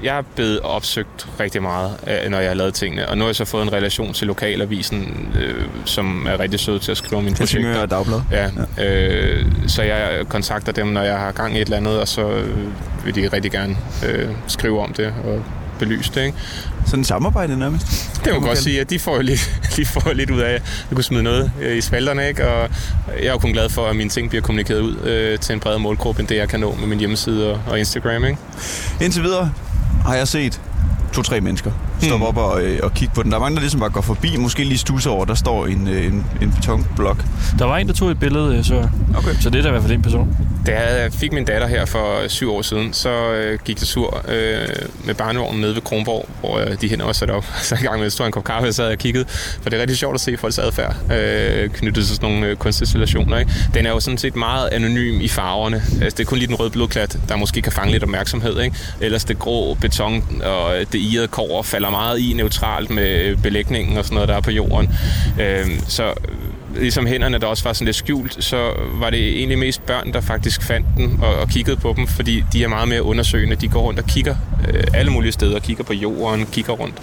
jeg 0.03 0.17
er 0.17 0.21
blevet 0.35 0.59
opsøgt 0.59 1.27
rigtig 1.39 1.61
meget, 1.61 1.97
øh, 2.07 2.31
når 2.31 2.39
jeg 2.39 2.49
har 2.49 2.55
lavet 2.55 2.73
tingene. 2.73 3.09
Og 3.09 3.17
nu 3.17 3.23
har 3.23 3.29
jeg 3.29 3.35
så 3.35 3.45
fået 3.45 3.63
en 3.63 3.73
relation 3.73 4.13
til 4.13 4.27
lokalavisen, 4.27 5.27
øh, 5.39 5.65
som 5.85 6.25
er 6.29 6.39
rigtig 6.39 6.59
sød 6.59 6.79
til 6.79 6.91
at 6.91 6.97
skrive 6.97 7.21
mine 7.21 7.35
projekter. 7.35 7.59
Helsingør 7.59 7.85
Dagblad. 7.85 8.21
Ja, 8.31 8.49
øh, 8.83 9.45
så 9.67 9.83
jeg 9.83 10.25
kontakter 10.29 10.71
dem, 10.71 10.87
når 10.87 11.01
jeg 11.01 11.17
har 11.17 11.31
gang 11.31 11.57
i 11.57 11.61
et 11.61 11.65
eller 11.65 11.77
andet, 11.77 11.99
og 11.99 12.07
så 12.07 12.43
vil 13.05 13.15
de 13.15 13.27
rigtig 13.27 13.51
gerne 13.51 13.77
øh, 14.05 14.29
skrive 14.47 14.81
om 14.81 14.93
det 14.93 15.13
og 15.23 15.43
belyse 15.81 16.11
det. 16.15 16.25
Ikke? 16.25 16.37
Sådan 16.85 17.03
samarbejde 17.03 17.59
nærmest. 17.59 17.85
Det 18.25 18.33
må 18.33 18.39
man 18.39 18.47
godt 18.47 18.57
sige, 18.57 18.81
at 18.81 18.89
de 18.89 18.99
får 18.99 19.15
jo 19.15 19.21
lidt, 19.21 19.51
de 19.77 19.85
får 19.85 20.13
lidt 20.13 20.29
ud 20.29 20.39
af, 20.39 20.53
at 20.53 20.61
jeg 20.89 20.95
kunne 20.95 21.03
smide 21.03 21.23
noget 21.23 21.51
øh, 21.61 21.77
i 21.77 21.81
spalterne, 21.81 22.27
ikke? 22.27 22.47
og 22.47 22.69
jeg 23.19 23.25
er 23.27 23.31
jo 23.31 23.37
kun 23.37 23.51
glad 23.51 23.69
for, 23.69 23.87
at 23.87 23.95
mine 23.95 24.09
ting 24.09 24.29
bliver 24.29 24.41
kommunikeret 24.41 24.79
ud 24.79 24.97
øh, 24.97 25.39
til 25.39 25.53
en 25.53 25.59
bredere 25.59 25.79
målgruppe, 25.79 26.19
end 26.19 26.27
det 26.27 26.35
jeg 26.35 26.49
kan 26.49 26.59
nå 26.59 26.75
med 26.79 26.87
min 26.87 26.99
hjemmeside 26.99 27.51
og, 27.53 27.61
og 27.67 27.79
Instagram. 27.79 28.25
Ikke? 28.25 28.37
Indtil 29.01 29.23
videre 29.23 29.51
har 30.05 30.15
jeg 30.15 30.27
set 30.27 30.70
to-tre 31.13 31.41
mennesker 31.41 31.71
stoppe 31.99 32.15
Hmm. 32.17 32.21
op 32.25 32.37
og, 32.37 32.61
øh, 32.63 32.79
og 32.83 32.93
kigge 32.93 33.13
på 33.15 33.23
den. 33.23 33.31
Der 33.31 33.37
er 33.37 33.41
mange, 33.41 33.55
der 33.55 33.61
ligesom 33.61 33.79
bare 33.79 33.89
går 33.89 34.01
forbi, 34.01 34.37
måske 34.37 34.63
lige 34.63 34.77
stusser 34.77 35.09
over, 35.09 35.25
der 35.25 35.35
står 35.35 35.65
en, 35.67 35.87
øh, 35.87 36.05
en, 36.05 36.25
en 36.41 36.51
betonblok. 36.51 37.23
Der 37.59 37.65
var 37.65 37.77
en, 37.77 37.87
der 37.87 37.93
tog 37.93 38.11
et 38.11 38.19
billede, 38.19 38.57
øh, 38.57 38.63
så, 38.63 38.89
Okay. 39.17 39.33
så 39.41 39.49
det 39.49 39.57
er 39.59 39.61
da 39.61 39.67
i 39.67 39.71
hvert 39.71 39.83
fald 39.83 39.93
en 39.93 40.01
person. 40.01 40.37
Da 40.65 40.71
jeg 40.71 41.13
fik 41.13 41.33
min 41.33 41.45
datter 41.45 41.67
her 41.67 41.85
for 41.85 42.27
syv 42.27 42.51
år 42.53 42.61
siden, 42.61 42.93
så 42.93 43.09
øh, 43.09 43.59
gik 43.65 43.79
det 43.79 43.87
sur 43.87 44.21
øh, 44.27 44.67
med 45.05 45.13
barnevognen 45.13 45.61
nede 45.61 45.75
ved 45.75 45.81
Kronborg, 45.81 46.29
hvor 46.39 46.59
øh, 46.59 46.81
de 46.81 46.89
hænder 46.89 47.05
var 47.05 47.13
sat 47.13 47.29
op. 47.29 47.45
Så 47.61 47.75
en 47.75 47.81
gang 47.81 47.99
med, 48.01 48.09
stod 48.09 48.25
en 48.25 48.31
kop 48.31 48.43
kaffe, 48.43 48.67
og 48.67 48.73
så 48.73 48.81
havde 48.81 48.89
jeg 48.91 48.99
kigget. 48.99 49.29
For 49.61 49.69
det 49.69 49.77
er 49.77 49.81
rigtig 49.81 49.97
sjovt 49.97 50.13
at 50.15 50.21
se 50.21 50.37
folks 50.37 50.59
adfærd 50.59 50.95
øh, 51.11 51.69
knyttet 51.69 52.05
til 52.05 52.15
sådan 52.15 52.29
nogle 52.31 52.47
øh, 52.47 52.55
kunstinstallationer. 52.55 53.37
Ikke? 53.37 53.51
Den 53.73 53.85
er 53.85 53.89
jo 53.89 53.99
sådan 53.99 54.17
set 54.17 54.35
meget 54.35 54.69
anonym 54.71 55.21
i 55.21 55.27
farverne. 55.27 55.75
Altså, 56.01 56.17
det 56.17 56.19
er 56.19 56.23
kun 56.25 56.37
lige 56.37 56.47
den 56.47 56.55
røde 56.55 56.69
blodklat, 56.69 57.17
der 57.29 57.35
måske 57.35 57.61
kan 57.61 57.71
fange 57.71 57.91
lidt 57.91 58.03
opmærksomhed. 58.03 58.61
Ikke? 58.61 58.75
Ellers 59.01 59.23
det 59.25 59.39
grå 59.39 59.73
beton 59.73 60.41
og 60.43 60.73
det 60.93 60.99
irede 61.01 61.27
kover 61.27 61.63
falder 61.63 61.89
meget 61.89 62.19
i 62.19 62.33
neutralt 62.33 62.89
med 62.89 63.23
øh, 63.23 63.41
belægningen 63.41 63.97
og 63.97 64.05
sådan 64.05 64.15
noget, 64.15 64.29
der 64.29 64.35
er 64.35 64.41
på 64.41 64.51
jorden. 64.51 64.89
Øhm, 65.39 65.71
øh, 65.71 65.79
så 65.87 66.13
ligesom 66.75 67.05
hænderne, 67.05 67.37
der 67.37 67.47
også 67.47 67.63
var 67.63 67.73
sådan 67.73 67.85
lidt 67.85 67.95
skjult, 67.95 68.43
så 68.43 68.71
var 68.93 69.09
det 69.09 69.37
egentlig 69.37 69.57
mest 69.57 69.85
børn, 69.85 70.13
der 70.13 70.21
faktisk 70.21 70.63
fandt 70.63 70.87
den 70.97 71.19
og, 71.21 71.35
og 71.35 71.49
kiggede 71.49 71.77
på 71.77 71.93
dem, 71.97 72.07
fordi 72.07 72.43
de 72.53 72.63
er 72.63 72.67
meget 72.67 72.87
mere 72.87 73.03
undersøgende. 73.03 73.55
De 73.55 73.67
går 73.67 73.81
rundt 73.81 73.99
og 73.99 74.05
kigger 74.05 74.35
øh, 74.67 74.83
alle 74.93 75.11
mulige 75.11 75.31
steder, 75.31 75.59
kigger 75.59 75.83
på 75.83 75.93
jorden, 75.93 76.45
kigger 76.45 76.73
rundt. 76.73 76.95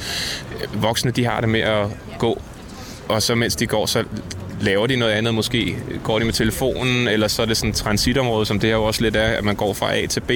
Øh, 0.62 0.82
voksne, 0.82 1.10
de 1.10 1.24
har 1.24 1.40
det 1.40 1.48
med 1.48 1.60
at 1.60 1.86
gå, 2.18 2.42
og 3.08 3.22
så 3.22 3.34
mens 3.34 3.56
de 3.56 3.66
går, 3.66 3.86
så 3.86 4.04
laver 4.60 4.86
de 4.86 4.96
noget 4.96 5.12
andet. 5.12 5.34
Måske 5.34 5.76
går 6.04 6.18
de 6.18 6.24
med 6.24 6.32
telefonen, 6.32 7.08
eller 7.08 7.28
så 7.28 7.42
er 7.42 7.46
det 7.46 7.56
sådan 7.56 7.70
et 7.70 7.76
transitområde, 7.76 8.46
som 8.46 8.60
det 8.60 8.68
her 8.68 8.76
jo 8.76 8.84
også 8.84 9.02
lidt 9.02 9.16
er, 9.16 9.22
at 9.22 9.44
man 9.44 9.56
går 9.56 9.74
fra 9.74 9.96
A 9.96 10.06
til 10.06 10.20
B. 10.20 10.30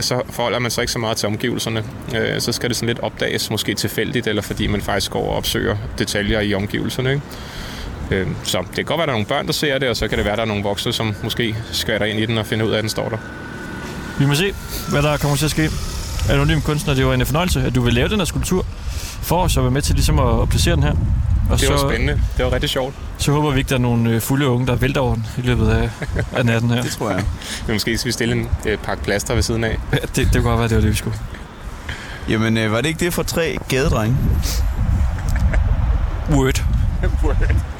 Så 0.00 0.22
forholder 0.30 0.58
man 0.58 0.70
sig 0.70 0.82
ikke 0.82 0.92
så 0.92 0.98
meget 0.98 1.16
til 1.16 1.26
omgivelserne. 1.26 1.84
Øh, 2.16 2.40
så 2.40 2.52
skal 2.52 2.68
det 2.68 2.76
sådan 2.76 2.86
lidt 2.86 3.00
opdages, 3.00 3.50
måske 3.50 3.74
tilfældigt, 3.74 4.26
eller 4.26 4.42
fordi 4.42 4.66
man 4.66 4.82
faktisk 4.82 5.10
går 5.10 5.28
og 5.28 5.36
opsøger 5.36 5.76
detaljer 5.98 6.40
i 6.40 6.54
omgivelserne. 6.54 7.10
Ikke? 7.10 7.22
Øh, 8.10 8.26
så 8.44 8.58
det 8.58 8.74
kan 8.74 8.84
godt 8.84 8.98
være, 8.98 9.02
at 9.02 9.08
der 9.08 9.12
er 9.12 9.16
nogle 9.16 9.26
børn, 9.26 9.46
der 9.46 9.52
ser 9.52 9.78
det, 9.78 9.88
og 9.88 9.96
så 9.96 10.08
kan 10.08 10.18
det 10.18 10.24
være, 10.24 10.32
at 10.32 10.38
der 10.38 10.44
er 10.44 10.48
nogle 10.48 10.62
voksne, 10.62 10.92
som 10.92 11.14
måske 11.22 11.56
skvatter 11.72 12.06
ind 12.06 12.20
i 12.20 12.26
den 12.26 12.38
og 12.38 12.46
finder 12.46 12.66
ud 12.66 12.70
af, 12.72 12.76
at 12.76 12.82
den 12.82 12.90
står 12.90 13.08
der. 13.08 13.16
Vi 14.18 14.26
må 14.26 14.34
se, 14.34 14.54
hvad 14.90 15.02
der 15.02 15.16
kommer 15.16 15.36
til 15.36 15.44
at 15.44 15.50
ske. 15.50 15.70
Anonym 16.30 16.60
kunstner, 16.60 16.94
det 16.94 17.06
var 17.06 17.14
en 17.14 17.26
fornøjelse, 17.26 17.60
at 17.60 17.74
du 17.74 17.82
vil 17.82 17.94
lave 17.94 18.08
den 18.08 18.18
her 18.18 18.24
skulptur 18.24 18.66
for 19.22 19.42
os 19.42 19.56
og 19.56 19.62
være 19.62 19.70
med 19.70 19.82
til 19.82 19.94
ligesom 19.94 20.18
at 20.18 20.48
placere 20.48 20.74
den 20.74 20.82
her. 20.82 20.94
Og 21.52 21.58
Det 21.60 21.66
så, 21.66 21.72
var 21.72 21.88
spændende. 21.90 22.20
Det 22.36 22.44
var 22.44 22.52
rigtig 22.52 22.70
sjovt. 22.70 22.94
så 23.18 23.32
håber 23.32 23.50
vi 23.50 23.58
ikke, 23.58 23.68
der 23.68 23.74
er 23.74 23.78
nogle 23.78 24.10
øh, 24.10 24.20
fulde 24.20 24.46
unge, 24.46 24.66
der 24.66 24.74
vælter 24.74 25.00
over 25.00 25.14
den 25.14 25.26
i 25.38 25.40
løbet 25.40 25.68
af, 25.68 25.90
af 26.32 26.46
natten 26.46 26.70
her. 26.70 26.82
Det 26.86 26.90
tror 26.92 27.10
jeg. 27.10 27.24
Men 27.66 27.74
måske 27.74 27.98
skal 27.98 28.06
vi 28.08 28.12
stille 28.12 28.34
en 28.34 28.48
øh, 28.66 28.78
pakke 28.78 29.04
plaster 29.04 29.34
ved 29.34 29.42
siden 29.42 29.64
af. 29.64 29.78
Ja, 29.92 29.96
det, 29.96 30.16
det 30.16 30.32
kunne 30.32 30.42
godt 30.42 30.58
være, 30.58 30.68
det 30.68 30.74
var 30.74 30.80
det, 30.80 30.90
vi 30.90 30.96
skulle. 30.96 31.18
Jamen, 32.28 32.56
øh, 32.56 32.72
var 32.72 32.80
det 32.80 32.88
ikke 32.88 33.04
det 33.04 33.14
for 33.14 33.22
tre 33.22 33.58
gadedrenge? 33.68 34.16
Word. 36.30 36.64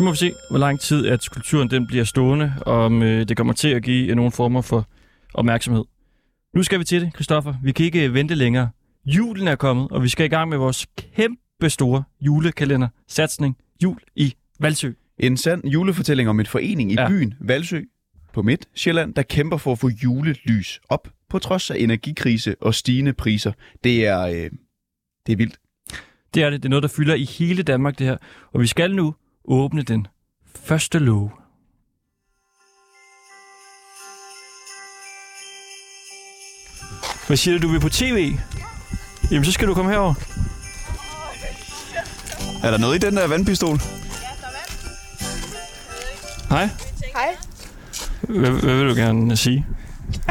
Så 0.00 0.04
må 0.04 0.10
vi 0.10 0.16
se, 0.16 0.32
hvor 0.50 0.58
lang 0.58 0.80
tid 0.80 1.06
at 1.06 1.22
skulpturen 1.22 1.70
den 1.70 1.86
bliver 1.86 2.04
stående, 2.04 2.54
og 2.60 2.74
om 2.74 3.02
øh, 3.02 3.28
det 3.28 3.36
kommer 3.36 3.52
til 3.52 3.68
at 3.68 3.82
give 3.82 4.14
nogle 4.14 4.32
former 4.32 4.60
for 4.60 4.88
opmærksomhed. 5.34 5.84
Nu 6.54 6.62
skal 6.62 6.78
vi 6.78 6.84
til 6.84 7.00
det, 7.00 7.14
Christoffer. 7.14 7.54
Vi 7.62 7.72
kan 7.72 7.86
ikke 7.86 8.14
vente 8.14 8.34
længere. 8.34 8.68
Julen 9.06 9.48
er 9.48 9.56
kommet, 9.56 9.88
og 9.90 10.02
vi 10.02 10.08
skal 10.08 10.26
i 10.26 10.28
gang 10.28 10.48
med 10.48 10.58
vores 10.58 10.86
kæmpe 11.16 11.70
store 11.70 12.02
julekalender 12.20 12.88
satsning 13.08 13.56
Jul 13.82 13.98
i 14.16 14.34
Valsø. 14.60 14.92
En 15.18 15.36
sand 15.36 15.68
julefortælling 15.68 16.28
om 16.28 16.40
en 16.40 16.46
forening 16.46 16.92
i 16.92 16.94
Ja. 16.94 17.02
ja. 17.02 17.08
byen 17.08 17.34
Valsø 17.40 17.80
på 18.32 18.42
Midt 18.42 18.68
Sjælland, 18.74 19.14
der 19.14 19.22
kæmper 19.22 19.56
for 19.56 19.72
at 19.72 19.78
få 19.78 19.88
julelys 19.88 20.80
op 20.88 21.08
på 21.30 21.38
trods 21.38 21.70
af 21.70 21.76
energikrise 21.78 22.54
og 22.60 22.74
stigende 22.74 23.12
priser. 23.12 23.52
Det 23.84 24.06
er, 24.06 24.20
øh, 24.20 24.50
det 25.26 25.32
er 25.32 25.36
vildt. 25.36 25.58
Det 26.34 26.42
er 26.42 26.50
det. 26.50 26.62
Det 26.62 26.68
er 26.68 26.70
noget, 26.70 26.82
der 26.82 26.88
fylder 26.88 27.14
i 27.14 27.24
hele 27.24 27.62
Danmark, 27.62 27.98
det 27.98 28.06
her. 28.06 28.16
Og 28.52 28.60
vi 28.60 28.66
skal 28.66 28.94
nu 28.94 29.14
åbne 29.44 29.82
den 29.82 30.06
første 30.64 30.98
låge. 30.98 31.30
Hvad 37.26 37.36
siger 37.36 37.58
du, 37.58 37.66
du 37.66 37.72
vil 37.72 37.80
på 37.80 37.88
tv? 37.88 38.32
Jamen, 39.30 39.44
så 39.44 39.52
skal 39.52 39.68
du 39.68 39.74
komme 39.74 39.90
herover. 39.90 40.14
Er 42.62 42.70
der 42.70 42.78
noget 42.78 43.04
i 43.04 43.06
den 43.06 43.16
der 43.16 43.26
vandpistol? 43.26 43.78
Hej. 46.48 46.68
Hej. 47.14 47.36
Hvad, 48.20 48.50
hvad 48.50 48.76
vil 48.76 48.88
du 48.88 48.94
gerne 48.94 49.36
sige? 49.36 49.66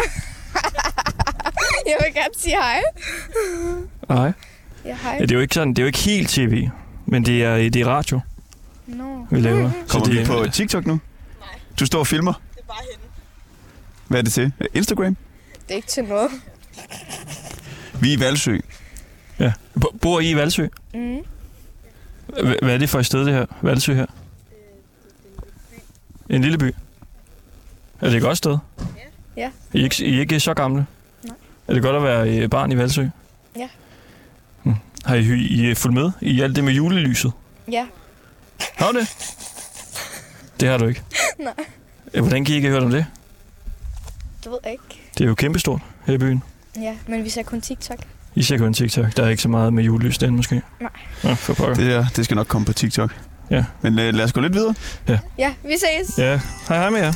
Jeg 1.90 1.98
vil 2.06 2.14
gerne 2.14 2.34
sige 2.38 2.56
hej. 2.56 2.82
Hej. 4.10 4.32
Ja, 4.86 4.96
hej. 4.96 5.14
Ja, 5.14 5.22
det 5.22 5.32
er 5.32 5.36
jo 5.36 5.42
ikke 5.42 5.54
sådan, 5.56 5.70
det 5.70 5.80
er 5.80 5.84
jo 5.84 5.88
ikke 5.88 6.00
helt 6.00 6.30
tv, 6.30 6.70
men 7.06 7.26
det 7.26 7.44
er, 7.44 7.56
det 7.56 7.76
er 7.76 7.88
radio, 7.88 8.20
No. 8.98 9.26
vi 9.32 9.40
laver. 9.40 9.72
Kommer 9.90 10.08
det, 10.08 10.20
vi 10.20 10.26
på 10.26 10.46
TikTok 10.54 10.86
nu? 10.86 10.94
Nej. 10.94 11.50
Du 11.80 11.86
står 11.86 12.00
og 12.00 12.08
filmer? 12.08 12.34
Det 12.34 12.62
er 12.62 12.66
bare 12.68 12.78
hende. 12.92 13.06
Hvad 14.08 14.20
er 14.20 14.24
det 14.24 14.34
til? 14.34 14.54
Instagram? 14.74 15.18
Det 15.68 15.72
er 15.72 15.76
ikke 15.76 15.88
til 15.88 16.04
noget. 16.04 16.30
Vi 18.02 18.14
er 18.14 18.18
i 18.18 18.20
Valsø. 18.20 18.58
Ja. 19.40 19.54
Bo- 19.82 19.98
Bor 20.02 20.20
I 20.20 20.30
i 20.32 20.36
Valsø? 20.36 20.68
Mm. 20.94 21.18
Hva- 22.34 22.60
Hvad 22.66 22.74
er 22.74 22.78
det 22.78 22.90
for 22.90 23.00
et 23.00 23.06
sted, 23.06 23.26
det 23.26 23.34
her? 23.34 23.46
Valsø 23.62 23.94
her? 23.94 24.06
En 26.30 26.42
lille 26.42 26.58
by? 26.58 26.76
Er 28.02 28.08
det 28.10 28.16
et 28.16 28.22
godt 28.22 28.38
sted? 28.38 28.58
Ja. 29.38 29.50
I 29.74 29.80
er 29.80 29.84
ikke, 29.84 30.06
I 30.06 30.16
er 30.16 30.20
ikke 30.20 30.40
så 30.40 30.54
gamle? 30.54 30.86
Nej. 31.24 31.36
Er 31.68 31.74
det 31.74 31.84
godt 31.84 31.96
at 31.96 32.04
være 32.04 32.30
øh, 32.44 32.50
barn 32.50 32.72
i 32.72 32.78
Valsø? 32.78 33.06
Ja. 33.56 33.68
Hm. 34.64 34.74
Har 35.06 35.16
I, 35.16 35.20
I, 35.22 35.72
I 35.72 35.76
fulgt 35.76 35.96
med 35.96 36.12
i 36.22 36.42
alt 36.42 36.56
det 36.56 36.64
med 36.64 36.74
julelyset? 36.74 37.32
Ja. 37.72 37.86
Har 38.76 38.92
du 38.92 39.00
det? 39.00 39.08
Det 40.60 40.70
har 40.70 40.78
du 40.78 40.88
ikke? 40.88 41.02
Nej. 41.40 41.54
Ja, 42.14 42.20
Hvordan 42.22 42.46
kan 42.46 42.54
I 42.54 42.56
ikke 42.56 42.68
have 42.68 42.74
hørt 42.80 42.84
om 42.86 42.92
det? 42.92 43.06
Det 44.44 44.52
ved 44.52 44.60
jeg 44.64 44.72
ikke. 44.72 45.02
Det 45.18 45.24
er 45.24 45.28
jo 45.28 45.36
kæmpestort 45.36 45.82
her 46.06 46.14
i 46.14 46.18
byen. 46.18 46.44
Ja, 46.82 46.96
men 47.08 47.24
vi 47.24 47.30
ser 47.30 47.44
kun 47.44 47.62
TikTok. 47.62 48.00
I 48.36 48.44
ser 48.44 48.58
kun 48.58 48.74
TikTok. 48.74 49.18
Der 49.18 49.24
er 49.26 49.30
ikke 49.30 49.42
så 49.42 49.50
meget 49.50 49.74
med 49.74 49.84
julelys 49.84 50.18
den 50.18 50.36
måske. 50.36 50.62
Nej. 50.82 50.90
Ja, 51.24 51.34
for 51.34 51.54
pokker. 51.54 51.74
Det, 51.76 51.86
der, 51.92 52.06
det 52.16 52.26
skal 52.26 52.36
nok 52.36 52.48
komme 52.48 52.66
på 52.66 52.74
TikTok. 52.74 53.16
Ja. 53.50 53.66
Men 53.82 54.00
øh, 54.00 54.14
lad 54.14 54.26
os 54.26 54.34
gå 54.34 54.42
lidt 54.42 54.54
videre. 54.54 54.76
Ja, 55.38 55.54
vi 55.64 55.74
ses. 55.78 56.18
Ja, 56.18 56.42
hej 56.68 56.78
hej 56.78 56.90
med 56.90 57.00
jer. 57.00 57.14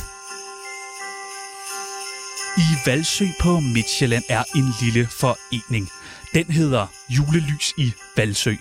I 2.58 2.90
Valsø 2.90 3.26
på 3.42 3.60
Midtjylland 3.60 4.24
er 4.30 4.44
en 4.56 4.74
lille 4.82 5.08
forening. 5.20 5.90
Den 6.34 6.46
hedder 6.46 6.88
Julelys 7.10 7.74
i 7.78 7.94
Valsø. 8.18 8.56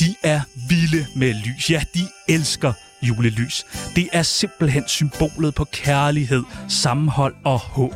De 0.00 0.14
er 0.22 0.40
vilde 0.68 1.06
med 1.16 1.34
lys. 1.34 1.70
Ja, 1.70 1.82
de 1.94 2.00
elsker 2.28 2.72
julelys. 3.02 3.66
Det 3.96 4.08
er 4.12 4.22
simpelthen 4.22 4.84
symbolet 4.88 5.54
på 5.54 5.64
kærlighed, 5.64 6.42
sammenhold 6.68 7.34
og 7.44 7.58
håb. 7.58 7.94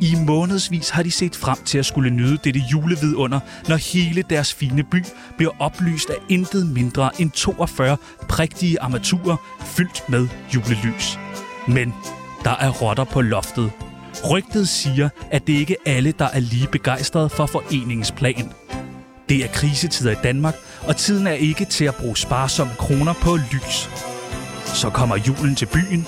I 0.00 0.14
månedsvis 0.26 0.90
har 0.90 1.02
de 1.02 1.10
set 1.10 1.36
frem 1.36 1.58
til 1.64 1.78
at 1.78 1.86
skulle 1.86 2.10
nyde 2.10 2.38
dette 2.44 2.60
julevidunder, 2.72 3.40
når 3.68 3.76
hele 3.76 4.22
deres 4.30 4.54
fine 4.54 4.82
by 4.82 5.04
bliver 5.36 5.52
oplyst 5.58 6.10
af 6.10 6.16
intet 6.28 6.66
mindre 6.66 7.20
end 7.20 7.30
42 7.30 7.96
prægtige 8.28 8.80
armaturer 8.80 9.36
fyldt 9.64 10.08
med 10.08 10.28
julelys. 10.54 11.18
Men 11.68 11.94
der 12.44 12.56
er 12.56 12.70
rotter 12.70 13.04
på 13.04 13.20
loftet. 13.20 13.70
Rygtet 14.30 14.68
siger, 14.68 15.08
at 15.30 15.46
det 15.46 15.52
ikke 15.52 15.76
er 15.86 15.96
alle, 15.96 16.12
der 16.18 16.28
er 16.28 16.40
lige 16.40 16.68
begejstrede 16.72 17.28
for 17.28 17.46
foreningens 17.46 18.12
plan. 18.12 18.52
Det 19.28 19.44
er 19.44 19.48
krisetider 19.48 20.10
i 20.10 20.22
Danmark, 20.22 20.54
og 20.86 20.96
tiden 20.96 21.26
er 21.26 21.32
ikke 21.32 21.64
til 21.64 21.84
at 21.84 21.94
bruge 21.94 22.16
sparsomme 22.16 22.72
kroner 22.78 23.12
på 23.12 23.36
lys. 23.36 23.90
Så 24.74 24.90
kommer 24.90 25.16
julen 25.16 25.56
til 25.56 25.66
byen. 25.66 26.06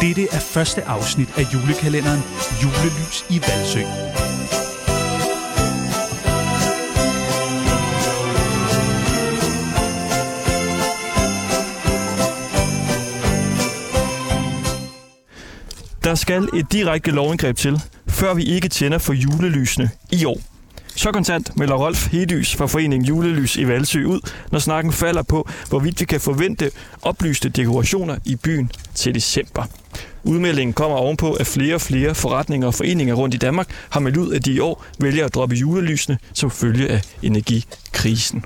Dette 0.00 0.22
er 0.32 0.38
første 0.38 0.84
afsnit 0.84 1.28
af 1.38 1.42
julekalenderen 1.54 2.22
Julelys 2.62 3.24
i 3.30 3.40
Valsø. 3.40 3.80
Der 16.04 16.14
skal 16.14 16.48
et 16.54 16.72
direkte 16.72 17.10
lovindgreb 17.10 17.56
til, 17.56 17.80
før 18.08 18.34
vi 18.34 18.42
ikke 18.44 18.68
tænder 18.68 18.98
for 18.98 19.12
julelysene 19.12 19.90
i 20.12 20.24
år. 20.24 20.55
Så 20.96 21.12
kontant 21.12 21.56
melder 21.56 21.74
Rolf 21.74 22.12
Hedys 22.12 22.56
fra 22.56 22.66
foreningen 22.66 23.06
Julelys 23.06 23.56
i 23.56 23.68
Valsø 23.68 24.04
ud, 24.04 24.20
når 24.52 24.58
snakken 24.58 24.92
falder 24.92 25.22
på, 25.22 25.48
hvorvidt 25.68 26.00
vi 26.00 26.04
kan 26.04 26.20
forvente 26.20 26.70
oplyste 27.02 27.48
dekorationer 27.48 28.16
i 28.24 28.36
byen 28.36 28.70
til 28.94 29.14
december. 29.14 29.64
Udmeldingen 30.24 30.74
kommer 30.74 30.96
ovenpå, 30.96 31.32
at 31.32 31.46
flere 31.46 31.74
og 31.74 31.80
flere 31.80 32.14
forretninger 32.14 32.66
og 32.66 32.74
foreninger 32.74 33.14
rundt 33.14 33.34
i 33.34 33.38
Danmark 33.38 33.68
har 33.90 34.00
meldt 34.00 34.16
ud, 34.16 34.32
at 34.32 34.44
de 34.44 34.52
i 34.52 34.58
år 34.58 34.84
vælger 35.00 35.24
at 35.24 35.34
droppe 35.34 35.54
julelysene 35.54 36.18
som 36.32 36.50
følge 36.50 36.88
af 36.88 37.02
energikrisen. 37.22 38.44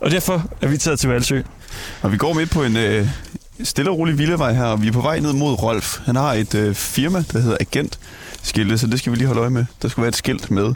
Og 0.00 0.10
derfor 0.10 0.46
er 0.60 0.68
vi 0.68 0.76
taget 0.76 1.00
til 1.00 1.10
Valsø. 1.10 1.42
Og 2.02 2.12
vi 2.12 2.16
går 2.16 2.32
midt 2.32 2.50
på 2.50 2.64
en 2.64 2.76
øh, 2.76 3.08
stille 3.64 3.90
og 3.90 3.98
rolig 3.98 4.18
vildevej 4.18 4.52
her, 4.52 4.64
og 4.64 4.82
vi 4.82 4.88
er 4.88 4.92
på 4.92 5.00
vej 5.00 5.20
ned 5.20 5.32
mod 5.32 5.62
Rolf. 5.62 5.98
Han 6.04 6.16
har 6.16 6.32
et 6.32 6.54
øh, 6.54 6.74
firma, 6.74 7.24
der 7.32 7.38
hedder 7.40 7.56
Agent 7.60 7.98
skilte, 8.42 8.78
så 8.78 8.86
det 8.86 8.98
skal 8.98 9.12
vi 9.12 9.16
lige 9.16 9.26
holde 9.26 9.40
øje 9.40 9.50
med. 9.50 9.64
Der 9.82 9.88
skal 9.88 10.00
være 10.00 10.08
et 10.08 10.16
skilt 10.16 10.50
med 10.50 10.74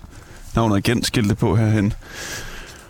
navnet 0.54 0.76
Agent 0.76 1.06
skilte 1.06 1.34
på 1.34 1.56
herhen. 1.56 1.92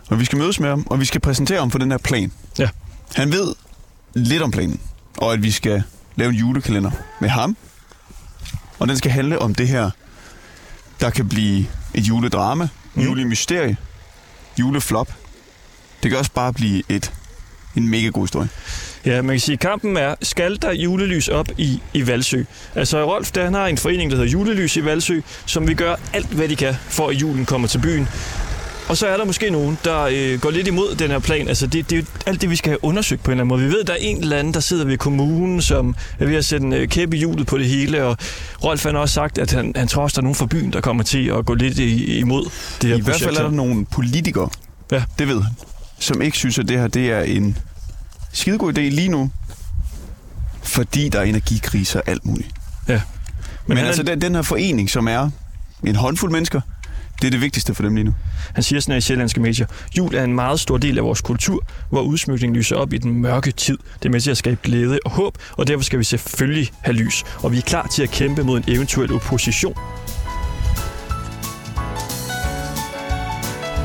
Og 0.09 0.21
vi 0.21 0.25
skal 0.25 0.39
mødes 0.39 0.61
med 0.61 0.69
ham, 0.69 0.87
og 0.91 1.01
vi 1.01 1.05
skal 1.05 1.21
præsentere 1.21 1.59
ham 1.59 1.71
for 1.71 1.79
den 1.79 1.91
her 1.91 1.99
plan. 1.99 2.33
Ja. 2.59 2.69
Han 3.15 3.33
ved 3.33 3.55
lidt 4.15 4.43
om 4.43 4.51
planen, 4.51 4.81
og 5.17 5.33
at 5.33 5.43
vi 5.43 5.51
skal 5.51 5.83
lave 6.17 6.31
en 6.31 6.37
julekalender 6.37 6.91
med 7.21 7.29
ham. 7.29 7.57
Og 8.79 8.89
den 8.89 8.97
skal 8.97 9.11
handle 9.11 9.39
om 9.39 9.55
det 9.55 9.69
her, 9.69 9.91
der 11.01 11.11
kan 11.11 11.29
blive 11.29 11.67
et 11.95 12.03
juledrama, 12.03 12.69
mm. 12.95 13.03
julemysterie, 13.03 13.77
juleflop. 14.59 15.13
Det 16.03 16.11
kan 16.11 16.19
også 16.19 16.33
bare 16.33 16.53
blive 16.53 16.83
et, 16.89 17.13
en 17.77 17.89
mega 17.89 18.09
god 18.09 18.23
historie. 18.23 18.49
Ja, 19.07 19.23
man 19.23 19.35
kan 19.35 19.41
sige, 19.41 19.53
at 19.55 19.61
kampen 19.61 19.97
er, 19.97 20.15
skal 20.23 20.59
der 20.63 20.73
julelys 20.73 21.29
op 21.29 21.49
i, 21.59 21.81
i 21.95 22.07
Valsø? 22.07 22.43
Altså, 22.75 23.05
Rolf, 23.05 23.31
der, 23.33 23.45
han 23.45 23.55
har 23.55 23.67
en 23.67 23.79
forening, 23.79 24.11
der 24.11 24.17
hedder 24.17 24.31
Julelys 24.31 24.77
i 24.77 24.85
Valsø, 24.85 25.21
som 25.47 25.67
vil 25.69 25.77
gøre 25.77 25.97
alt, 26.13 26.27
hvad 26.27 26.49
de 26.49 26.57
kan, 26.57 26.75
for 26.89 27.09
at 27.09 27.15
julen 27.15 27.47
kommer 27.47 27.69
til 27.69 27.79
byen. 27.79 28.09
Og 28.89 28.97
så 28.97 29.07
er 29.07 29.17
der 29.17 29.25
måske 29.25 29.51
nogen, 29.51 29.79
der 29.85 30.03
øh, 30.13 30.41
går 30.41 30.51
lidt 30.51 30.67
imod 30.69 30.95
den 30.95 31.11
her 31.11 31.19
plan. 31.19 31.49
Altså, 31.49 31.67
det, 31.67 31.91
det 31.91 31.99
er 31.99 32.03
alt 32.27 32.41
det, 32.41 32.51
vi 32.51 32.57
skal 32.57 32.71
have 32.71 32.85
undersøgt 32.85 33.23
på 33.23 33.31
en 33.31 33.33
eller 33.33 33.45
anden 33.45 33.49
måde. 33.63 33.69
Vi 33.71 33.77
ved, 33.77 33.85
der 33.85 33.93
er 33.93 33.97
en 34.01 34.21
eller 34.21 34.37
anden, 34.37 34.55
der 34.55 34.61
sidder 34.61 34.85
ved 34.85 34.99
kommunen, 34.99 35.63
som 35.63 35.95
er 36.19 36.27
ved 36.27 36.37
at 36.37 36.45
sætte 36.45 36.67
en 36.67 36.73
øh, 36.73 36.89
kæppe 36.89 37.17
i 37.17 37.19
hjulet 37.19 37.47
på 37.47 37.59
det 37.59 37.67
hele. 37.67 38.05
Og 38.05 38.17
Rolf 38.65 38.85
han 38.85 38.95
har 38.95 39.03
også 39.03 39.15
sagt, 39.15 39.39
at 39.39 39.53
han, 39.53 39.73
han 39.77 39.89
tror 39.89 40.03
også, 40.03 40.15
der 40.15 40.21
er 40.21 40.23
nogen 40.23 40.35
fra 40.35 40.47
byen, 40.47 40.73
der 40.73 40.81
kommer 40.81 41.03
til 41.03 41.29
at 41.29 41.47
gå 41.47 41.55
lidt 41.55 41.79
i, 41.79 42.19
imod 42.19 42.45
det 42.83 42.91
her 42.91 42.97
I 42.97 43.01
hvert 43.01 43.05
projekt 43.05 43.25
fald 43.25 43.37
er 43.37 43.43
der 43.43 43.51
nogle 43.51 43.87
politikere, 43.87 44.49
Ja. 44.93 45.03
det 45.19 45.29
ved 45.29 45.43
han, 45.43 45.53
som 45.99 46.23
ikke 46.23 46.37
synes, 46.37 46.59
at 46.59 46.69
det 46.69 46.79
her 46.79 46.87
det 46.87 47.11
er 47.11 47.21
en 47.21 47.59
skidegod 48.39 48.79
idé 48.79 48.81
lige 48.81 49.09
nu, 49.09 49.31
fordi 50.63 51.09
der 51.09 51.19
er 51.19 51.25
energikriser 51.25 52.01
og 52.01 52.09
alt 52.09 52.25
muligt. 52.27 52.49
Ja. 52.89 52.93
Men, 52.95 53.03
Men 53.77 53.79
er- 53.79 53.87
altså, 53.89 54.03
den, 54.03 54.21
den 54.21 54.35
her 54.35 54.43
forening, 54.43 54.91
som 54.91 55.09
er 55.09 55.31
en 55.85 55.97
håndfuld 55.97 56.33
mennesker, 56.33 56.61
det 57.21 57.27
er 57.27 57.31
det 57.31 57.41
vigtigste 57.41 57.75
for 57.75 57.83
dem 57.83 57.95
lige 57.95 58.05
nu. 58.05 58.15
Han 58.55 58.63
siger 58.63 58.81
sådan 58.81 58.93
her 58.93 58.99
i 58.99 59.01
sjællandske 59.01 59.41
medier, 59.41 59.67
jul 59.99 60.15
er 60.15 60.25
en 60.25 60.35
meget 60.35 60.61
stor 60.61 60.79
del 60.79 60.99
af 60.99 61.05
vores 61.05 61.21
kultur, 61.21 61.65
hvor 61.91 62.01
udsmykningen 62.03 62.57
lyser 62.57 62.77
op 62.77 62.93
i 62.93 62.99
den 62.99 63.13
mørke 63.23 63.51
tid. 63.53 63.79
Det 64.03 64.09
er 64.09 64.11
med 64.13 64.21
til 64.21 64.31
at 64.31 64.37
skabe 64.37 64.61
glæde 64.63 64.99
og 65.05 65.11
håb, 65.11 65.39
og 65.57 65.67
derfor 65.67 65.85
skal 65.85 65.99
vi 65.99 66.05
selvfølgelig 66.05 66.69
have 66.81 66.95
lys. 66.97 67.25
Og 67.43 67.53
vi 67.53 67.59
er 67.59 67.63
klar 67.63 67.87
til 67.87 68.03
at 68.03 68.11
kæmpe 68.11 68.45
mod 68.45 68.59
en 68.59 68.65
eventuel 68.69 69.13
opposition. 69.13 69.75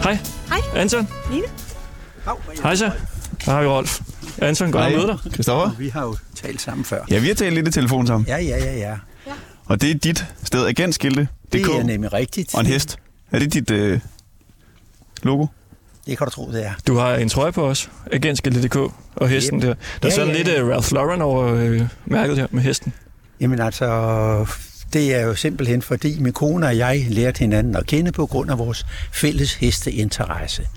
Hej. 0.04 0.18
Hej. 0.50 0.60
Anton. 0.82 1.08
Line. 1.32 1.44
Hej 2.64 2.76
så. 2.76 2.92
Der 3.46 3.52
har 3.52 3.62
vi 3.62 3.68
Rolf. 3.68 4.00
Anton, 4.42 4.72
godt 4.72 4.86
at 4.86 4.92
møde 4.92 5.08
dig. 5.08 5.34
Christoffer? 5.34 5.76
Vi 5.78 5.90
har 5.90 6.04
jo 6.04 6.18
talt 6.36 6.62
sammen 6.62 6.86
før. 6.86 7.02
Ja, 7.12 7.20
vi 7.20 7.28
har 7.28 7.36
talt 7.36 7.54
lidt 7.56 7.68
i 7.68 7.72
telefon 7.72 8.08
sammen. 8.08 8.28
Ja, 8.28 8.38
ja, 8.38 8.58
ja, 8.58 8.78
ja. 8.78 8.96
Og 9.66 9.82
det 9.82 9.92
er 9.92 9.96
dit 9.96 10.26
sted, 10.44 10.66
agentskilte.dk 10.66 11.52
Det 11.54 11.62
er 11.66 11.84
nemlig 11.84 12.14
rigtigt. 12.14 12.56
og 12.56 12.60
en 12.62 12.66
hest. 12.68 12.98
Er 13.32 13.40
det 13.40 13.54
dit 13.54 13.72
øh, 13.72 14.00
logo? 15.24 15.46
Det 16.08 16.18
kan 16.18 16.26
du 16.28 16.32
tro, 16.32 16.52
det 16.52 16.66
er. 16.66 16.72
Du 16.88 16.96
har 16.98 17.16
en 17.16 17.30
trøje 17.30 17.52
på 17.52 17.68
os, 17.70 17.90
agentskilte.dk 18.12 18.76
og 19.16 19.30
hesten 19.30 19.62
der. 19.62 19.68
Der 19.68 19.74
er 19.74 19.76
Ja, 20.04 20.10
sådan 20.10 20.28
ja, 20.28 20.38
lidt 20.38 20.48
ja. 20.48 20.64
uh, 20.64 20.70
Ralph 20.70 20.94
Lauren 20.94 21.22
over 21.22 21.54
øh, 21.56 21.82
mærket 22.06 22.38
her 22.38 22.48
med 22.52 22.62
hesten. 22.62 22.94
Jamen 23.40 23.60
altså, 23.60 23.86
det 24.94 25.16
er 25.16 25.22
jo 25.22 25.36
simpelthen 25.36 25.82
fordi 25.82 26.20
min 26.20 26.34
kone 26.34 26.66
og 26.68 26.78
jeg 26.78 27.06
lærte 27.10 27.40
hinanden 27.40 27.76
at 27.76 27.86
kende 27.86 28.12
på 28.12 28.26
grund 28.26 28.52
af 28.52 28.58
vores 28.58 28.86
fælles 29.14 29.54
hesteinteresse. 29.54 30.68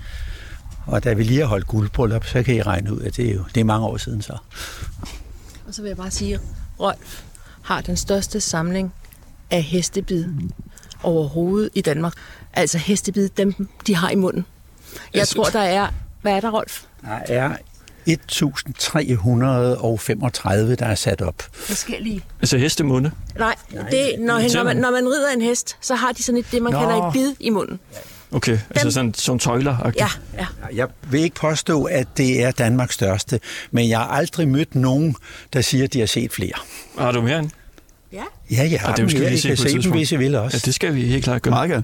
Og 0.87 1.03
da 1.03 1.13
vi 1.13 1.23
lige 1.23 1.39
har 1.39 1.47
holdt 1.47 1.67
guldbryllup, 1.67 2.25
så 2.25 2.43
kan 2.43 2.55
I 2.55 2.61
regne 2.61 2.93
ud, 2.93 3.01
at 3.01 3.17
det 3.17 3.29
er 3.29 3.33
jo 3.33 3.43
det 3.55 3.61
er 3.61 3.65
mange 3.65 3.87
år 3.87 3.97
siden 3.97 4.21
så. 4.21 4.37
Og 5.67 5.73
så 5.73 5.81
vil 5.81 5.87
jeg 5.87 5.97
bare 5.97 6.11
sige, 6.11 6.33
at 6.33 6.39
Rolf 6.79 7.21
har 7.61 7.81
den 7.81 7.97
største 7.97 8.41
samling 8.41 8.93
af 9.51 9.63
hestebid 9.63 10.25
overhovedet 11.03 11.69
i 11.75 11.81
Danmark. 11.81 12.13
Altså 12.53 12.77
hestebid, 12.77 13.29
dem 13.29 13.67
de 13.87 13.95
har 13.95 14.09
i 14.09 14.15
munden. 14.15 14.45
Jeg 15.13 15.27
tror, 15.27 15.43
der 15.43 15.59
er... 15.59 15.87
Hvad 16.21 16.33
er 16.33 16.39
der, 16.39 16.51
Rolf? 16.51 16.83
Der 17.01 17.19
er 17.35 17.55
1335, 18.05 20.75
der 20.75 20.85
er 20.85 20.95
sat 20.95 21.21
op. 21.21 21.43
Hvad 21.67 21.75
sker 21.75 21.99
lige? 21.99 22.23
Altså 22.39 22.57
hestemunde. 22.57 23.11
Nej, 23.39 23.55
det, 23.71 24.15
når, 24.19 24.55
når, 24.55 24.63
man, 24.63 24.77
når 24.77 24.91
man 24.91 25.07
rider 25.07 25.31
en 25.33 25.41
hest, 25.41 25.77
så 25.81 25.95
har 25.95 26.11
de 26.11 26.23
sådan 26.23 26.39
et, 26.39 26.45
det, 26.51 26.61
man 26.61 26.73
Nå. 26.73 26.79
kalder 26.79 27.07
et 27.07 27.13
bid 27.13 27.33
i 27.39 27.49
munden. 27.49 27.79
Okay, 28.31 28.59
altså 28.69 28.91
sådan 28.91 29.13
som 29.13 29.39
tøjler. 29.39 29.91
Ja, 29.95 30.07
ja. 30.37 30.45
Jeg 30.73 30.87
vil 31.09 31.21
ikke 31.21 31.35
påstå, 31.35 31.83
at 31.83 32.07
det 32.17 32.43
er 32.43 32.51
Danmarks 32.51 32.93
største, 32.93 33.39
men 33.71 33.89
jeg 33.89 33.97
har 33.99 34.05
aldrig 34.07 34.47
mødt 34.47 34.75
nogen, 34.75 35.15
der 35.53 35.61
siger, 35.61 35.83
at 35.83 35.93
de 35.93 35.99
har 35.99 36.05
set 36.07 36.31
flere. 36.31 36.51
Har 36.99 37.11
du 37.11 37.21
mere 37.21 37.39
end? 37.39 37.49
Ja. 38.13 38.23
Ja, 38.51 38.67
jeg 38.71 38.79
har 38.79 38.87
Og 38.87 38.97
det 38.97 39.01
dem 39.01 39.09
skal 39.09 39.19
vi 39.21 39.25
her. 39.25 39.29
lige 39.29 39.37
I 39.37 39.41
se 39.41 39.47
kan 39.47 39.57
på 39.57 39.63
se 39.81 39.81
dem, 39.83 39.91
hvis 39.91 40.11
I 40.11 40.15
vil 40.15 40.35
også. 40.35 40.57
Ja, 40.57 40.65
det 40.65 40.73
skal 40.75 40.95
vi 40.95 41.01
helt 41.01 41.23
klart 41.23 41.41
gøre. 41.41 41.51
Meget 41.51 41.69
gerne. 41.69 41.83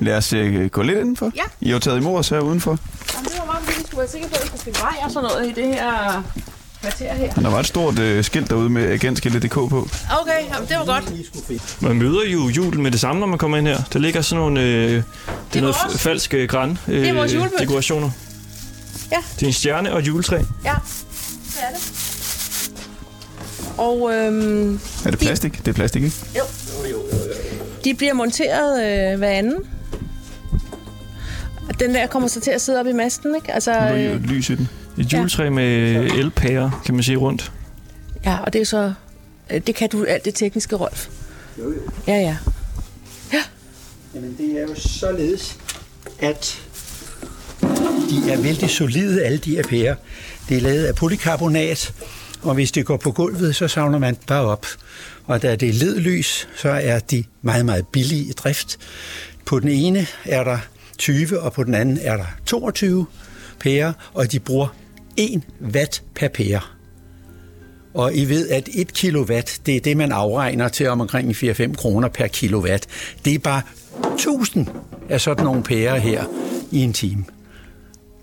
Lad 0.00 0.16
os 0.16 0.32
øh, 0.32 0.66
gå 0.70 0.82
lidt 0.82 0.98
indenfor. 0.98 1.32
Ja. 1.36 1.42
I 1.60 1.66
har 1.68 1.72
jo 1.72 1.78
taget 1.78 1.96
imod 1.96 2.18
os 2.18 2.28
her 2.28 2.40
udenfor. 2.40 2.78
Jamen, 3.14 3.24
det 3.30 3.38
var 3.38 3.46
bare, 3.46 3.62
fordi 3.64 3.78
vi 3.78 3.84
skulle 3.86 3.98
være 3.98 4.08
sikre 4.08 4.28
på, 4.28 4.34
at 4.34 4.44
vi 4.44 4.48
kunne 4.48 4.58
finde 4.60 4.78
vej 4.80 4.96
og 5.04 5.10
sådan 5.10 5.28
noget 5.30 5.46
i 5.58 5.60
det 5.62 5.74
her 5.74 6.22
kvarter 6.80 7.14
her. 7.14 7.32
Der 7.34 7.50
var 7.50 7.60
et 7.60 7.66
stort 7.66 7.98
øh, 7.98 8.24
skilt 8.24 8.50
derude 8.50 8.70
med 8.70 8.82
agentskilte.dk 8.92 9.52
på. 9.54 9.88
Okay, 10.20 10.32
jamen, 10.54 10.68
det 10.68 10.76
var 10.78 10.84
godt. 10.84 11.12
Man 11.82 11.96
møder 11.96 12.24
jo 12.32 12.48
julen 12.48 12.82
med 12.82 12.90
det 12.90 13.00
samme, 13.00 13.20
når 13.20 13.26
man 13.26 13.38
kommer 13.38 13.56
ind 13.58 13.66
her. 13.68 13.78
Der 13.92 13.98
ligger 13.98 14.20
sådan 14.22 14.40
nogle 14.40 14.60
øh, 14.62 14.66
det 14.68 14.96
er 14.96 15.00
er 15.56 15.60
noget 15.60 15.76
vores. 15.84 15.94
f- 15.94 15.98
falsk 15.98 16.34
øh, 16.34 16.48
græn 16.48 16.78
øh, 16.88 17.08
er 17.08 17.48
dekorationer. 17.60 18.10
Ja. 19.12 19.16
Det 19.34 19.42
er 19.42 19.46
en 19.46 19.52
stjerne 19.52 19.92
og 19.92 19.98
et 19.98 20.06
juletræ. 20.06 20.36
Ja, 20.36 20.42
det 20.64 21.58
er 21.62 21.76
det. 21.76 22.00
Og 23.78 24.10
øhm, 24.14 24.80
Er 25.04 25.10
det 25.10 25.18
plastik? 25.18 25.58
Det 25.58 25.68
er 25.68 25.72
plastik, 25.72 26.02
ikke? 26.02 26.16
de 27.84 27.94
bliver 27.94 28.12
monteret 28.14 29.12
øh, 29.12 29.18
hver 29.18 29.30
anden. 29.30 29.54
Og 31.68 31.80
Den 31.80 31.94
der 31.94 32.06
kommer 32.06 32.28
så 32.28 32.40
til 32.40 32.50
at 32.50 32.60
sidde 32.60 32.80
op 32.80 32.86
i 32.86 32.92
masten, 32.92 33.34
ikke? 33.34 33.52
Altså, 33.54 33.70
er 33.72 33.94
øh, 33.94 34.04
jo 34.04 34.18
lys 34.18 34.50
i 34.50 34.54
den. 34.54 34.68
Et 35.00 35.12
juletræ 35.12 35.50
med 35.50 35.66
elpærer, 36.10 36.82
kan 36.84 36.94
man 36.94 37.02
sige, 37.04 37.16
rundt. 37.16 37.52
ja, 38.24 38.36
og 38.38 38.52
det 38.52 38.60
er 38.60 38.64
så... 38.64 38.92
øh, 39.50 39.60
Det 39.66 39.74
kan 39.74 39.88
du 39.88 40.04
alt 40.04 40.24
det 40.24 40.34
tekniske, 40.34 40.76
Rolf. 40.76 41.08
Ja, 42.06 42.14
ja. 42.16 42.36
Jamen, 44.14 44.36
det 44.38 44.56
er 44.58 44.62
jo 44.62 44.74
således, 44.74 45.58
at 46.20 46.60
de 48.10 48.32
er 48.32 48.42
vældig 48.42 48.70
solide, 48.70 49.24
alle 49.24 49.38
de 49.38 49.56
her 49.56 49.62
pærer. 49.62 49.94
Det 50.48 50.56
er 50.56 50.60
lavet 50.60 50.84
af 50.84 50.94
polykarbonat, 50.94 51.92
og 52.42 52.54
hvis 52.54 52.72
det 52.72 52.86
går 52.86 52.96
på 52.96 53.12
gulvet, 53.12 53.56
så 53.56 53.68
savner 53.68 53.98
man 53.98 54.16
bare 54.26 54.44
op. 54.44 54.66
Og 55.26 55.42
da 55.42 55.56
det 55.56 55.68
er 55.68 55.72
ledlys, 55.72 56.48
så 56.56 56.68
er 56.68 56.98
de 56.98 57.24
meget, 57.42 57.66
meget 57.66 57.86
billige 57.86 58.24
i 58.24 58.32
drift. 58.32 58.78
På 59.44 59.60
den 59.60 59.68
ene 59.68 60.06
er 60.24 60.44
der 60.44 60.58
20, 60.98 61.40
og 61.40 61.52
på 61.52 61.64
den 61.64 61.74
anden 61.74 61.98
er 62.02 62.16
der 62.16 62.26
22 62.46 63.06
pærer, 63.60 63.92
og 64.14 64.32
de 64.32 64.40
bruger 64.40 64.68
1 65.20 65.42
watt 65.74 66.02
per 66.14 66.28
pære. 66.28 66.60
Og 67.94 68.14
I 68.14 68.24
ved, 68.24 68.48
at 68.48 68.68
1 68.74 68.92
kilowatt, 68.92 69.60
det 69.66 69.76
er 69.76 69.80
det, 69.80 69.96
man 69.96 70.12
afregner 70.12 70.68
til 70.68 70.88
om 70.88 71.00
omkring 71.00 71.30
4-5 71.30 71.74
kroner 71.74 72.08
per 72.08 72.26
kilowatt. 72.26 72.86
Det 73.24 73.34
er 73.34 73.38
bare 73.38 73.62
1000 74.14 74.66
af 75.08 75.20
sådan 75.20 75.44
nogle 75.44 75.62
pærer 75.62 75.98
her 75.98 76.24
i 76.70 76.78
en 76.78 76.92
time. 76.92 77.24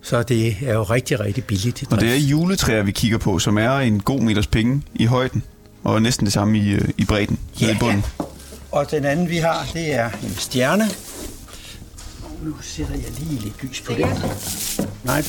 Så 0.02 0.24
det 0.24 0.58
er 0.66 0.74
jo 0.74 0.84
rigtig, 0.84 1.20
rigtig 1.20 1.44
billigt 1.44 1.84
Og 1.92 2.02
det 2.02 2.10
er 2.10 2.16
juletræer, 2.16 2.84
vi 2.84 2.92
kigger 2.92 3.18
på, 3.18 3.40
som 3.40 3.58
er 3.58 3.72
en 3.72 4.00
god 4.00 4.20
meters 4.20 4.48
penge 4.48 4.82
i 4.96 5.06
højden. 5.06 5.44
Og 5.84 6.02
næsten 6.02 6.26
det 6.26 6.34
samme 6.34 6.58
i, 6.58 6.70
øh, 6.70 6.90
i 6.98 7.06
bredden, 7.06 7.40
nede 7.62 7.72
i 7.72 7.76
bunden. 7.80 8.04
Og 8.72 8.92
den 8.92 9.06
anden, 9.06 9.30
vi 9.30 9.38
har, 9.38 9.68
det 9.74 9.94
er 9.94 10.10
en 10.24 10.36
stjerne. 10.38 10.84
Nu 12.44 12.54
sætter 12.62 12.94
jeg 12.94 13.20
lige 13.20 13.42
lidt 13.42 13.64
lys 13.64 13.82
på 13.82 13.94
det. 13.94 14.08
Nej, 15.04 15.24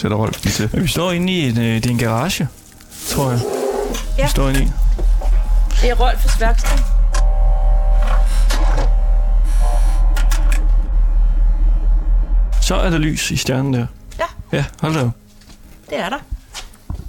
Sætter 0.00 0.16
Rolf 0.16 0.44
lige 0.44 0.52
til. 0.52 0.70
Men 0.72 0.82
vi 0.82 0.88
står 0.88 1.12
inde 1.12 1.32
i 1.32 1.48
en, 1.48 1.58
øh, 1.58 1.64
det 1.74 1.86
er 1.86 1.90
en 1.90 1.98
garage, 1.98 2.48
tror 3.08 3.30
jeg. 3.30 3.40
Ja. 4.18 4.24
Vi 4.24 4.30
står 4.30 4.48
inde 4.48 4.62
i. 4.62 4.68
Det 5.82 5.90
er 5.90 5.94
Rolfs 5.94 6.40
værksted. 6.40 6.78
Så 12.62 12.74
er 12.74 12.90
der 12.90 12.98
lys 12.98 13.30
i 13.30 13.36
stjernen 13.36 13.74
der. 13.74 13.86
Ja. 14.18 14.24
Ja, 14.58 14.64
hold 14.80 14.94
da. 14.94 15.00
Det 15.90 15.98
er 15.98 16.08
der. 16.08 16.18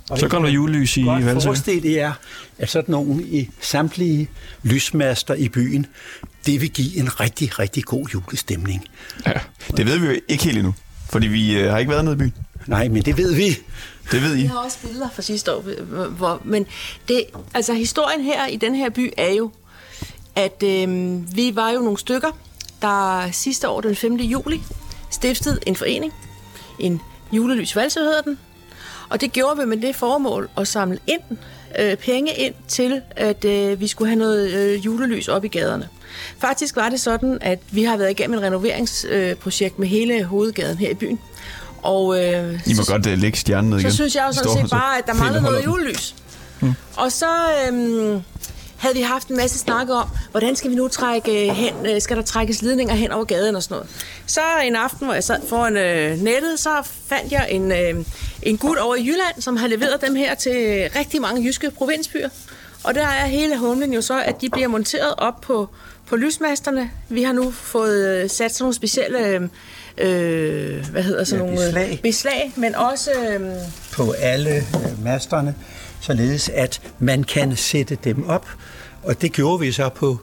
Og 0.10 0.18
Så 0.20 0.28
kommer 0.28 0.48
der 0.50 0.54
julelys 0.56 0.98
i 0.98 1.04
godt 1.04 1.26
Valsø. 1.26 1.48
forestille 1.48 1.92
jer, 1.92 2.12
at 2.60 2.70
sådan 2.70 2.92
nogen 2.92 3.22
i 3.28 3.50
samtlige 3.62 4.30
lysmaster 4.64 5.34
i 5.34 5.50
byen, 5.50 5.86
det 6.46 6.62
vil 6.62 6.70
give 6.70 6.98
en 6.98 7.20
rigtig, 7.20 7.60
rigtig 7.60 7.84
god 7.84 8.08
julestemning. 8.14 8.84
Ja. 9.26 9.32
Det 9.78 9.86
ved 9.86 9.98
vi 9.98 10.06
jo 10.06 10.16
ikke 10.28 10.44
helt 10.44 10.58
endnu. 10.58 10.74
Fordi 11.10 11.28
vi 11.28 11.58
øh, 11.58 11.72
har 11.72 11.78
ikke 11.78 11.92
været 11.92 12.06
nede 12.06 12.16
i 12.16 12.18
byen. 12.18 12.34
Nej, 12.72 12.88
men 12.88 13.02
det 13.02 13.18
ved 13.18 13.34
vi. 13.36 13.50
Det 14.12 14.22
ved 14.22 14.36
I. 14.36 14.42
Jeg 14.42 14.50
har 14.50 14.58
også 14.60 14.78
billeder 14.82 15.10
fra 15.10 15.22
sidste 15.22 15.54
år. 15.56 15.62
hvor- 16.10 16.42
men 16.44 16.66
det, 17.08 17.24
altså 17.54 17.74
historien 17.74 18.22
her 18.22 18.48
i 18.48 18.56
den 18.56 18.76
her 18.76 18.90
by 18.90 19.14
er 19.18 19.34
jo, 19.34 19.52
at 20.36 20.64
øh, 20.64 20.88
vi 21.36 21.56
var 21.56 21.70
jo 21.72 21.80
nogle 21.80 21.98
stykker, 21.98 22.38
der 22.82 23.30
sidste 23.32 23.70
år 23.70 23.82
den 23.82 23.96
5. 23.96 24.16
juli 24.16 24.62
stiftede 25.10 25.60
en 25.68 25.76
forening. 25.76 26.14
En 26.80 27.02
julelys 27.32 27.76
valse 27.76 28.00
hedder 28.00 28.22
den. 28.22 28.40
Og 29.10 29.22
det 29.22 29.32
gjorde 29.32 29.60
vi 29.60 29.66
med 29.66 29.78
det 29.78 29.96
formål 29.96 30.50
at 30.58 30.68
samle 30.68 31.00
ind, 31.08 31.38
øh, 31.80 31.96
penge 31.98 32.32
ind 32.38 32.54
til, 32.68 33.02
at 33.12 33.46
øh, 33.46 33.80
vi 33.80 33.88
skulle 33.88 34.10
have 34.10 34.20
noget 34.20 34.52
øh, 34.52 34.86
julelys 34.86 35.28
op 35.28 35.46
i 35.46 35.48
gaderne. 35.48 35.90
Faktisk 36.40 36.76
var 36.76 36.90
det 36.90 37.00
sådan, 37.00 37.38
at 37.42 37.60
vi 37.72 37.84
har 37.84 37.98
været 37.98 38.12
igennem 38.12 38.38
et 38.38 38.44
renoveringsprojekt 38.44 39.74
øh, 39.76 39.80
med 39.80 39.88
hele 39.88 40.24
hovedgaden 40.24 40.78
her 40.78 40.90
i 40.90 40.94
byen. 40.94 41.20
Og 41.84 42.24
øh, 42.24 42.60
I 42.66 42.74
må 42.74 42.84
godt 42.88 43.08
uh, 43.08 43.14
lægge 43.14 43.38
stjernen 43.38 43.70
ned 43.70 43.80
igen. 43.80 43.92
så 43.92 43.96
synes 43.96 44.16
jeg 44.16 44.26
jo 44.28 44.34
sådan 44.34 44.52
set 44.62 44.70
så 44.70 44.76
bare, 44.76 44.98
at 44.98 45.08
der 45.08 45.14
manglede 45.14 45.44
noget 45.44 45.66
julelys. 45.66 46.16
Mm. 46.62 46.74
Og 46.98 47.12
så 47.12 47.26
øhm, 47.68 48.22
havde 48.78 48.96
vi 48.96 49.02
haft 49.02 49.28
en 49.28 49.38
masse 49.38 49.60
snak 49.60 49.90
om, 49.90 50.08
hvordan 50.32 50.56
skal 50.56 50.70
vi 50.70 50.76
nu 50.76 50.88
trække 50.88 51.54
hen, 51.54 51.74
øh, 51.86 52.02
skal 52.02 52.18
der 52.18 52.24
trækkes 52.24 52.62
ledninger 52.62 52.96
hen 52.96 53.12
over 53.12 53.24
gaden 53.24 53.56
og 53.56 53.64
sådan 53.64 53.76
noget. 53.76 53.90
Så 54.26 54.42
en 54.64 54.76
aften, 54.76 55.06
hvor 55.06 55.14
jeg 55.14 55.24
sad 55.24 55.48
foran 55.48 55.78
øh, 55.78 56.18
nettet, 56.18 56.60
så 56.60 56.70
fandt 57.08 57.32
jeg 57.32 57.48
en, 57.52 57.72
øh, 57.72 58.06
en 58.44 58.58
gut 58.58 58.78
over 58.78 58.96
i 58.96 59.02
Jylland, 59.02 59.42
som 59.42 59.58
har 59.58 59.68
leveret 59.68 60.02
dem 60.02 60.16
her 60.16 60.36
til 60.36 60.90
rigtig 60.96 61.22
mange 61.22 61.44
jyske 61.44 61.72
provinsbyer. 61.72 62.30
Og 62.84 62.96
der 62.96 63.08
er 63.08 63.26
hele 63.26 63.58
humlen 63.58 63.94
jo 63.94 64.02
så, 64.02 64.22
at 64.22 64.42
de 64.42 64.50
bliver 64.50 64.68
monteret 64.68 65.14
op 65.18 65.42
på, 65.42 65.70
på 66.06 66.16
lysmasterne. 66.16 66.92
Vi 67.10 67.24
har 67.24 67.34
nu 67.34 67.52
fået 67.52 68.08
øh, 68.08 68.30
sat 68.30 68.52
sådan 68.54 68.64
nogle 68.64 68.74
specielle, 68.74 69.28
øh, 69.28 69.42
øh, 69.98 70.86
hvad 70.92 71.04
hedder 71.04 71.24
sådan 71.24 71.46
Ja, 71.46 71.52
nogle 71.52 71.68
øh, 71.68 71.74
beslag. 71.74 72.00
beslag, 72.04 72.52
men 72.56 72.76
også 72.76 73.12
øh, 73.30 73.42
på 73.94 74.12
alle 74.12 74.56
øh, 74.56 75.04
masterne, 75.04 75.56
således 76.02 76.50
at 76.50 76.82
man 77.00 77.24
kan 77.24 77.56
sætte 77.56 77.98
dem 78.04 78.30
op. 78.30 78.48
Og 79.04 79.22
det 79.22 79.32
gjorde 79.34 79.60
vi 79.60 79.72
så 79.72 79.90
på 79.90 80.18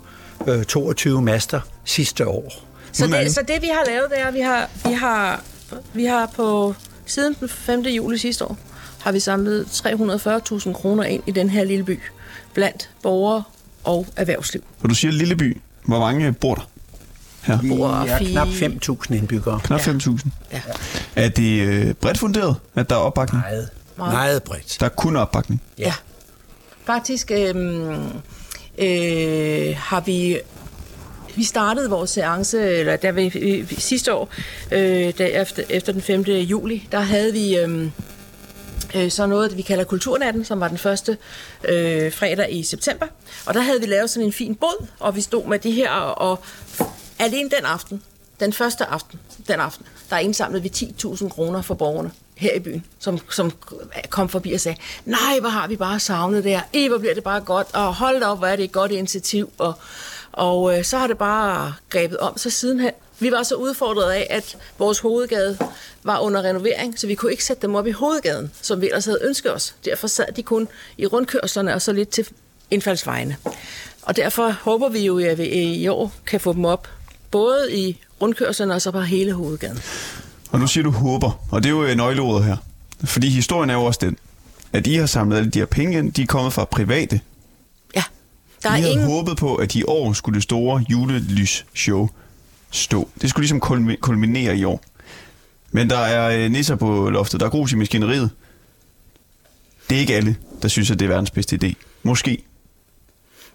øh, 0.49 0.65
22 0.65 1.23
master 1.23 1.61
sidste 1.85 2.27
år. 2.29 2.53
Så 2.93 3.07
det, 3.07 3.35
så 3.35 3.41
det 3.49 3.63
vi 3.63 3.67
har 3.67 3.85
lavet, 3.87 4.07
det 4.11 4.21
er, 4.21 4.27
at 4.27 4.35
vi 4.35 4.41
har, 4.41 4.71
vi 4.89 4.93
har, 4.93 5.43
vi 5.95 6.05
har 6.05 6.27
på 6.37 6.75
siden 7.07 7.37
den 7.41 7.49
5. 7.49 7.81
juli 7.81 8.19
sidste 8.19 8.45
år, 8.45 8.59
har 9.01 9.13
vi 9.13 9.21
samlet 9.21 9.65
340.000 9.65 10.73
kroner 10.73 11.05
ind 11.05 11.23
i 11.27 11.31
den 11.31 11.51
her 11.51 11.65
lille 11.65 11.85
by 11.85 12.01
blandt 12.55 12.91
borgere 13.03 13.43
og 13.85 14.07
erhvervsliv. 14.17 14.65
Og 14.83 14.89
du 14.91 14.95
siger 14.95 15.13
Lilleby. 15.13 15.61
Hvor 15.85 15.99
mange 16.01 16.33
bor 16.33 16.55
der? 16.55 16.69
Her. 17.43 17.61
Vi 17.63 17.69
er 18.11 18.19
knap 18.19 18.49
5.000 18.49 19.15
indbyggere. 19.15 19.61
Knap 19.65 19.81
5.000. 19.81 20.29
Ja. 20.53 20.61
Er 21.17 21.29
det 21.29 21.61
øh, 21.61 21.95
bredt 21.95 22.19
funderet, 22.19 22.57
at 22.75 22.91
der 22.91 22.97
er 22.97 23.01
opbakning? 23.01 23.43
Meget, 23.43 23.69
meget 23.97 24.43
bredt. 24.43 24.77
Der 24.81 24.87
er 24.87 24.91
kun 24.91 25.17
opbakning. 25.17 25.63
Ja. 25.79 25.95
Faktisk 26.85 27.31
øhm, 27.31 27.91
øh, 28.79 29.77
har 29.77 30.01
vi 30.01 30.39
vi 31.37 31.45
startede 31.45 31.91
vores 31.91 32.11
seance, 32.11 32.71
eller 32.75 32.97
der 32.97 33.13
vi, 33.13 33.67
sidste 33.79 34.15
år, 34.15 34.31
øh, 34.73 35.13
der 35.19 35.27
efter, 35.27 35.63
efter 35.69 35.93
den 35.93 36.03
5. 36.03 36.23
juli, 36.23 36.89
der 36.93 37.01
havde 37.01 37.33
vi 37.33 37.57
øhm, 37.57 37.93
øh, 38.95 39.11
så 39.11 39.27
noget, 39.27 39.57
vi 39.57 39.63
kalder 39.63 39.85
Kulturnatten, 39.85 40.45
som 40.45 40.61
var 40.61 40.69
den 40.69 40.79
første 40.79 41.19
øh, 41.69 42.13
fredag 42.13 42.53
i 42.53 42.63
september. 42.63 43.07
Og 43.47 43.55
der 43.55 43.61
havde 43.61 43.81
vi 43.81 43.87
lavet 43.87 44.11
sådan 44.11 44.27
en 44.27 44.33
fin 44.33 44.55
båd, 44.55 44.87
og 44.99 45.17
vi 45.17 45.21
stod 45.21 45.47
med 45.47 45.59
de 45.59 45.71
her, 45.71 45.91
og, 45.91 46.31
og 46.31 46.45
alene 47.19 47.51
den 47.51 47.65
aften, 47.65 48.03
den 48.41 48.53
første 48.53 48.85
aften, 48.85 49.21
den 49.49 49.61
aften, 49.61 49.87
der 50.11 50.19
indsamlede 50.19 50.63
vi 50.63 50.71
10.000 50.75 51.29
kroner 51.29 51.63
for 51.63 51.75
borgerne 51.75 52.11
her 52.35 52.55
i 52.55 52.61
byen, 52.61 52.85
som, 52.99 53.19
som 53.31 53.53
kom 54.11 54.29
forbi 54.29 54.53
og 54.53 54.61
sagde, 54.61 54.79
nej, 55.05 55.41
hvor 55.41 55.49
har 55.49 55.69
vi 55.69 55.77
bare 55.77 56.01
savnet 56.01 56.45
det 56.45 56.53
her, 56.53 56.63
Ej, 56.75 56.89
hvor 56.89 56.99
bliver 56.99 57.15
det 57.15 57.25
bare 57.25 57.41
godt, 57.41 57.67
og 57.75 57.95
hold 57.95 58.21
da 58.21 58.27
op, 58.27 58.39
hvor 58.39 58.47
er 58.47 58.57
det 58.57 58.65
et 58.65 58.73
godt 58.73 58.93
initiativ, 58.93 59.53
og, 59.59 59.75
og 60.33 60.79
øh, 60.79 60.85
så 60.85 60.99
har 60.99 61.07
det 61.07 61.19
bare 61.19 61.75
grebet 61.91 62.19
om 62.19 62.39
sig 62.39 62.53
sidenhen. 62.53 62.93
Vi 63.19 63.31
var 63.31 63.43
så 63.43 63.55
udfordret 63.55 64.13
af, 64.13 64.27
at 64.31 64.57
vores 64.79 64.99
hovedgade 64.99 65.59
var 66.03 66.19
under 66.19 66.43
renovering, 66.43 66.99
så 66.99 67.07
vi 67.07 67.15
kunne 67.15 67.31
ikke 67.31 67.45
sætte 67.45 67.63
dem 67.63 67.75
op 67.75 67.87
i 67.87 67.91
hovedgaden, 67.91 68.53
som 68.63 68.81
vi 68.81 68.87
ellers 68.87 69.05
havde 69.05 69.19
ønsket 69.23 69.55
os. 69.55 69.75
Derfor 69.85 70.07
sad 70.07 70.27
de 70.37 70.43
kun 70.43 70.69
i 70.99 71.07
rundkørslerne 71.07 71.75
og 71.75 71.83
så 71.83 71.93
lidt 71.93 72.09
til 72.09 72.29
indfaldsvejene. 72.71 73.37
Og 74.03 74.17
derfor 74.17 74.49
håber 74.51 74.89
vi 74.89 75.01
jo, 75.01 75.19
at 75.19 75.39
vi 75.39 75.45
i 75.45 75.89
år 75.89 76.13
kan 76.27 76.41
få 76.41 76.53
dem 76.53 76.65
op, 76.65 76.89
både 77.31 77.77
i 77.79 78.01
rundkørslerne 78.23 78.75
og 78.75 78.83
så 78.83 78.91
på 78.91 79.01
hele 79.01 79.33
hovedgaden. 79.33 79.79
Og 80.51 80.61
nu 80.61 80.67
siger 80.67 80.85
du 80.85 80.91
håber, 80.91 81.45
og 81.51 81.63
det 81.63 81.69
er 81.69 81.73
jo 81.73 81.85
øh, 81.85 81.97
nøgleordet 81.97 82.45
her. 82.45 82.57
Fordi 83.05 83.29
historien 83.29 83.71
er 83.71 83.75
jo 83.75 83.85
også 83.85 83.99
den, 84.03 84.17
at 84.73 84.87
I 84.87 84.95
har 84.95 85.07
samlet 85.07 85.37
alle 85.37 85.51
de 85.51 85.59
her 85.59 85.67
penge 85.67 85.99
ind, 85.99 86.13
de 86.13 86.23
er 86.23 86.27
kommet 86.27 86.53
fra 86.53 86.65
private. 86.65 87.21
Ja, 87.97 88.03
der 88.63 88.69
I 88.69 88.73
er 88.73 88.77
havde 88.77 88.93
ingen... 88.93 89.07
håbet 89.07 89.37
på, 89.37 89.55
at 89.57 89.75
i 89.75 89.83
år 89.87 90.13
skulle 90.13 90.35
det 90.35 90.43
store 90.43 90.85
julelysshow 90.91 92.09
stå. 92.71 93.09
Det 93.23 93.31
skulle 93.31 93.43
ligesom 93.43 93.63
kulmi- 93.63 93.97
kulminere 94.01 94.57
i 94.57 94.65
år. 94.65 94.83
Men 95.71 95.91
der 95.91 95.99
er 95.99 96.45
øh, 96.45 96.51
nisser 96.51 96.77
på 96.77 97.11
loftet, 97.11 97.41
der 97.41 97.47
er 97.47 97.51
grus 97.51 97.73
i 97.73 97.77
maskineriet. 97.77 98.31
Det 99.89 99.97
er 99.97 100.01
ikke 100.01 100.15
alle, 100.17 100.37
der 100.63 100.69
synes, 100.69 100.91
at 100.91 100.99
det 100.99 101.05
er 101.05 101.09
verdens 101.09 101.31
bedste 101.31 101.59
idé. 101.63 101.73
Måske. 102.03 102.45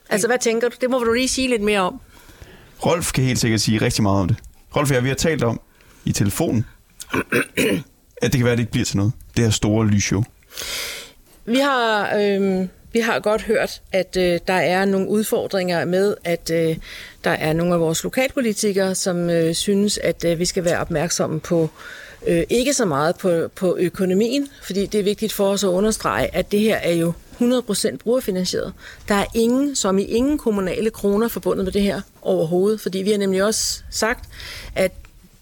Altså, 0.10 0.28
hvad 0.28 0.38
tænker 0.40 0.70
du? 0.70 0.76
Det 0.82 0.90
må 0.90 1.00
du 1.00 1.14
lige 1.14 1.28
sige 1.28 1.48
lidt 1.48 1.62
mere 1.62 1.80
om. 1.80 2.00
Rolf 2.86 3.12
kan 3.12 3.24
helt 3.24 3.40
sikkert 3.40 3.62
sige 3.62 3.82
rigtig 3.82 4.04
meget 4.04 4.22
om 4.22 4.28
det. 4.28 4.38
Rolf 4.76 4.90
og 4.90 4.96
jeg, 4.96 5.04
vi 5.04 5.08
har 5.08 5.16
talt 5.16 5.44
om 5.44 5.62
i 6.06 6.12
telefonen, 6.12 6.66
at 8.22 8.32
det 8.32 8.32
kan 8.32 8.44
være, 8.44 8.52
at 8.52 8.58
det 8.58 8.64
ikke 8.64 8.72
bliver 8.72 8.86
til 8.86 8.98
noget. 8.98 9.12
Det 9.36 9.44
her 9.44 9.52
store 9.52 9.88
lysshow. 9.88 10.24
Vi 11.46 11.58
har, 11.58 12.16
øh, 12.16 12.68
vi 12.94 13.00
har 13.00 13.20
godt 13.20 13.42
hørt, 13.42 13.82
at 13.92 14.18
øh, 14.18 14.40
der 14.48 14.54
er 14.54 14.86
nogle 14.86 15.08
udfordringer 15.08 15.86
med, 15.86 16.16
at 16.24 16.52
øh, 16.54 16.78
der 17.24 17.32
er 17.32 17.54
nogle 17.54 17.74
af 17.74 17.80
vores 17.80 18.04
lokalpolitikere, 18.04 18.96
som 18.96 19.30
øh, 19.30 19.54
synes, 19.54 19.98
at 19.98 20.26
øh, 20.26 20.40
vi 20.40 20.46
skal 20.46 20.66
være 20.66 20.80
opmærksomme 20.80 21.40
på 21.40 21.70
øh, 22.28 22.44
ikke 22.50 22.74
så 22.74 22.86
meget 22.86 23.16
på, 23.18 23.48
på 23.56 23.78
økonomien, 23.80 24.48
fordi 24.64 24.86
det 24.86 25.00
er 25.00 25.04
vigtigt 25.04 25.34
for 25.34 25.50
os 25.50 25.64
at 25.64 25.68
understrege, 25.68 26.36
at 26.36 26.52
det 26.52 26.60
her 26.60 26.76
er 26.76 26.94
jo 26.94 27.14
100% 27.52 27.98
brugerfinansieret. 27.98 28.74
Der 29.08 29.16
er 29.16 29.26
ingen, 29.36 29.76
som 29.76 30.00
i 30.00 30.04
ingen 30.04 30.38
kommunale 30.38 30.90
kroner 30.90 31.28
forbundet 31.28 31.66
med 31.66 31.72
det 31.74 31.82
her 31.82 32.02
overhovedet, 32.22 32.82
fordi 32.82 32.98
vi 32.98 33.12
har 33.12 33.18
nemlig 33.18 33.44
også 33.44 33.84
sagt, 33.92 34.30
at 34.76 34.92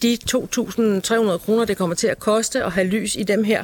de 0.02 0.18
2.300 0.32 1.38
kroner, 1.38 1.66
det 1.66 1.78
kommer 1.78 1.96
til 1.96 2.08
at 2.08 2.20
koste 2.20 2.64
at 2.64 2.72
have 2.72 2.88
lys 2.88 3.16
i 3.16 3.24
dem 3.24 3.44
her 3.44 3.64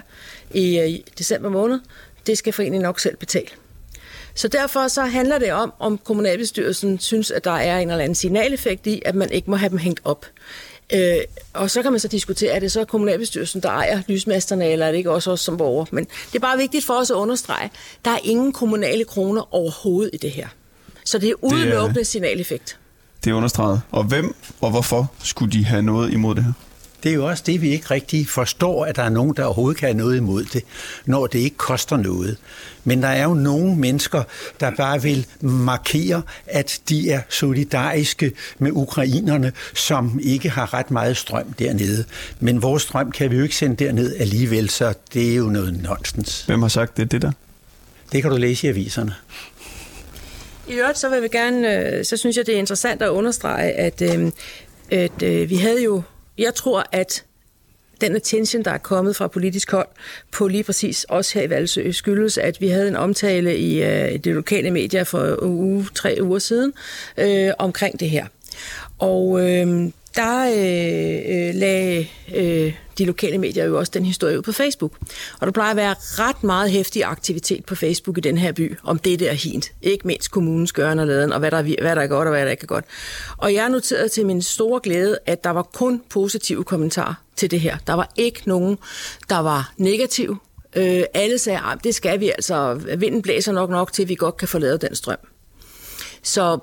øh, 0.55 0.61
i, 0.61 1.05
december 1.17 1.49
måned, 1.49 1.79
det 2.27 2.37
skal 2.37 2.53
foreningen 2.53 2.81
nok 2.81 2.99
selv 2.99 3.17
betale. 3.17 3.47
Så 4.35 4.47
derfor 4.47 4.87
så 4.87 5.01
handler 5.01 5.37
det 5.37 5.51
om, 5.51 5.73
om 5.79 5.97
kommunalbestyrelsen 5.97 6.99
synes, 6.99 7.31
at 7.31 7.43
der 7.43 7.51
er 7.51 7.79
en 7.79 7.89
eller 7.89 8.03
anden 8.03 8.15
signaleffekt 8.15 8.87
i, 8.87 9.01
at 9.05 9.15
man 9.15 9.31
ikke 9.31 9.49
må 9.49 9.55
have 9.55 9.69
dem 9.69 9.77
hængt 9.77 9.99
op. 10.03 10.25
Øh, 10.93 11.17
og 11.53 11.71
så 11.71 11.81
kan 11.81 11.91
man 11.91 11.99
så 11.99 12.07
diskutere, 12.07 12.51
er 12.51 12.59
det 12.59 12.71
så 12.71 12.85
kommunalbestyrelsen, 12.85 13.61
der 13.61 13.69
ejer 13.69 14.01
lysmasterne, 14.07 14.67
eller 14.67 14.85
er 14.85 14.91
det 14.91 14.97
ikke 14.97 15.11
også 15.11 15.31
os 15.31 15.39
som 15.39 15.57
borgere? 15.57 15.87
Men 15.91 16.05
det 16.05 16.35
er 16.35 16.39
bare 16.39 16.57
vigtigt 16.57 16.85
for 16.85 16.93
os 16.93 17.11
at 17.11 17.15
understrege, 17.15 17.71
der 18.05 18.11
er 18.11 18.19
ingen 18.23 18.53
kommunale 18.53 19.03
kroner 19.03 19.55
overhovedet 19.55 20.09
i 20.13 20.17
det 20.17 20.31
her. 20.31 20.47
Så 21.05 21.17
det 21.17 21.29
er 21.29 21.33
udelukkende 21.41 22.05
signaleffekt. 22.05 22.77
Det 23.23 23.31
er 23.31 23.35
understreget. 23.35 23.81
Og 23.91 24.03
hvem 24.03 24.35
og 24.61 24.69
hvorfor 24.69 25.11
skulle 25.23 25.51
de 25.51 25.65
have 25.65 25.81
noget 25.81 26.13
imod 26.13 26.35
det 26.35 26.43
her? 26.43 26.51
Det 27.03 27.11
er 27.11 27.15
jo 27.15 27.25
også 27.25 27.43
det, 27.45 27.61
vi 27.61 27.69
ikke 27.69 27.85
rigtig 27.91 28.27
forstår, 28.27 28.85
at 28.85 28.95
der 28.95 29.03
er 29.03 29.09
nogen, 29.09 29.33
der 29.37 29.43
overhovedet 29.43 29.79
kan 29.79 29.87
have 29.87 29.97
noget 29.97 30.17
imod 30.17 30.43
det, 30.43 30.63
når 31.05 31.27
det 31.27 31.39
ikke 31.39 31.57
koster 31.57 31.97
noget. 31.97 32.37
Men 32.83 33.01
der 33.01 33.07
er 33.07 33.23
jo 33.23 33.33
nogle 33.33 33.75
mennesker, 33.75 34.23
der 34.59 34.71
bare 34.71 35.01
vil 35.01 35.25
markere, 35.41 36.21
at 36.45 36.79
de 36.89 37.11
er 37.11 37.21
solidariske 37.29 38.31
med 38.59 38.71
ukrainerne, 38.73 39.51
som 39.73 40.19
ikke 40.23 40.49
har 40.49 40.73
ret 40.73 40.91
meget 40.91 41.17
strøm 41.17 41.53
dernede. 41.53 42.05
Men 42.39 42.61
vores 42.61 42.83
strøm 42.83 43.11
kan 43.11 43.31
vi 43.31 43.35
jo 43.35 43.43
ikke 43.43 43.55
sende 43.55 43.85
derned 43.85 44.15
alligevel, 44.15 44.69
så 44.69 44.93
det 45.13 45.31
er 45.31 45.35
jo 45.35 45.45
noget 45.45 45.83
nonsens. 45.83 46.43
Hvem 46.45 46.61
har 46.61 46.69
sagt 46.69 46.97
det, 46.97 47.11
det 47.11 47.21
der? 47.21 47.31
Det 48.11 48.21
kan 48.21 48.31
du 48.31 48.37
læse 48.37 48.67
i 48.67 48.69
aviserne. 48.69 49.13
I 50.67 50.73
øvrigt, 50.73 50.97
så 50.97 51.09
vil 51.09 51.21
vi 51.21 51.27
gerne, 51.27 51.75
øh, 51.75 52.05
så 52.05 52.17
synes 52.17 52.37
jeg, 52.37 52.45
det 52.45 52.55
er 52.55 52.59
interessant 52.59 53.01
at 53.01 53.09
understrege, 53.09 53.71
at, 53.71 54.01
øh, 54.01 54.31
at 54.91 55.23
øh, 55.23 55.49
vi 55.49 55.55
havde 55.55 55.83
jo, 55.83 56.01
jeg 56.37 56.55
tror, 56.55 56.85
at 56.91 57.23
den 58.01 58.15
attention, 58.15 58.63
der 58.63 58.71
er 58.71 58.77
kommet 58.77 59.15
fra 59.15 59.27
politisk 59.27 59.71
hold 59.71 59.87
på 60.31 60.47
lige 60.47 60.63
præcis 60.63 61.05
os 61.09 61.31
her 61.31 61.41
i 61.41 61.49
Valsø, 61.49 61.91
skyldes, 61.91 62.37
at 62.37 62.61
vi 62.61 62.67
havde 62.67 62.87
en 62.87 62.95
omtale 62.95 63.57
i 63.57 63.83
øh, 63.83 64.19
de 64.19 64.33
lokale 64.33 64.71
medier 64.71 65.03
for 65.03 65.43
uge, 65.43 65.87
tre 65.95 66.17
uger 66.21 66.39
siden 66.39 66.73
øh, 67.17 67.51
omkring 67.59 67.99
det 67.99 68.09
her. 68.09 68.25
Og 68.99 69.49
øh, 69.49 69.91
der 70.17 70.43
øh, 70.45 71.47
øh, 71.47 71.55
lagde 71.55 72.07
øh, 72.35 72.73
de 72.97 73.05
lokale 73.05 73.37
medier 73.37 73.65
jo 73.65 73.77
også 73.77 73.91
den 73.95 74.05
historie 74.05 74.37
ud 74.37 74.43
på 74.43 74.51
Facebook. 74.51 74.91
Og 75.39 75.47
der 75.47 75.51
plejer 75.51 75.71
at 75.71 75.77
være 75.77 75.95
ret 75.99 76.43
meget 76.43 76.71
hæftig 76.71 77.03
aktivitet 77.03 77.65
på 77.65 77.75
Facebook 77.75 78.17
i 78.17 78.21
den 78.21 78.37
her 78.37 78.51
by, 78.51 78.77
om 78.83 78.99
det 78.99 79.19
der 79.19 79.33
hint. 79.33 79.71
Ikke 79.81 80.07
mindst 80.07 80.31
kommunens 80.31 80.71
gøren 80.71 80.99
og 80.99 81.07
laden, 81.07 81.33
og 81.33 81.39
hvad 81.39 81.51
der, 81.51 81.57
er, 81.57 81.81
hvad 81.81 81.95
der 81.95 82.01
er 82.01 82.07
godt 82.07 82.27
og 82.27 82.33
hvad 82.33 82.45
der 82.45 82.51
ikke 82.51 82.63
er 82.63 82.67
godt. 82.67 82.85
Og 83.37 83.53
jeg 83.53 83.69
noterede 83.69 84.09
til 84.09 84.25
min 84.25 84.41
store 84.41 84.79
glæde, 84.83 85.17
at 85.25 85.43
der 85.43 85.49
var 85.49 85.63
kun 85.63 86.01
positive 86.09 86.63
kommentarer 86.63 87.13
til 87.35 87.51
det 87.51 87.59
her. 87.59 87.77
Der 87.87 87.93
var 87.93 88.11
ikke 88.15 88.41
nogen, 88.45 88.77
der 89.29 89.39
var 89.39 89.73
negativ. 89.77 90.37
Øh, 90.75 91.03
alle 91.13 91.37
sagde, 91.37 91.59
at 91.59 91.83
det 91.83 91.95
skal 91.95 92.19
vi 92.19 92.29
altså. 92.29 92.73
Vinden 92.97 93.21
blæser 93.21 93.51
nok 93.51 93.69
nok 93.69 93.93
til, 93.93 94.03
at 94.03 94.09
vi 94.09 94.15
godt 94.15 94.37
kan 94.37 94.47
få 94.47 94.59
lavet 94.59 94.81
den 94.81 94.95
strøm. 94.95 95.17
Så 96.23 96.59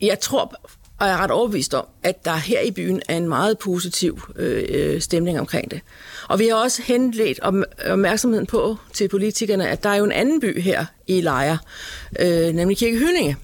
jeg 0.00 0.20
tror, 0.20 0.54
og 1.02 1.08
jeg 1.08 1.14
er 1.14 1.18
ret 1.18 1.30
overbevist 1.30 1.74
om, 1.74 1.86
at 2.02 2.24
der 2.24 2.36
her 2.36 2.60
i 2.60 2.70
byen 2.70 3.02
er 3.08 3.16
en 3.16 3.28
meget 3.28 3.58
positiv 3.58 4.20
øh, 4.36 5.00
stemning 5.00 5.40
omkring 5.40 5.70
det. 5.70 5.80
Og 6.28 6.38
vi 6.38 6.46
har 6.46 6.54
også 6.54 6.82
henledt 6.82 7.40
opmærksomheden 7.86 8.46
på 8.46 8.76
til 8.92 9.08
politikerne, 9.08 9.68
at 9.68 9.82
der 9.82 9.88
er 9.88 9.94
jo 9.94 10.04
en 10.04 10.12
anden 10.12 10.40
by 10.40 10.60
her 10.60 10.84
i 11.06 11.20
Lejre, 11.20 11.58
øh, 12.20 12.54
nemlig 12.54 12.78
Kirke 12.78 12.98
Hyllinge, 12.98 13.36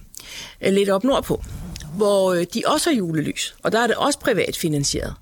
øh, 0.61 0.72
lidt 0.72 0.88
op 0.88 1.04
nordpå, 1.04 1.42
hvor 1.96 2.32
øh, 2.32 2.46
de 2.54 2.62
også 2.66 2.90
har 2.90 2.96
julelys, 2.96 3.54
og 3.62 3.72
der 3.72 3.78
er 3.78 3.86
det 3.86 3.96
også 3.96 4.18
privat 4.18 4.56
finansieret. 4.56 5.14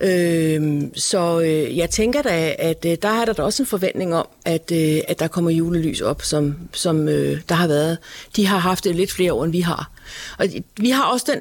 Øh, 0.00 0.82
så 0.94 1.40
øh, 1.40 1.78
jeg 1.78 1.90
tænker 1.90 2.22
da, 2.22 2.54
at 2.58 2.84
øh, 2.86 2.96
der 3.02 3.08
er 3.08 3.24
der 3.24 3.32
da 3.32 3.42
også 3.42 3.62
en 3.62 3.66
forventning 3.66 4.14
om, 4.14 4.28
at, 4.44 4.72
øh, 4.72 5.00
at 5.08 5.18
der 5.18 5.28
kommer 5.28 5.50
julelys 5.50 6.00
op, 6.00 6.22
som, 6.22 6.56
som 6.72 7.08
øh, 7.08 7.40
der 7.48 7.54
har 7.54 7.66
været. 7.66 7.98
De 8.36 8.46
har 8.46 8.58
haft 8.58 8.84
det 8.84 8.96
lidt 8.96 9.12
flere 9.12 9.32
år, 9.32 9.44
end 9.44 9.52
vi 9.52 9.60
har. 9.60 9.90
Og 10.38 10.46
vi 10.76 10.90
har 10.90 11.04
også 11.04 11.26
den 11.32 11.40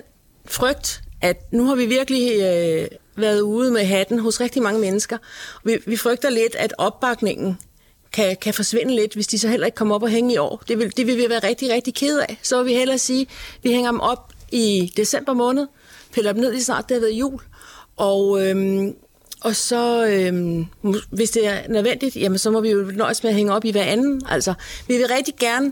frygt, 0.51 1.01
at 1.21 1.51
nu 1.51 1.65
har 1.65 1.75
vi 1.75 1.85
virkelig 1.85 2.41
øh, 2.41 2.87
været 3.15 3.41
ude 3.41 3.71
med 3.71 3.85
hatten 3.85 4.19
hos 4.19 4.41
rigtig 4.41 4.61
mange 4.61 4.79
mennesker. 4.79 5.17
Vi, 5.63 5.77
vi 5.85 5.97
frygter 5.97 6.29
lidt, 6.29 6.55
at 6.55 6.73
opbakningen 6.77 7.57
kan, 8.13 8.37
kan 8.41 8.53
forsvinde 8.53 8.95
lidt, 8.95 9.13
hvis 9.13 9.27
de 9.27 9.39
så 9.39 9.47
heller 9.47 9.65
ikke 9.65 9.75
kommer 9.75 9.95
op 9.95 10.03
og 10.03 10.09
hænge 10.09 10.33
i 10.33 10.37
år. 10.37 10.63
Det 10.67 10.79
vil, 10.79 10.97
det 10.97 11.07
vil 11.07 11.17
vi 11.17 11.29
være 11.29 11.39
rigtig, 11.39 11.69
rigtig 11.69 11.95
ked 11.95 12.19
af. 12.19 12.39
Så 12.43 12.57
vil 12.57 12.65
vi 12.65 12.77
hellere 12.77 12.97
sige, 12.97 13.21
at 13.21 13.63
vi 13.63 13.71
hænger 13.71 13.91
dem 13.91 13.99
op 13.99 14.33
i 14.51 14.93
december 14.97 15.33
måned, 15.33 15.67
piller 16.13 16.33
dem 16.33 16.41
ned 16.41 16.51
lige 16.51 16.63
snart 16.63 16.89
det 16.89 16.95
har 16.95 17.01
været 17.01 17.13
jul, 17.13 17.41
og, 17.97 18.47
øhm, 18.47 18.95
og 19.41 19.55
så, 19.55 20.07
øhm, 20.07 20.65
hvis 21.09 21.31
det 21.31 21.47
er 21.47 21.67
nødvendigt, 21.69 22.15
jamen 22.15 22.37
så 22.37 22.51
må 22.51 22.61
vi 22.61 22.69
jo 22.69 22.91
nøjes 22.95 23.23
med 23.23 23.29
at 23.31 23.35
hænge 23.35 23.53
op 23.53 23.65
i 23.65 23.71
hver 23.71 23.83
anden. 23.83 24.21
Altså, 24.29 24.53
vi 24.87 24.97
vil 24.97 25.07
rigtig 25.07 25.35
gerne 25.39 25.71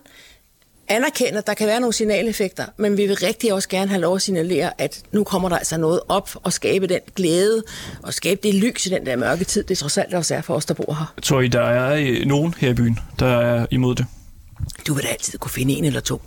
anerkende, 0.87 1.37
at 1.37 1.47
der 1.47 1.53
kan 1.53 1.67
være 1.67 1.79
nogle 1.79 1.93
signaleffekter, 1.93 2.65
men 2.77 2.97
vi 2.97 3.05
vil 3.05 3.15
rigtig 3.15 3.53
også 3.53 3.69
gerne 3.69 3.89
have 3.89 4.01
lov 4.01 4.15
at 4.15 4.21
signalere, 4.21 4.81
at 4.81 5.01
nu 5.11 5.23
kommer 5.23 5.49
der 5.49 5.57
altså 5.57 5.77
noget 5.77 5.99
op 6.07 6.29
og 6.43 6.53
skabe 6.53 6.87
den 6.87 6.99
glæde 7.15 7.63
og 8.03 8.13
skabe 8.13 8.39
det 8.43 8.55
lys 8.55 8.85
i 8.85 8.89
den 8.89 9.05
der 9.05 9.15
mørke 9.15 9.43
tid, 9.43 9.63
det 9.63 9.77
trods 9.77 9.97
alt 9.97 10.13
også 10.13 10.35
er 10.35 10.41
for 10.41 10.53
os, 10.53 10.65
der 10.65 10.73
bor 10.73 10.93
her. 10.93 11.13
Tror 11.21 11.41
I, 11.41 11.47
der 11.47 11.61
er 11.61 11.95
øh, 11.95 12.25
nogen 12.25 12.53
her 12.57 12.69
i 12.69 12.73
byen, 12.73 12.99
der 13.19 13.27
er 13.27 13.65
imod 13.71 13.95
det? 13.95 14.05
Du 14.87 14.93
vil 14.93 15.03
da 15.03 15.07
altid 15.07 15.39
kunne 15.39 15.51
finde 15.51 15.73
en 15.73 15.85
eller 15.85 15.99
to. 15.99 16.21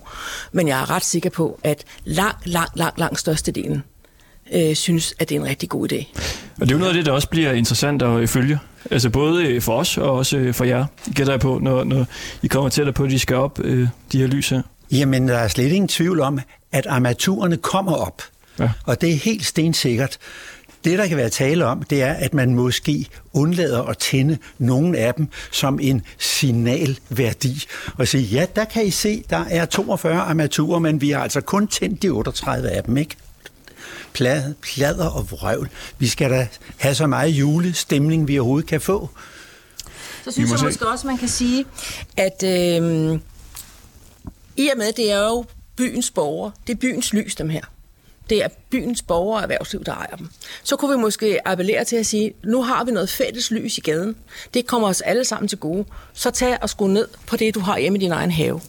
Men 0.53 0.69
jeg 0.69 0.81
er 0.81 0.91
ret 0.91 1.05
sikker 1.05 1.31
på, 1.31 1.61
at 1.65 1.85
lang, 2.05 2.37
lang, 2.45 2.69
lang, 2.75 2.99
lang 2.99 3.19
størstedelen 3.19 3.83
øh, 4.55 4.75
synes, 4.75 5.15
at 5.19 5.29
det 5.29 5.37
er 5.37 5.41
en 5.41 5.47
rigtig 5.47 5.69
god 5.69 5.93
idé. 5.93 6.05
Og 6.61 6.67
det 6.67 6.71
er 6.71 6.73
jo 6.73 6.79
noget 6.79 6.91
af 6.91 6.95
det, 6.95 7.07
der 7.07 7.13
også 7.13 7.29
bliver 7.29 7.53
interessant 7.53 8.03
at 8.03 8.21
øh, 8.21 8.29
følge. 8.29 8.59
Altså 8.91 9.11
både 9.11 9.47
øh, 9.47 9.63
for 9.63 9.77
os 9.77 9.99
og 9.99 10.11
også 10.13 10.37
øh, 10.37 10.55
for 10.55 10.65
jer, 10.65 10.85
gætter 11.15 11.33
jeg 11.33 11.41
på, 11.41 11.59
når, 11.63 11.85
når 11.85 12.07
I 12.43 12.47
kommer 12.47 12.71
tættere 12.71 12.93
på, 12.93 13.05
at 13.05 13.11
de 13.11 13.19
skal 13.19 13.37
op, 13.37 13.61
øh, 13.65 13.89
de 14.13 14.19
her 14.19 14.27
lys 14.27 14.49
her. 14.49 14.63
Jamen, 14.93 15.29
der 15.29 15.37
er 15.37 15.49
slet 15.49 15.73
ingen 15.73 15.89
tvivl 15.89 16.21
om, 16.21 16.41
at 16.73 16.87
armaturerne 16.87 17.57
kommer 17.57 17.93
op. 17.93 18.23
Ja. 18.59 18.71
Og 18.87 19.01
det 19.01 19.11
er 19.11 19.17
helt 19.17 19.47
stensikkert. 19.47 20.19
Det, 20.85 20.99
der 20.99 21.07
kan 21.07 21.17
være 21.17 21.29
tale 21.29 21.67
om, 21.67 21.83
det 21.83 22.03
er, 22.03 22.13
at 22.13 22.35
man 22.35 22.55
måske 22.55 23.07
undlader 23.33 23.83
at 23.83 23.99
tænde 23.99 24.39
nogle 24.59 24.99
af 24.99 25.15
dem 25.15 25.29
som 25.51 25.79
en 25.83 26.03
signalværdi. 26.19 27.65
Og 27.99 28.09
sige, 28.09 28.25
ja, 28.25 28.47
der 28.57 28.65
kan 28.65 28.87
I 28.87 28.91
se, 28.91 29.25
der 29.31 29.45
er 29.51 29.65
42 29.65 30.21
armaturer, 30.21 30.79
men 30.79 31.01
vi 31.01 31.11
har 31.11 31.23
altså 31.23 31.41
kun 31.41 31.69
tændt 31.69 32.03
de 32.03 32.09
38 32.09 32.71
af 32.71 32.85
dem, 32.85 32.97
ikke? 32.97 33.17
Plad, 34.13 34.55
plader 34.55 35.07
og 35.07 35.31
vrøvl. 35.31 35.71
Vi 35.99 36.09
skal 36.09 36.31
da 36.31 36.49
have 36.77 36.95
så 36.95 37.07
meget 37.07 37.29
julestemning, 37.31 38.29
vi 38.29 38.39
overhovedet 38.39 38.69
kan 38.69 38.81
få. 38.81 39.11
Så 40.25 40.31
synes 40.31 40.51
må 40.51 40.55
jeg 40.55 40.59
se. 40.59 40.65
måske 40.65 40.89
også, 40.89 41.07
man 41.07 41.19
kan 41.19 41.29
sige, 41.29 41.65
at 42.17 42.43
øh, 42.45 43.21
i 44.57 44.69
og 44.69 44.79
med, 44.79 44.93
det 44.93 45.13
er 45.13 45.27
jo 45.27 45.45
byens 45.77 46.11
borgere, 46.11 46.53
det 46.67 46.73
er 46.73 46.77
byens 46.77 47.13
lys, 47.13 47.35
dem 47.35 47.49
her. 47.49 47.63
Det 48.31 48.45
er 48.45 48.49
byens 48.71 49.03
borgere 49.03 49.37
og 49.37 49.43
erhvervsliv, 49.43 49.85
der 49.85 49.93
ejer 49.93 50.17
dem. 50.17 50.29
Så 50.63 50.77
kunne 50.77 50.97
vi 50.97 51.01
måske 51.01 51.49
appellere 51.49 51.85
til 51.85 51.97
at 51.97 52.07
sige, 52.07 52.33
nu 52.45 52.63
har 52.63 52.85
vi 52.85 52.91
noget 52.91 53.11
fælles 53.11 53.51
lys 53.51 53.79
i 53.79 53.81
gaden. 53.81 54.17
Det 54.55 54.67
kommer 54.67 54.89
os 54.89 55.01
alle 55.01 55.25
sammen 55.25 55.49
til 55.49 55.59
gode. 55.59 55.85
Så 56.13 56.31
tag 56.31 56.59
og 56.63 56.71
skru 56.71 56.87
ned 56.87 57.09
på 57.27 57.37
det, 57.37 57.55
du 57.55 57.61
har 57.61 57.79
hjemme 57.79 57.99
i 57.99 58.01
din 58.01 58.13
egen 58.13 58.31
have. 58.31 58.61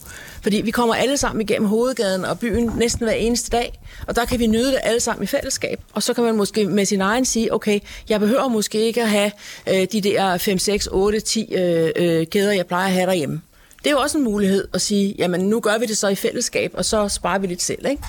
Fordi 0.42 0.60
vi 0.60 0.70
kommer 0.70 0.94
alle 0.94 1.16
sammen 1.16 1.40
igennem 1.40 1.68
hovedgaden 1.68 2.24
og 2.24 2.38
byen 2.38 2.70
næsten 2.76 3.04
hver 3.04 3.14
eneste 3.14 3.50
dag, 3.50 3.80
og 4.06 4.16
der 4.16 4.24
kan 4.24 4.38
vi 4.38 4.46
nyde 4.46 4.66
det 4.66 4.78
alle 4.82 5.00
sammen 5.00 5.24
i 5.24 5.26
fællesskab. 5.26 5.80
Og 5.92 6.02
så 6.02 6.14
kan 6.14 6.24
man 6.24 6.36
måske 6.36 6.66
med 6.66 6.84
sin 6.84 7.00
egen 7.00 7.24
sige, 7.24 7.54
okay, 7.54 7.80
jeg 8.08 8.20
behøver 8.20 8.48
måske 8.48 8.80
ikke 8.80 9.02
at 9.02 9.08
have 9.08 9.30
øh, 9.68 9.86
de 9.92 10.00
der 10.00 10.38
5, 10.38 10.58
6, 10.58 10.88
8, 10.92 11.20
10 11.20 11.54
øh, 11.54 11.90
øh, 11.96 12.26
kæder, 12.26 12.52
jeg 12.52 12.66
plejer 12.66 12.86
at 12.86 12.92
have 12.92 13.06
derhjemme. 13.06 13.40
Det 13.78 13.86
er 13.86 13.90
jo 13.90 13.98
også 13.98 14.18
en 14.18 14.24
mulighed 14.24 14.68
at 14.74 14.80
sige, 14.80 15.14
jamen 15.18 15.40
nu 15.40 15.60
gør 15.60 15.78
vi 15.78 15.86
det 15.86 15.98
så 15.98 16.08
i 16.08 16.14
fællesskab, 16.14 16.70
og 16.74 16.84
så 16.84 17.08
sparer 17.08 17.38
vi 17.38 17.46
lidt 17.46 17.62
selv, 17.62 17.86
ikke? 17.90 18.02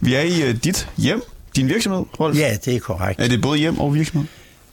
Vi 0.00 0.14
er 0.14 0.20
i 0.20 0.50
uh, 0.50 0.56
dit 0.64 0.88
hjem, 0.96 1.22
din 1.56 1.68
virksomhed, 1.68 2.04
Rolf. 2.20 2.38
Ja, 2.38 2.56
det 2.64 2.76
er 2.76 2.80
korrekt. 2.80 3.20
Er 3.20 3.28
det 3.28 3.42
både 3.42 3.58
hjem 3.58 3.78
og 3.78 3.94
virksomhed? 3.94 4.28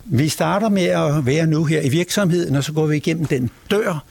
Vi 0.06 0.30
starter 0.30 0.70
med 0.70 0.84
at 0.84 1.26
være 1.26 1.46
nu 1.46 1.64
her 1.64 1.82
i 1.82 1.90
virksomheden, 1.90 2.56
og 2.56 2.64
så 2.64 2.74
går 2.74 2.86
vi 2.86 2.96
igennem 2.96 3.26
den 3.26 3.50
dør, 3.72 4.04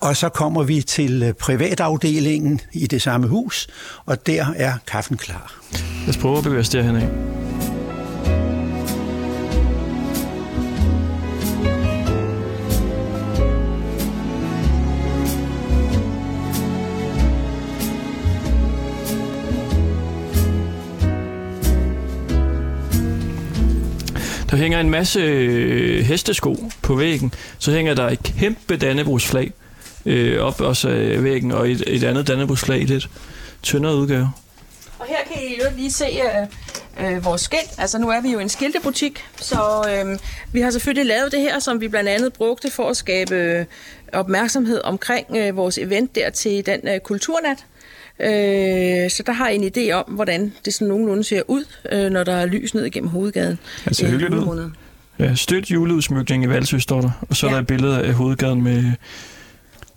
og 0.00 0.16
så 0.16 0.28
kommer 0.28 0.62
vi 0.62 0.82
til 0.82 1.22
øh, 1.22 1.32
privatafdelingen 1.32 2.60
i 2.72 2.86
det 2.86 3.02
samme 3.02 3.26
hus, 3.26 3.68
og 4.06 4.26
der 4.26 4.46
er 4.56 4.72
kaffen 4.86 5.16
klar. 5.16 5.60
Lad 6.00 6.08
os 6.08 6.16
prøve 6.16 6.38
at 6.38 6.44
bevæge 6.44 6.60
os 6.60 6.68
derhen 6.68 6.96
af. 6.96 7.08
Der 24.52 24.58
hænger 24.58 24.80
en 24.80 24.90
masse 24.90 25.20
øh, 25.20 26.04
hestesko 26.04 26.56
på 26.82 26.94
væggen. 26.94 27.34
Så 27.58 27.70
hænger 27.70 27.94
der 27.94 28.08
et 28.08 28.22
kæmpe 28.22 28.76
Dannebrugsflag 28.76 29.52
øh, 30.06 30.42
op 30.42 30.60
også 30.60 30.88
af 30.88 31.24
væggen, 31.24 31.52
og 31.52 31.70
et, 31.70 31.82
et 31.86 32.04
andet 32.04 32.28
Dannebrugsflag 32.28 32.80
i 32.80 32.84
lidt 32.84 33.10
tyndere 33.62 33.96
udgave. 33.96 34.30
Og 34.98 35.06
her 35.08 35.16
kan 35.32 35.42
I 35.42 35.58
jo 35.64 35.70
lige 35.76 35.92
se 35.92 36.04
øh, 36.04 37.12
øh, 37.14 37.24
vores 37.24 37.40
skilt. 37.40 37.70
Altså 37.78 37.98
nu 37.98 38.10
er 38.10 38.20
vi 38.20 38.32
jo 38.32 38.38
en 38.38 38.48
skiltebutik, 38.48 39.24
så 39.36 39.84
øh, 39.88 40.18
vi 40.52 40.60
har 40.60 40.70
selvfølgelig 40.70 41.06
lavet 41.06 41.32
det 41.32 41.40
her, 41.40 41.58
som 41.58 41.80
vi 41.80 41.88
blandt 41.88 42.08
andet 42.08 42.32
brugte 42.32 42.70
for 42.70 42.88
at 42.88 42.96
skabe 42.96 43.34
øh, 43.34 43.64
opmærksomhed 44.12 44.80
omkring 44.84 45.26
øh, 45.36 45.56
vores 45.56 45.78
event 45.78 46.14
der 46.14 46.30
til 46.30 46.66
den 46.66 46.80
øh, 46.88 47.00
kulturnat. 47.00 47.64
Øh, 48.20 49.10
så 49.10 49.22
der 49.26 49.32
har 49.32 49.48
I 49.48 49.54
en 49.54 49.72
idé 49.76 49.92
om, 49.92 50.04
hvordan 50.08 50.52
det 50.64 50.74
sådan 50.74 50.88
nogenlunde 50.88 51.24
ser 51.24 51.42
ud, 51.48 51.64
øh, 51.92 52.10
når 52.10 52.24
der 52.24 52.34
er 52.34 52.46
lys 52.46 52.74
ned 52.74 52.84
igennem 52.84 53.10
hovedgaden. 53.10 53.58
Det 53.84 53.96
ser 53.96 54.06
øh, 54.06 54.12
hyggeligt 54.12 54.34
ud. 54.34 54.70
Ja, 55.18 55.34
støt 55.34 55.70
juleudsmykning 55.70 56.44
i 56.44 56.48
Valsø 56.48 56.78
står 56.78 57.00
der, 57.00 57.10
og 57.28 57.36
så 57.36 57.46
ja. 57.46 57.50
Ja. 57.50 57.56
er 57.56 57.60
der 57.60 57.62
et 57.62 57.66
billede 57.66 58.02
af 58.02 58.14
hovedgaden 58.14 58.62
med, 58.62 58.92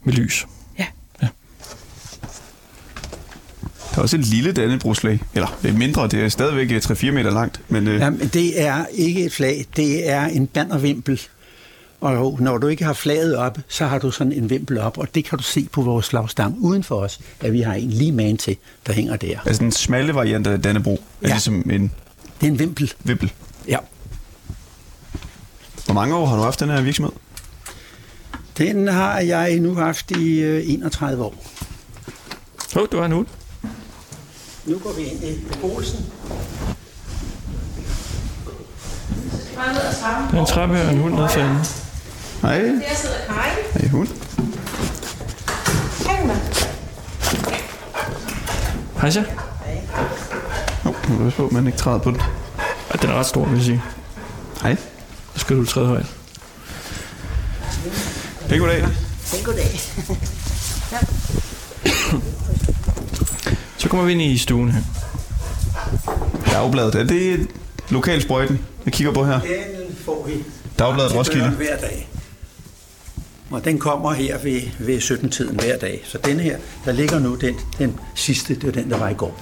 med 0.03 0.13
lys. 0.13 0.45
Der 3.95 3.99
er 3.99 4.03
også 4.03 4.17
et 4.17 4.25
lille 4.25 4.51
Dannebrogsflag. 4.51 5.19
Eller 5.33 5.57
det 5.61 5.69
er 5.69 5.73
mindre, 5.73 6.07
det 6.07 6.23
er 6.23 6.29
stadigvæk 6.29 6.71
øh, 6.71 6.77
3-4 6.77 7.11
meter 7.11 7.31
langt. 7.31 7.61
Men 7.69 7.87
øh, 7.87 7.99
Jamen, 7.99 8.27
det 8.33 8.61
er 8.61 8.85
ikke 8.93 9.25
et 9.25 9.33
flag, 9.33 9.65
det 9.75 10.09
er 10.09 10.25
en 10.25 10.47
bannervimpel. 10.47 11.21
Og 12.05 12.37
når 12.41 12.57
du 12.57 12.67
ikke 12.67 12.83
har 12.83 12.93
flaget 12.93 13.35
op, 13.37 13.57
så 13.67 13.85
har 13.85 13.99
du 13.99 14.11
sådan 14.11 14.33
en 14.33 14.49
vimpel 14.49 14.77
op, 14.77 14.97
og 14.97 15.15
det 15.15 15.25
kan 15.25 15.37
du 15.37 15.43
se 15.43 15.67
på 15.71 15.81
vores 15.81 16.09
flagstang 16.09 16.57
uden 16.59 16.83
for 16.83 16.95
os, 16.95 17.19
at 17.41 17.53
vi 17.53 17.61
har 17.61 17.73
en 17.73 17.89
lige 17.89 18.11
man 18.11 18.37
til, 18.37 18.57
der 18.87 18.93
hænger 18.93 19.15
der. 19.15 19.39
altså 19.45 19.63
den 19.63 19.71
smalle 19.71 20.15
variant 20.15 20.47
af 20.47 20.61
Dannebro 20.61 20.93
er 20.93 20.97
Ja. 21.21 21.27
ligesom 21.27 21.69
en 21.69 21.91
Det 22.41 22.47
er 22.47 22.51
en 22.51 22.59
vimpel. 22.59 22.93
vippel. 23.03 23.31
Ja. 23.67 23.77
Hvor 25.85 25.93
mange 25.93 26.15
år 26.15 26.25
har 26.25 26.35
du 26.35 26.41
haft 26.41 26.59
den 26.59 26.69
her 26.69 26.81
virksomhed? 26.81 27.11
Den 28.57 28.87
har 28.87 29.19
jeg 29.19 29.59
nu 29.59 29.75
haft 29.75 30.11
i 30.11 30.39
øh, 30.39 30.63
31 30.69 31.23
år. 31.23 31.35
Åh, 32.75 32.81
oh, 32.81 32.87
du 32.91 32.97
har 32.97 33.05
en 33.05 33.11
hund. 33.11 33.27
Nu 34.65 34.77
går 34.77 34.93
vi 34.93 35.01
ind 35.01 35.23
i 35.23 35.37
Olsen. 35.63 36.05
Der 39.55 39.61
er 39.61 40.39
en 40.39 40.45
trappe 40.45 40.81
og 40.81 40.91
en 40.93 40.97
hund 40.99 41.13
nede 41.15 41.29
for 41.29 41.39
enden. 41.39 41.84
Hej. 42.45 42.57
Der 42.61 42.95
sidder 42.95 43.15
Karin. 43.27 43.65
Hej, 43.73 43.87
hund. 43.89 44.07
Hej, 46.05 46.21
Hej 49.01 49.09
så. 49.11 49.23
Oh, 50.85 51.09
nu 51.09 51.19
er 51.19 51.23
du 51.23 51.29
på, 51.29 51.45
at 51.45 51.51
man 51.51 51.67
ikke 51.67 51.77
træder 51.79 51.97
på 51.97 52.11
den. 52.11 52.21
Ja, 52.93 52.97
den 53.01 53.09
er 53.09 53.13
ret 53.13 53.25
stor, 53.25 53.45
vil 53.45 53.55
jeg 53.55 53.65
sige. 53.65 53.81
Hej. 54.61 54.75
Så 55.33 55.39
skal 55.39 55.55
du 55.57 55.65
træde 55.65 55.87
højt. 55.87 56.05
Hej, 58.49 58.57
goddag. 58.57 58.87
Goddag. 59.43 59.79
Så 63.77 63.89
kommer 63.89 64.05
vi 64.05 64.11
ind 64.11 64.21
i 64.21 64.37
stuen 64.37 64.71
her. 64.71 64.81
Dagbladet. 66.51 66.95
Er 66.95 67.03
det 67.03 67.47
lokalsprøjten, 67.89 68.59
jeg 68.85 68.93
kigger 68.93 69.13
på 69.13 69.25
her? 69.25 69.39
Den 69.39 69.95
får 70.05 70.25
vi 70.27 70.43
Dagbladet 70.79 71.15
Roskilde. 71.15 71.49
hver 71.49 71.77
dag. 71.77 72.09
Og 73.55 73.65
den 73.65 73.79
kommer 73.79 74.13
her 74.13 74.37
ved, 74.43 74.61
ved 74.79 74.97
17-tiden 74.97 75.59
hver 75.59 75.77
dag. 75.77 76.01
Så 76.05 76.17
den 76.25 76.39
her, 76.39 76.57
der 76.85 76.91
ligger 76.91 77.19
nu 77.19 77.35
den, 77.35 77.55
den 77.79 77.99
sidste, 78.15 78.55
det 78.55 78.65
var 78.65 78.71
den, 78.71 78.89
der 78.89 78.97
var 78.97 79.09
i 79.09 79.13
går. 79.13 79.41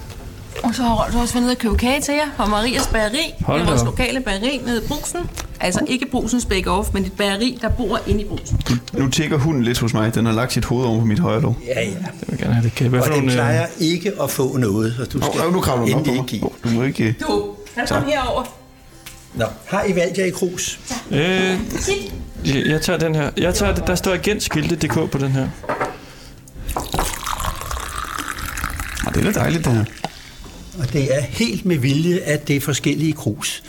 Og 0.64 0.76
så 0.76 0.82
har 0.82 1.03
Rolf 1.03 1.16
også 1.16 1.34
været 1.34 1.43
nede 1.43 1.51
og 1.53 1.57
købe 1.57 1.78
kage 1.78 2.01
til 2.01 2.14
jer 2.14 2.28
fra 2.38 2.45
Marias 2.45 2.88
Bageri. 2.88 3.34
Hold 3.41 3.59
det 3.59 3.66
er 3.66 3.70
vores 3.70 3.82
op. 3.82 3.88
lokale 3.88 4.22
bageri 4.22 4.61
nede 4.66 4.84
i 4.84 4.88
Brusen. 4.88 5.20
Altså 5.59 5.86
ikke 5.88 6.05
Brusens 6.11 6.45
Bake 6.45 6.72
Off, 6.72 6.89
men 6.93 7.05
et 7.05 7.14
bageri, 7.14 7.57
der 7.61 7.70
bor 7.70 7.99
inde 8.07 8.22
i 8.22 8.26
Brusen. 8.26 8.61
Nu 8.93 9.09
tækker 9.09 9.38
hunden 9.38 9.64
lidt 9.64 9.80
hos 9.80 9.93
mig. 9.93 10.16
Den 10.16 10.26
har 10.26 10.34
lagt 10.34 10.53
sit 10.53 10.66
hoved 10.66 10.86
oven 10.86 10.99
på 10.99 11.05
mit 11.05 11.20
højre 11.20 11.41
lov. 11.41 11.57
Ja, 11.68 11.82
ja. 11.82 11.86
Jeg 11.86 11.95
vil 12.28 12.39
gerne 12.39 12.53
have 12.53 12.64
det 12.64 12.76
kæbe. 12.76 12.89
Hvad 12.89 12.99
Og 12.99 13.16
den 13.16 13.26
øh, 13.26 13.32
plejer 13.32 13.66
ikke 13.80 14.11
at 14.22 14.30
få 14.30 14.57
noget, 14.57 14.93
så 14.97 15.05
du 15.05 15.22
skal 15.26 15.41
oh, 15.47 15.53
nu 15.53 15.61
kravler 15.61 15.86
den 15.86 15.95
op 15.95 16.05
på 16.05 16.11
mig. 16.11 16.43
Oh, 16.43 16.51
du 16.64 16.70
må 16.70 16.84
ikke... 16.84 17.16
Du, 17.22 17.49
han 17.76 17.88
kom 17.88 18.03
herover. 18.05 18.43
Nå, 19.34 19.45
har 19.66 19.84
I 19.84 19.95
valgt 19.95 20.18
jer 20.18 20.26
i 20.26 20.30
krus? 20.30 20.80
øh, 21.11 21.59
jeg- 22.46 22.66
jeg 22.68 22.82
tager 22.82 23.00
den 23.00 23.16
her. 23.16 23.30
Jeg 23.38 23.54
tager, 23.56 23.74
der 23.76 23.96
står 23.96 24.14
agentskilte.dk 24.14 25.12
på 25.12 25.18
den 25.18 25.32
her. 25.32 25.48
Ah, 29.08 29.14
det 29.14 29.26
er 29.28 29.32
da 29.32 29.39
dejligt, 29.39 29.66
det 29.66 29.74
her. 29.74 29.86
Og 30.80 30.94
det 30.94 31.16
er 31.18 31.22
helt 31.22 31.66
med 31.66 31.78
vilje, 31.78 32.20
at 32.20 32.48
det 32.48 32.56
er 32.56 32.62
forskellige 32.62 33.14
krus. 33.14 33.64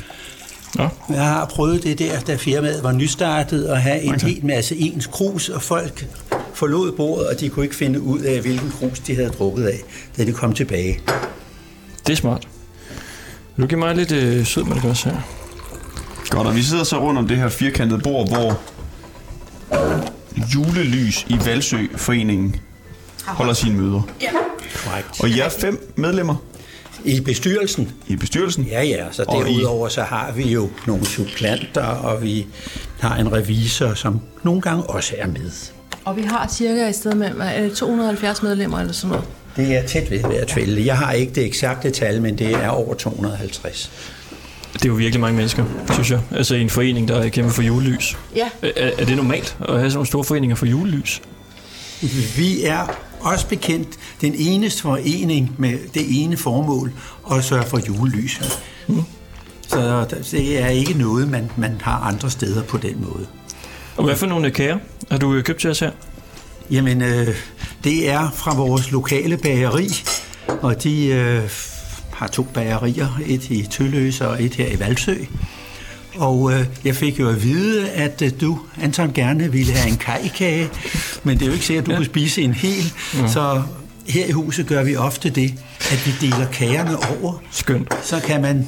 Nå, 0.74 0.88
Jeg 1.08 1.24
har 1.24 1.44
prøvet 1.44 1.82
det 1.82 1.98
der, 1.98 2.20
da 2.20 2.34
firmaet 2.36 2.82
var 2.82 2.92
nystartet, 2.92 3.64
at 3.64 3.82
have 3.82 4.00
en 4.00 4.14
Okay. 4.14 4.26
hel 4.28 4.46
masse 4.46 4.76
ens 4.76 5.06
krus, 5.06 5.48
og 5.48 5.62
folk 5.62 6.06
forlod 6.54 6.92
bordet, 6.92 7.26
og 7.28 7.40
de 7.40 7.48
kunne 7.48 7.64
ikke 7.64 7.76
finde 7.76 8.00
ud 8.00 8.20
af, 8.20 8.40
hvilken 8.40 8.70
krus 8.78 8.98
de 8.98 9.14
havde 9.14 9.28
drukket 9.28 9.64
af, 9.66 9.78
da 10.16 10.24
de 10.24 10.32
kom 10.32 10.52
tilbage. 10.52 11.00
Det 12.06 12.12
er 12.12 12.16
smart. 12.16 12.48
Vil 13.56 13.62
du 13.62 13.68
give 13.68 13.78
mig 13.80 13.94
lidt 13.96 14.12
øh, 14.12 14.46
sød 14.46 14.64
med 14.64 14.74
det 14.76 14.84
også 14.84 15.08
her? 15.08 15.16
Godt, 16.34 16.46
og 16.46 16.56
vi 16.56 16.62
sidder 16.62 16.84
så 16.84 17.00
rundt 17.00 17.18
om 17.18 17.28
det 17.28 17.36
her 17.36 17.48
firkantede 17.48 18.00
bord, 18.00 18.28
hvor 18.28 18.60
julelys 20.54 21.26
i 21.28 21.36
Valsø-foreningen 21.44 22.56
holder 23.26 23.52
sine 23.52 23.76
møder. 23.80 24.02
Korrekt. 24.84 25.20
Og 25.22 25.30
jeg 25.30 25.38
er 25.46 25.50
fem 25.60 25.92
medlemmer 25.96 26.36
I 27.04 27.20
bestyrelsen? 27.20 27.92
i 28.06 28.16
bestyrelsen. 28.16 28.64
Ja, 28.64 28.82
ja. 28.82 29.04
Så 29.12 29.24
Og 29.28 29.48
I- 29.50 29.52
derudover 29.52 29.88
så 29.88 30.02
har 30.02 30.32
vi 30.32 30.42
jo 30.52 30.70
nogle 30.86 31.06
supplanter, 31.06 31.82
og 31.84 32.22
vi 32.22 32.46
har 33.00 33.16
en 33.16 33.32
revisor, 33.32 33.94
som 33.94 34.20
nogle 34.42 34.60
gange 34.60 34.82
også 34.82 35.14
er 35.18 35.26
med. 35.26 35.50
Og 36.04 36.16
vi 36.16 36.22
har 36.22 36.48
cirka 36.52 36.88
et 36.88 36.94
sted 36.94 37.14
med 37.14 37.30
er 37.40 37.62
det 37.62 37.72
270 37.76 38.42
medlemmer 38.42 38.78
eller 38.80 38.92
sådan 38.92 39.10
noget. 39.10 39.24
Det 39.56 39.76
er 39.76 39.86
tæt 39.86 40.10
ved 40.10 40.18
at 40.24 40.30
være 40.30 40.44
tvælde. 40.48 40.86
Jeg 40.86 40.98
har 40.98 41.12
ikke 41.12 41.32
det 41.34 41.44
eksakte 41.44 41.90
tal, 41.90 42.22
men 42.22 42.38
det 42.38 42.50
er 42.54 42.68
over 42.68 42.94
250. 42.94 43.90
Det 44.74 44.84
er 44.84 44.88
jo 44.88 44.94
virkelig 44.94 45.20
mange 45.20 45.36
mennesker, 45.36 45.64
synes 45.92 46.10
jeg. 46.10 46.20
Altså 46.30 46.54
i 46.54 46.60
en 46.60 46.70
forening, 46.70 47.08
der 47.08 47.28
kæmper 47.28 47.52
for 47.52 47.62
julelys. 47.62 48.16
Ja. 48.36 48.48
Er, 48.62 48.90
er 48.98 49.04
det 49.04 49.16
normalt 49.16 49.56
at 49.60 49.74
have 49.74 49.90
sådan 49.90 49.94
nogle 49.94 50.06
store 50.06 50.24
foreninger 50.24 50.56
for 50.56 50.66
julelys? 50.66 51.22
Vi 52.36 52.62
er 52.64 52.86
også 53.20 53.48
bekendt 53.48 53.88
den 54.20 54.34
eneste 54.38 54.82
forening 54.82 55.54
med 55.58 55.78
det 55.94 56.22
ene 56.22 56.36
formål 56.36 56.92
at 57.32 57.44
sørge 57.44 57.66
for 57.66 57.80
julelys. 57.88 58.40
Så 59.68 60.06
det 60.30 60.58
er 60.62 60.68
ikke 60.68 60.94
noget, 60.94 61.28
man, 61.28 61.50
man 61.56 61.80
har 61.80 61.98
andre 61.98 62.30
steder 62.30 62.62
på 62.62 62.76
den 62.76 63.06
måde. 63.08 63.26
Og 63.96 64.04
hvad 64.04 64.16
for 64.16 64.26
nogle 64.26 64.50
kager 64.50 64.78
har 65.10 65.18
du 65.18 65.34
øh, 65.34 65.44
købt 65.44 65.60
til 65.60 65.70
os 65.70 65.80
her? 65.80 65.90
Jamen, 66.70 67.02
øh, 67.02 67.28
det 67.84 68.10
er 68.10 68.30
fra 68.34 68.54
vores 68.54 68.90
lokale 68.90 69.36
bageri, 69.36 69.88
og 70.48 70.82
de 70.82 71.06
øh, 71.06 71.50
har 72.14 72.26
to 72.26 72.42
bagerier, 72.42 73.20
et 73.26 73.50
i 73.50 73.66
Tølløse 73.70 74.28
og 74.28 74.42
et 74.42 74.54
her 74.54 74.66
i 74.66 74.80
Valsø. 74.80 75.14
Og 76.16 76.52
øh, 76.52 76.66
jeg 76.84 76.96
fik 76.96 77.20
jo 77.20 77.28
at 77.28 77.42
vide, 77.42 77.90
at 77.90 78.22
øh, 78.22 78.30
du, 78.40 78.60
Anton, 78.82 79.12
gerne 79.12 79.52
ville 79.52 79.72
have 79.72 79.90
en 79.90 79.96
kajkage, 79.96 80.70
men 81.24 81.38
det 81.38 81.42
er 81.42 81.46
jo 81.46 81.52
ikke 81.52 81.64
sikkert, 81.66 81.82
at 81.82 81.86
du 81.86 81.92
ja. 81.92 81.98
kan 81.98 82.04
spise 82.04 82.42
en 82.42 82.54
hel. 82.54 82.92
Ja. 83.14 83.28
Så 83.28 83.62
her 84.06 84.26
i 84.26 84.30
huset 84.30 84.66
gør 84.66 84.82
vi 84.82 84.96
ofte 84.96 85.30
det, 85.30 85.54
at 85.80 86.06
vi 86.06 86.26
deler 86.26 86.46
kagerne 86.52 86.96
over. 86.96 87.42
Skønt. 87.50 87.94
Så 88.02 88.20
kan 88.20 88.42
man, 88.42 88.66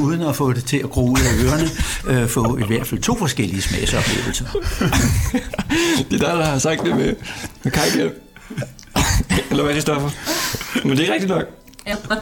uden 0.00 0.22
at 0.22 0.36
få 0.36 0.52
det 0.52 0.64
til 0.64 0.76
at 0.76 0.90
gro 0.90 1.10
ud 1.10 1.18
af 1.18 1.44
ørerne, 1.44 1.70
øh, 2.22 2.28
få 2.28 2.58
i 2.58 2.64
hvert 2.66 2.86
fald 2.86 3.00
to 3.00 3.16
forskellige 3.16 3.62
smagsoplevelser. 3.62 4.44
Det 6.10 6.22
er 6.22 6.26
dig, 6.26 6.38
der 6.38 6.44
har 6.44 6.58
sagt 6.58 6.82
det 6.84 6.96
med, 6.96 7.14
med 7.62 7.72
kajkage. 7.72 8.10
Eller 9.50 9.64
hvad 9.64 9.74
det, 9.74 9.82
Stoffer? 9.82 10.10
Men 10.88 10.96
det 10.96 11.08
er 11.08 11.12
rigtigt 11.12 11.30
nok. 11.30 11.63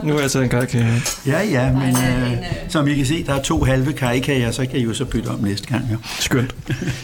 Nu 0.02 0.12
har 0.12 0.20
jeg 0.20 0.30
taget 0.30 0.44
en 0.44 0.50
kajkage. 0.50 1.02
Ja, 1.26 1.42
ja, 1.42 1.72
men 1.72 1.96
øh, 1.96 2.38
som 2.68 2.88
I 2.88 2.94
kan 2.94 3.06
se, 3.06 3.24
der 3.26 3.34
er 3.34 3.42
to 3.42 3.64
halve 3.64 3.92
kajkager, 3.92 4.50
så 4.50 4.66
kan 4.66 4.80
I 4.80 4.82
jo 4.82 4.94
så 4.94 5.04
bytte 5.04 5.28
om 5.28 5.38
næste 5.40 5.66
gang. 5.66 5.84
Ja. 5.90 5.96
Skønt. 6.20 6.54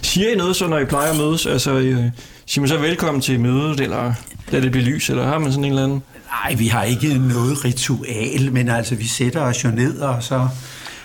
Siger 0.02 0.32
I 0.32 0.34
noget 0.36 0.56
så, 0.56 0.66
når 0.66 0.78
I 0.78 0.84
plejer 0.84 1.11
at 1.11 1.16
mødes? 1.16 1.46
Altså, 1.46 1.70
øh, 1.72 2.04
siger 2.46 2.61
man 2.61 2.68
så 2.68 2.76
velkommen 2.78 3.20
til 3.20 3.40
mødet, 3.40 3.80
eller 3.80 4.12
lad 4.50 4.62
det 4.62 4.70
blive 4.70 4.84
lys, 4.84 5.11
eller 5.11 5.26
har 5.26 5.38
man 5.38 5.52
sådan 5.52 5.64
en 5.64 5.70
eller 5.70 5.84
anden? 5.84 6.02
Nej, 6.44 6.54
vi 6.54 6.66
har 6.66 6.84
ikke 6.84 7.18
noget 7.18 7.64
ritual, 7.64 8.52
men 8.52 8.68
altså, 8.68 8.94
vi 8.94 9.06
sætter 9.06 9.40
os 9.40 9.64
jo 9.64 9.68
ned, 9.68 9.98
og 9.98 10.22
så 10.22 10.48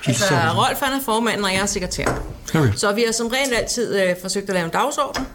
Altså. 0.07 0.33
Rolf 0.33 0.79
han 0.81 0.99
er 0.99 1.03
formanden, 1.05 1.45
og 1.45 1.53
jeg 1.53 1.61
er 1.61 1.65
sekretær. 1.65 2.05
Okay. 2.55 2.71
Så 2.75 2.93
vi 2.93 3.03
har 3.05 3.13
som 3.13 3.27
regel 3.27 3.53
altid 3.53 4.01
øh, 4.01 4.15
forsøgt 4.21 4.49
at 4.49 4.53
lave 4.55 4.65
en 4.65 4.71
dagsorden 4.71 5.25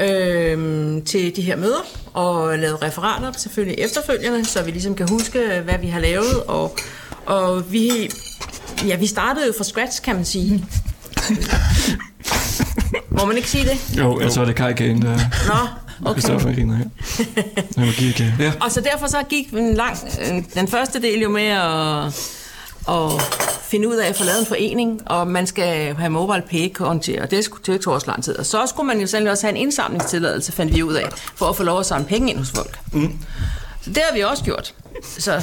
øh, 0.00 1.02
til 1.02 1.36
de 1.36 1.42
her 1.42 1.56
møder, 1.56 1.86
og 2.12 2.58
lavet 2.58 2.82
referater 2.82 3.32
selvfølgelig 3.36 3.78
efterfølgende, 3.78 4.44
så 4.44 4.62
vi 4.62 4.70
ligesom 4.70 4.94
kan 4.94 5.08
huske, 5.08 5.60
hvad 5.64 5.78
vi 5.80 5.86
har 5.86 6.00
lavet, 6.00 6.42
og, 6.42 6.76
og 7.26 7.72
vi, 7.72 8.10
ja, 8.86 8.96
vi 8.96 9.06
startede 9.06 9.46
jo 9.46 9.52
fra 9.56 9.64
scratch, 9.64 10.02
kan 10.02 10.14
man 10.14 10.24
sige. 10.24 10.64
Må 13.18 13.24
man 13.24 13.36
ikke 13.36 13.50
sige 13.50 13.64
det? 13.64 13.98
Jo, 13.98 14.18
altså 14.18 14.40
er 14.40 14.44
det 14.44 14.56
kajkagen, 14.56 15.02
der 15.02 15.18
Nå, 15.48 16.08
okay. 16.10 16.14
Kristoffer 16.14 16.54
griner 16.54 16.76
her. 16.76 16.84
Jeg. 18.18 18.34
Ja. 18.38 18.52
Og 18.60 18.72
så 18.72 18.80
derfor 18.80 19.06
så 19.06 19.22
gik 19.28 19.52
en 19.52 19.74
lang, 19.74 19.98
den 20.54 20.68
første 20.68 21.02
del 21.02 21.20
jo 21.20 21.28
med 21.28 21.46
at, 21.46 22.12
at 22.88 23.22
finde 23.62 23.88
ud 23.88 23.96
af 23.96 24.08
at 24.08 24.16
få 24.16 24.24
lavet 24.24 24.40
en 24.40 24.46
forening, 24.46 25.00
og 25.06 25.28
man 25.28 25.46
skal 25.46 25.94
have 25.94 26.10
mobile 26.10 26.42
pay 26.50 26.72
konti, 26.72 27.14
og 27.14 27.30
det 27.30 27.44
skulle 27.44 27.78
til 27.78 27.88
også 27.88 28.06
lang 28.06 28.24
tid. 28.24 28.38
Og 28.38 28.46
så 28.46 28.66
skulle 28.66 28.86
man 28.86 29.00
jo 29.00 29.06
selv 29.06 29.30
også 29.30 29.46
have 29.46 29.56
en 29.56 29.62
indsamlingstilladelse, 29.62 30.52
fandt 30.52 30.74
vi 30.74 30.82
ud 30.82 30.94
af, 30.94 31.08
for 31.34 31.46
at 31.46 31.56
få 31.56 31.62
lov 31.62 31.80
at 31.80 31.86
samle 31.86 32.06
penge 32.06 32.30
ind 32.30 32.38
hos 32.38 32.50
folk. 32.50 32.78
Mm. 32.92 33.18
Så 33.82 33.90
det 33.90 34.02
har 34.08 34.14
vi 34.14 34.20
også 34.20 34.44
gjort. 34.44 34.74
Så 35.18 35.42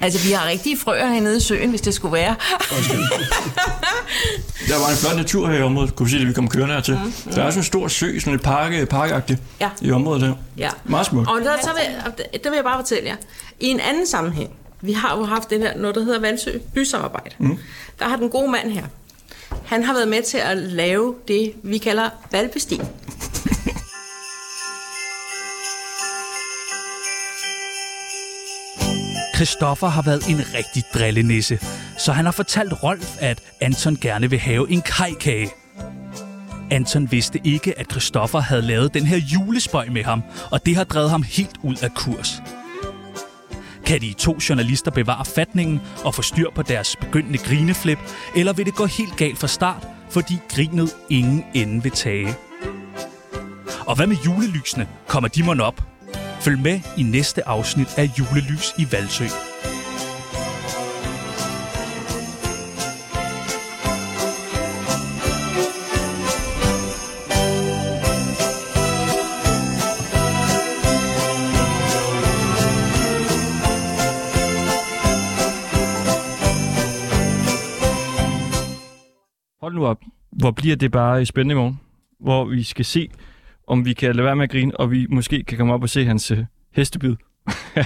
Altså, 0.00 0.26
vi 0.28 0.32
har 0.32 0.48
rigtige 0.48 0.78
frøer 0.78 1.06
hernede 1.06 1.36
i 1.36 1.40
søen, 1.40 1.70
hvis 1.70 1.80
det 1.80 1.94
skulle 1.94 2.12
være. 2.12 2.34
Der 4.68 4.78
var 4.80 4.88
en 4.90 4.96
flot 4.96 5.16
natur 5.16 5.48
her 5.48 5.58
i 5.58 5.62
området. 5.62 5.96
Kunne 5.96 6.06
vi 6.06 6.12
se, 6.12 6.18
at 6.18 6.28
vi 6.28 6.32
kom 6.32 6.48
kørende 6.48 6.74
hertil. 6.74 6.98
Mm. 7.04 7.12
Der 7.32 7.42
er 7.42 7.50
sådan 7.50 7.60
en 7.60 7.64
stor 7.64 7.88
sø, 7.88 8.18
sådan 8.18 8.34
et 8.34 8.42
park, 8.42 8.88
parkagtigt 8.88 9.40
Ja. 9.60 9.70
i 9.80 9.90
området 9.92 10.22
der. 10.22 10.34
Ja. 10.58 10.68
Meget 10.84 11.06
smukt. 11.06 11.28
Og 11.28 11.40
der, 11.40 11.52
så 11.62 11.70
vil, 11.74 12.12
det 12.32 12.50
vil 12.50 12.56
jeg 12.56 12.64
bare 12.64 12.78
fortælle 12.78 13.08
jer. 13.08 13.16
I 13.60 13.66
en 13.68 13.80
anden 13.80 14.06
sammenhæng, 14.06 14.50
vi 14.82 14.92
har 14.92 15.16
jo 15.16 15.24
haft 15.24 15.50
det 15.50 15.60
der, 15.60 15.76
noget, 15.76 15.94
der 15.94 16.02
hedder 16.02 16.20
Valsø 16.20 16.58
Bysamarbejde. 16.74 17.34
Mm. 17.38 17.58
Der 17.98 18.08
har 18.08 18.16
den 18.16 18.30
gode 18.30 18.50
mand 18.50 18.70
her. 18.70 18.84
Han 19.64 19.82
har 19.82 19.92
været 19.92 20.08
med 20.08 20.22
til 20.22 20.38
at 20.38 20.56
lave 20.56 21.14
det, 21.28 21.52
vi 21.62 21.78
kalder 21.78 22.10
valgbestil. 22.32 22.80
Christoffer 29.34 29.86
har 29.86 30.02
været 30.02 30.26
en 30.28 30.40
rigtig 30.54 30.82
drillenisse, 30.94 31.58
så 31.98 32.12
han 32.12 32.24
har 32.24 32.32
fortalt 32.32 32.82
Rolf, 32.82 33.16
at 33.20 33.42
Anton 33.60 33.96
gerne 34.00 34.30
vil 34.30 34.38
have 34.38 34.70
en 34.70 34.82
kajkage. 34.82 35.50
Anton 36.70 37.12
vidste 37.12 37.40
ikke, 37.44 37.78
at 37.78 37.90
Christoffer 37.90 38.40
havde 38.40 38.62
lavet 38.62 38.94
den 38.94 39.06
her 39.06 39.16
julespøj 39.16 39.86
med 39.86 40.04
ham, 40.04 40.22
og 40.50 40.66
det 40.66 40.76
har 40.76 40.84
drevet 40.84 41.10
ham 41.10 41.22
helt 41.22 41.56
ud 41.62 41.76
af 41.82 41.94
kurs. 41.94 42.42
Kan 43.92 44.00
de 44.00 44.12
to 44.12 44.36
journalister 44.48 44.90
bevare 44.90 45.24
fatningen 45.24 45.80
og 46.04 46.14
få 46.14 46.22
styr 46.22 46.50
på 46.54 46.62
deres 46.62 46.96
begyndende 46.96 47.38
grineflip, 47.38 47.98
eller 48.36 48.52
vil 48.52 48.66
det 48.66 48.74
gå 48.74 48.86
helt 48.86 49.16
galt 49.16 49.38
fra 49.38 49.46
start, 49.48 49.86
fordi 50.10 50.38
grinet 50.48 50.96
ingen 51.10 51.44
ende 51.54 51.82
vil 51.82 51.92
tage? 51.92 52.34
Og 53.86 53.96
hvad 53.96 54.06
med 54.06 54.16
julelysene? 54.26 54.88
Kommer 55.06 55.28
de 55.28 55.42
mon 55.42 55.60
op? 55.60 55.82
Følg 56.40 56.58
med 56.58 56.80
i 56.98 57.02
næste 57.02 57.48
afsnit 57.48 57.88
af 57.98 58.10
Julelys 58.18 58.72
i 58.78 58.86
Valsø. 58.92 59.51
Op. 79.86 80.00
Hvor 80.32 80.50
bliver 80.50 80.76
det 80.76 80.92
bare 80.92 81.26
spændende 81.26 81.52
i 81.52 81.56
morgen? 81.56 81.80
Hvor 82.20 82.44
vi 82.44 82.62
skal 82.62 82.84
se, 82.84 83.08
om 83.66 83.84
vi 83.84 83.92
kan 83.92 84.16
lade 84.16 84.24
være 84.24 84.36
med 84.36 84.44
at 84.44 84.50
grine, 84.50 84.80
og 84.80 84.90
vi 84.90 85.06
måske 85.10 85.44
kan 85.44 85.58
komme 85.58 85.74
op 85.74 85.82
og 85.82 85.88
se 85.88 86.04
hans 86.04 86.30
øh, 86.30 86.44
hestebid. 86.72 87.16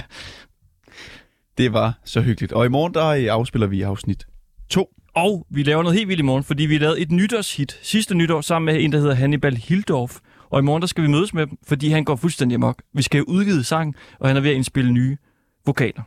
Det 1.57 1.73
var 1.73 1.99
så 2.05 2.21
hyggeligt. 2.21 2.53
Og 2.53 2.65
i 2.65 2.69
morgen, 2.69 2.93
der 2.93 3.07
øh, 3.07 3.25
afspiller 3.29 3.67
vi 3.67 3.81
afsnit 3.81 4.27
2. 4.69 4.89
Og 5.15 5.45
vi 5.49 5.63
laver 5.63 5.83
noget 5.83 5.97
helt 5.97 6.07
vildt 6.07 6.19
i 6.19 6.23
morgen, 6.23 6.43
fordi 6.43 6.65
vi 6.65 6.77
lavede 6.77 6.99
et 6.99 7.11
nytårshit 7.11 7.79
sidste 7.81 8.15
nytår 8.15 8.41
sammen 8.41 8.65
med 8.65 8.83
en, 8.83 8.91
der 8.91 8.99
hedder 8.99 9.13
Hannibal 9.13 9.55
Hildorf. 9.55 10.19
Og 10.49 10.59
i 10.59 10.63
morgen, 10.63 10.81
der 10.81 10.87
skal 10.87 11.03
vi 11.03 11.09
mødes 11.09 11.33
med 11.33 11.47
dem, 11.47 11.57
fordi 11.67 11.89
han 11.89 12.03
går 12.03 12.15
fuldstændig 12.15 12.55
amok. 12.55 12.81
Vi 12.93 13.01
skal 13.01 13.17
have 13.17 13.29
udgivet 13.29 13.65
sang, 13.65 13.95
og 14.19 14.27
han 14.27 14.37
er 14.37 14.41
ved 14.41 14.49
at 14.49 14.55
indspille 14.55 14.91
nye 14.91 15.17
vokaler. 15.65 16.01